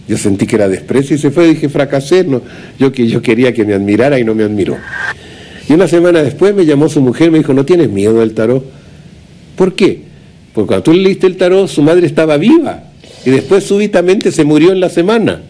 [0.07, 2.25] yo sentí que era desprecio y se fue, dije, fracasé,
[2.77, 4.77] yo, yo quería que me admirara y no me admiró.
[5.67, 8.63] Y una semana después me llamó su mujer me dijo, ¿no tienes miedo del tarot?
[9.55, 10.01] ¿Por qué?
[10.53, 12.83] Porque cuando tú le leíste el tarot, su madre estaba viva
[13.25, 15.41] y después súbitamente se murió en la semana.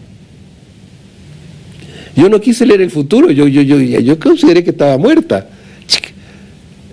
[2.16, 5.48] Yo no quise leer el futuro, yo, yo, yo, yo consideré que estaba muerta.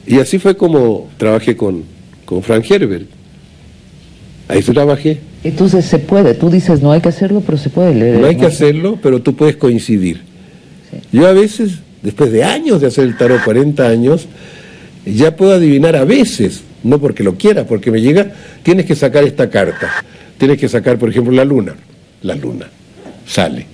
[0.06, 1.84] Y así fue como trabajé con,
[2.26, 3.08] con Frank Herbert.
[4.50, 5.20] Ahí trabajé.
[5.44, 8.20] Entonces se puede, tú dices no hay que hacerlo, pero se puede leer.
[8.20, 10.22] No hay que hacerlo, pero tú puedes coincidir.
[11.12, 14.28] Yo a veces, después de años de hacer el tarot, 40 años,
[15.06, 19.24] ya puedo adivinar a veces, no porque lo quiera, porque me llega, tienes que sacar
[19.24, 19.90] esta carta.
[20.38, 21.76] Tienes que sacar, por ejemplo, la luna.
[22.22, 22.68] La luna.
[23.26, 23.73] Sale.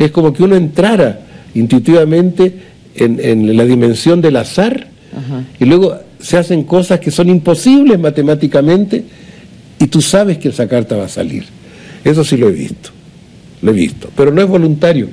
[0.00, 1.20] Es como que uno entrara
[1.54, 2.54] intuitivamente
[2.96, 5.44] en, en la dimensión del azar Ajá.
[5.58, 9.04] y luego se hacen cosas que son imposibles matemáticamente
[9.78, 11.44] y tú sabes que esa carta va a salir.
[12.02, 12.90] Eso sí lo he visto,
[13.60, 15.08] lo he visto, pero no es voluntario.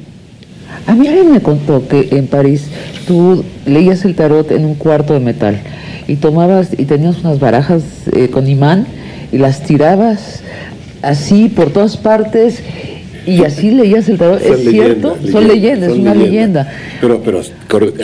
[0.85, 2.63] A mí alguien me contó que en París
[3.07, 5.59] tú leías el tarot en un cuarto de metal
[6.07, 7.83] y tomabas y tenías unas barajas
[8.13, 8.87] eh, con imán
[9.33, 10.41] y las tirabas
[11.01, 12.63] así por todas partes
[13.27, 14.41] y así leías el tarot.
[14.41, 15.17] ¿Es cierto?
[15.31, 16.71] Son leyendas, es una leyenda.
[17.01, 17.41] Pero, pero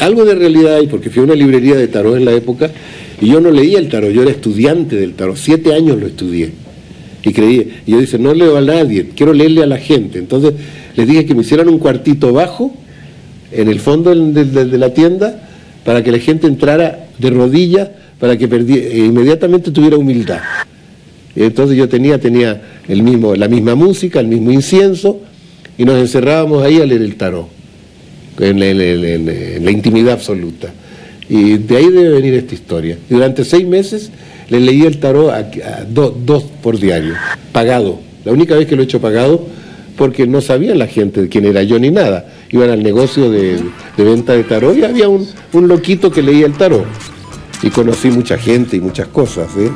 [0.02, 2.70] algo de realidad hay, porque fui a una librería de tarot en la época
[3.22, 6.52] y yo no leía el tarot, yo era estudiante del tarot, siete años lo estudié.
[7.26, 10.20] Y creí, y yo dije, no leo a nadie, quiero leerle a la gente.
[10.20, 10.54] Entonces
[10.95, 12.76] les dije que me hicieran un cuartito bajo,
[13.52, 15.48] en el fondo de, la tienda,
[15.86, 17.90] para que la gente entrara de rodillas,
[18.20, 20.40] para que perdi- e inmediatamente tuviera humildad.
[21.35, 25.19] Entonces yo tenía, tenía el mismo, la misma música, el mismo incienso,
[25.77, 27.47] y nos encerrábamos ahí a leer el tarot,
[28.39, 30.72] en la, intimidad absoluta.
[31.30, 32.97] Y de ahí debe venir esta historia.
[33.10, 34.11] Y durante seis meses
[34.49, 37.14] le leí el tarot a, a do- dos por diario,
[37.51, 37.99] pagado.
[38.26, 39.47] La única vez que lo he hecho pagado,
[39.97, 42.27] porque no sabía la gente de quién era yo ni nada.
[42.51, 43.57] Iban al negocio de,
[43.97, 46.85] de venta de tarot y había un, un loquito que leía el tarot.
[47.64, 49.47] Y conocí mucha gente y muchas cosas.
[49.57, 49.69] ¿eh?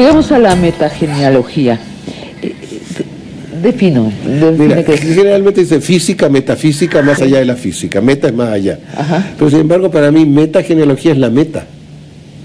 [0.00, 1.78] Llegamos a la metagenealogía.
[2.42, 2.54] Eh,
[3.62, 4.10] Defino,
[4.56, 5.00] Mira, es.
[5.00, 8.00] generalmente dice física, metafísica, más allá de la física.
[8.00, 8.78] Meta es más allá.
[9.36, 11.66] Pero sin embargo, para mí, metagenealogía es la meta.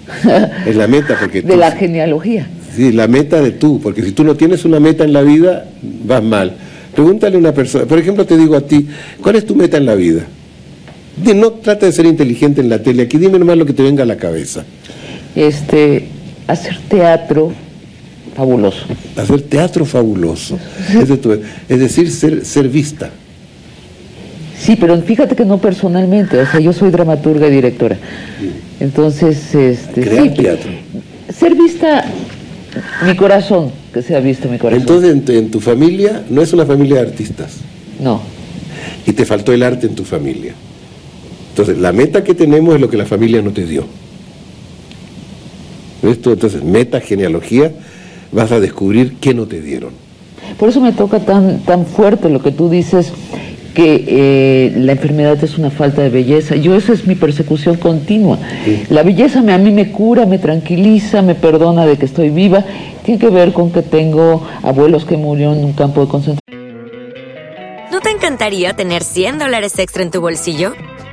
[0.67, 2.45] es la meta, porque de tú- la genealogía.
[2.75, 5.69] Sí, la meta de tú, porque si tú no tienes una meta en la vida,
[6.03, 6.51] vas mal.
[6.93, 8.85] Pregúntale a una persona, por ejemplo, te digo a ti,
[9.21, 10.23] ¿cuál es tu meta en la vida?
[11.33, 14.03] No trata de ser inteligente en la tele, aquí dime nomás lo que te venga
[14.03, 14.65] a la cabeza.
[15.33, 16.09] Este,
[16.47, 17.51] hacer teatro
[18.35, 18.85] fabuloso.
[19.15, 20.57] Hacer teatro fabuloso.
[20.89, 21.31] Es, de tu-
[21.69, 23.09] es decir, ser, ser vista.
[24.59, 27.97] Sí, pero fíjate que no personalmente, o sea, yo soy dramaturga y directora.
[28.79, 30.71] Entonces, este, Crear sí, teatro.
[31.37, 32.05] ser vista,
[33.05, 34.81] mi corazón, que sea visto mi corazón.
[34.81, 37.57] Entonces, en tu, en tu familia no es una familia de artistas.
[38.01, 38.21] No.
[39.05, 40.53] Y te faltó el arte en tu familia.
[41.49, 43.85] Entonces, la meta que tenemos es lo que la familia no te dio.
[46.05, 46.31] ¿Ves tú?
[46.31, 47.71] Entonces, meta, genealogía,
[48.31, 49.89] vas a descubrir qué no te dieron.
[50.59, 53.11] Por eso me toca tan, tan fuerte lo que tú dices,
[53.73, 56.55] que eh, la enfermedad es una falta de belleza.
[56.55, 58.37] Yo esa es mi persecución continua.
[58.89, 62.63] La belleza me, a mí me cura, me tranquiliza, me perdona de que estoy viva.
[63.03, 66.45] Tiene que ver con que tengo abuelos que murieron en un campo de concentración.
[67.91, 70.73] ¿No te encantaría tener 100 dólares extra en tu bolsillo?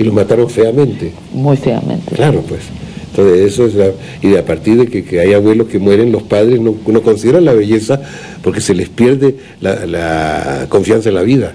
[0.00, 1.12] Y lo mataron feamente.
[1.34, 2.14] Muy feamente.
[2.16, 2.62] Claro, pues.
[3.10, 3.90] Entonces, eso es la-
[4.22, 7.02] y de a partir de que, que hay abuelos que mueren, los padres no, no
[7.02, 8.00] consideran la belleza
[8.42, 11.52] porque se les pierde la, la confianza en la vida.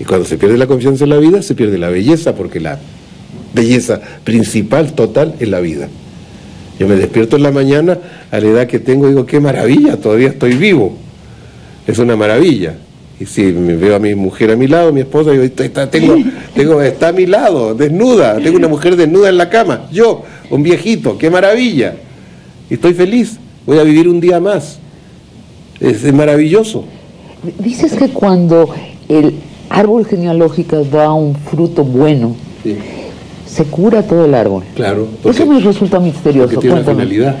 [0.00, 2.78] Y cuando se pierde la confianza en la vida, se pierde la belleza porque la
[3.52, 5.88] belleza principal, total, es la vida.
[6.78, 7.98] Yo me despierto en la mañana
[8.30, 10.96] a la edad que tengo y digo, qué maravilla, todavía estoy vivo.
[11.86, 12.74] Es una maravilla.
[13.20, 16.16] Y si me veo a mi mujer a mi lado, mi esposa, digo, está, tengo,
[16.54, 18.36] tengo, está a mi lado, desnuda.
[18.36, 19.88] Tengo una mujer desnuda en la cama.
[19.90, 21.96] Yo, un viejito, qué maravilla.
[22.70, 23.38] Y estoy feliz.
[23.66, 24.78] Voy a vivir un día más.
[25.80, 26.84] Es, es maravilloso.
[27.58, 28.68] Dices que cuando
[29.08, 29.34] el
[29.68, 32.36] árbol genealógico da un fruto bueno,
[33.46, 34.62] se cura todo el árbol.
[34.74, 35.08] Claro.
[35.24, 36.54] Eso me resulta misterioso.
[36.54, 37.36] Porque tiene una finalidad.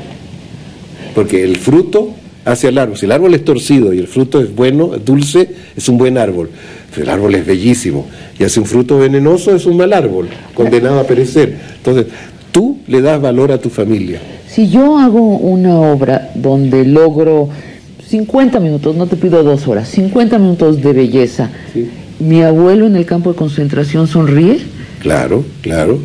[1.14, 2.10] Porque el fruto
[2.48, 2.96] hace al árbol.
[2.96, 6.50] Si el árbol es torcido y el fruto es bueno, dulce, es un buen árbol.
[6.94, 8.06] Si el árbol es bellísimo
[8.38, 11.54] y hace un fruto venenoso, es un mal árbol, condenado a perecer.
[11.76, 12.06] Entonces,
[12.50, 14.20] tú le das valor a tu familia.
[14.48, 17.50] Si yo hago una obra donde logro
[18.08, 21.50] 50 minutos, no te pido dos horas, 50 minutos de belleza,
[22.18, 24.58] mi abuelo en el campo de concentración sonríe
[25.00, 26.00] Claro, claro.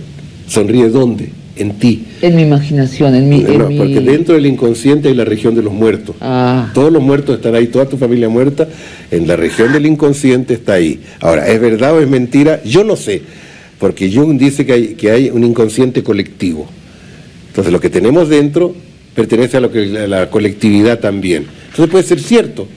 [0.48, 1.30] ¿Sonríe dónde?
[1.56, 2.04] En ti.
[2.24, 3.42] en mi imaginación, en mi...
[3.42, 6.16] en No, mi- porque dentro del inconsciente hay la región de los muertos.
[6.20, 6.72] Ah.
[6.74, 8.68] Todos los muertos están ahí, toda tu familia muerta,
[9.12, 11.00] en la región del inconsciente está ahí.
[11.22, 12.64] Ahora, ¿es verdad o es mentira?
[12.64, 13.22] Yo no sé,
[13.78, 16.68] porque Jung dice que hay, que hay un inconsciente colectivo.
[17.50, 18.74] Entonces, lo que tenemos dentro
[19.14, 21.46] pertenece a, lo que, a la colectividad también.
[21.70, 22.68] Entonces, puede ser cierto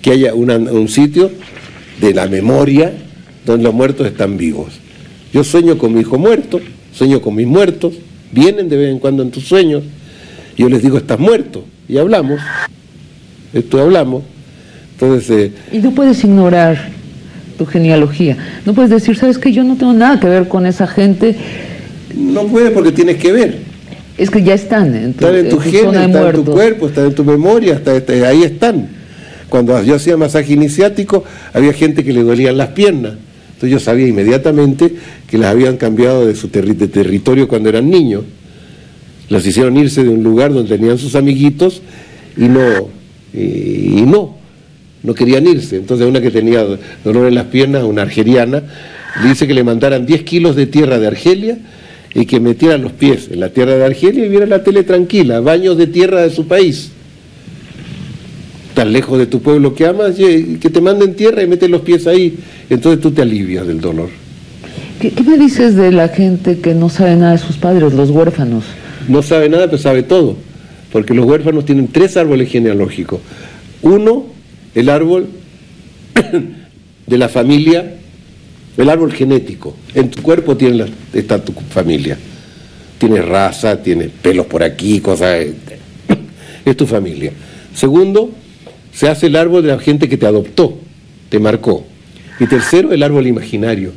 [0.00, 1.30] que haya una- un sitio
[2.00, 2.90] de la memoria
[3.44, 4.68] donde los muertos están vivos.
[5.34, 6.58] Yo sueño con mi hijo muerto,
[6.92, 7.94] sueño con mis muertos,
[8.32, 9.82] vienen de vez en cuando en tus sueños,
[10.56, 12.40] yo les digo, estás muerto, y hablamos,
[13.52, 14.22] esto hablamos.
[14.92, 16.90] Entonces, eh, Y tú puedes ignorar
[17.58, 18.36] tu genealogía.
[18.64, 21.34] No puedes decir, sabes que yo no tengo nada que ver con esa gente.
[22.16, 23.58] No puedes porque tienes que ver.
[24.18, 26.44] Es que ya están en tu, están en tu tu genes, zona de están en
[26.44, 28.88] tu cuerpo, están en tu memoria, está- está- ahí están.
[29.48, 33.14] Cuando yo hacía masaje iniciático, había gente que le dolían las piernas.
[33.54, 34.94] Entonces yo sabía inmediatamente
[35.32, 38.22] que las habían cambiado de su de territorio cuando eran niños.
[39.30, 41.80] Los hicieron irse de un lugar donde tenían sus amiguitos
[42.36, 42.90] y no,
[43.32, 44.36] y, no,
[45.02, 45.76] no querían irse.
[45.76, 46.66] Entonces una que tenía
[47.02, 48.62] dolor en las piernas, una argeliana,
[49.24, 51.56] dice que le mandaran 10 kilos de tierra de Argelia
[52.14, 55.40] y que metieran los pies en la tierra de Argelia y viera la tele tranquila,
[55.40, 56.90] baños de tierra de su país.
[58.74, 62.06] Tan lejos de tu pueblo que amas, que te manden tierra y meten los pies
[62.06, 62.36] ahí.
[62.68, 64.21] Entonces tú te alivias del dolor.
[65.10, 68.62] ¿Qué, me dices de la gente que no sabe nada de sus padres, los huérfanos?
[69.08, 70.36] No sabe nada, pero sabe todo.
[70.92, 73.18] Porque los huérfanos tienen tres árboles genealógicos.
[73.82, 74.26] Uno,
[74.76, 75.26] el árbol
[77.06, 77.94] de la familia,
[78.76, 79.74] el árbol genético.
[79.92, 82.16] En tu cuerpo tiene la- está tu familia.
[82.98, 85.46] Tienes raza, tienes pelos por aquí, cosas.
[86.64, 87.32] Es tu familia.
[87.74, 88.30] Segundo,
[88.92, 90.78] se hace el árbol de la gente que te adoptó,
[91.28, 91.84] te marcó.
[92.38, 93.90] Y tercero, el árbol imaginario.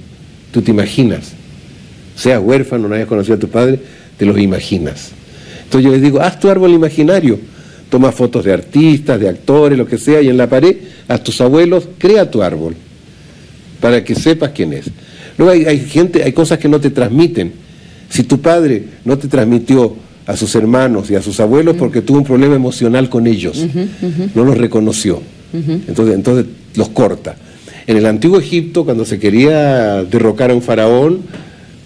[0.55, 1.33] Tú te imaginas.
[2.15, 3.77] Seas huérfano, no hayas conocido a tu padre,
[4.17, 5.11] te los imaginas.
[5.65, 7.37] Entonces yo les digo, haz tu árbol imaginario.
[7.89, 10.77] Toma fotos de artistas, de actores, lo que sea, y en la pared,
[11.09, 12.73] a tus abuelos, crea tu árbol,
[13.81, 14.85] para que sepas quién es.
[15.37, 17.51] Luego hay, hay gente, hay cosas que no te transmiten.
[18.07, 19.93] Si tu padre no te transmitió
[20.25, 23.61] a sus hermanos y a sus abuelos porque tuvo un problema emocional con ellos,
[24.33, 25.21] no los reconoció.
[25.51, 26.45] Entonces, entonces
[26.75, 27.35] los corta.
[27.87, 31.21] En el antiguo Egipto, cuando se quería derrocar a un faraón,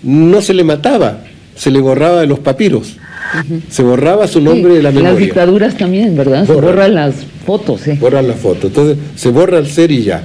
[0.03, 1.19] no se le mataba,
[1.55, 2.95] se le borraba de los papiros.
[3.69, 5.25] Se borraba su nombre de la Las memoria.
[5.25, 6.47] dictaduras también, ¿verdad?
[6.47, 6.95] Se Borran.
[6.95, 7.15] las
[7.45, 7.97] fotos, ¿eh?
[7.99, 8.67] Borran la foto.
[8.67, 10.23] Entonces se borra el ser y ya.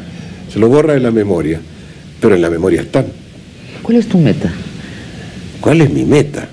[0.53, 1.61] Se lo borra de la memoria.
[2.21, 3.07] Pero en la memoria están.
[3.83, 4.51] ¿Cuál es tu meta?
[5.61, 6.49] ¿Cuál es mi meta?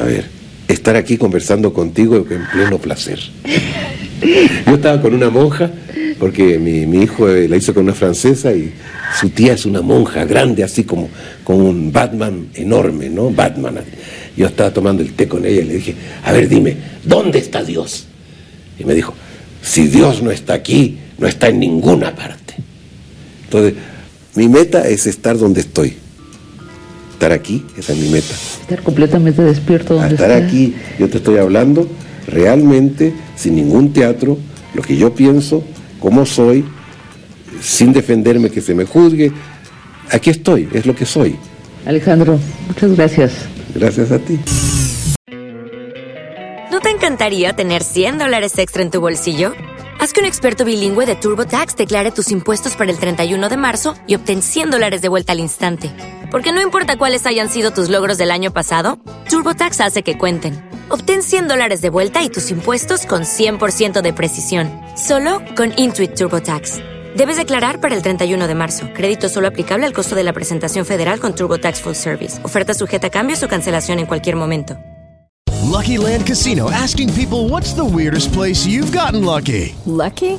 [0.00, 0.24] A ver,
[0.68, 3.18] estar aquí conversando contigo en pleno placer.
[4.66, 5.70] Yo estaba con una monja,
[6.18, 8.72] porque mi, mi hijo eh, la hizo con una francesa y
[9.18, 11.08] su tía es una monja grande, así como
[11.44, 13.30] con un Batman enorme, ¿no?
[13.30, 13.80] Batman.
[14.36, 17.62] Yo estaba tomando el té con ella y le dije, a ver, dime, ¿dónde está
[17.62, 18.06] Dios?
[18.78, 19.14] Y me dijo,
[19.62, 22.54] si Dios no está aquí, no está en ninguna parte.
[23.44, 23.74] Entonces,
[24.34, 25.94] mi meta es estar donde estoy.
[27.12, 28.34] Estar aquí, esa es mi meta.
[28.62, 30.48] Estar completamente despierto donde estar estés.
[30.48, 31.86] aquí, yo te estoy hablando
[32.26, 34.38] realmente, sin ningún teatro,
[34.74, 35.62] lo que yo pienso,
[36.02, 36.64] cómo soy,
[37.62, 39.30] sin defenderme que se me juzgue,
[40.10, 41.36] aquí estoy, es lo que soy.
[41.86, 43.32] Alejandro, muchas gracias.
[43.74, 44.38] Gracias a ti.
[46.70, 49.54] ¿No te encantaría tener 100 dólares extra en tu bolsillo?
[50.00, 53.94] Haz que un experto bilingüe de TurboTax declare tus impuestos para el 31 de marzo
[54.08, 55.90] y obtén 100 dólares de vuelta al instante.
[56.30, 58.98] Porque no importa cuáles hayan sido tus logros del año pasado,
[59.30, 60.71] TurboTax hace que cuenten.
[60.88, 66.14] Obtén 100 dólares de vuelta y tus impuestos con 100% de precisión, solo con Intuit
[66.14, 66.76] TurboTax.
[67.16, 68.88] Debes declarar para el 31 de marzo.
[68.94, 72.40] Crédito solo aplicable al costo de la presentación federal con TurboTax Full Service.
[72.42, 74.78] Oferta sujeta a cambios o cancelación en cualquier momento.
[75.72, 79.74] Lucky Land Casino asking people what's the weirdest place you've gotten lucky?
[79.86, 80.38] Lucky?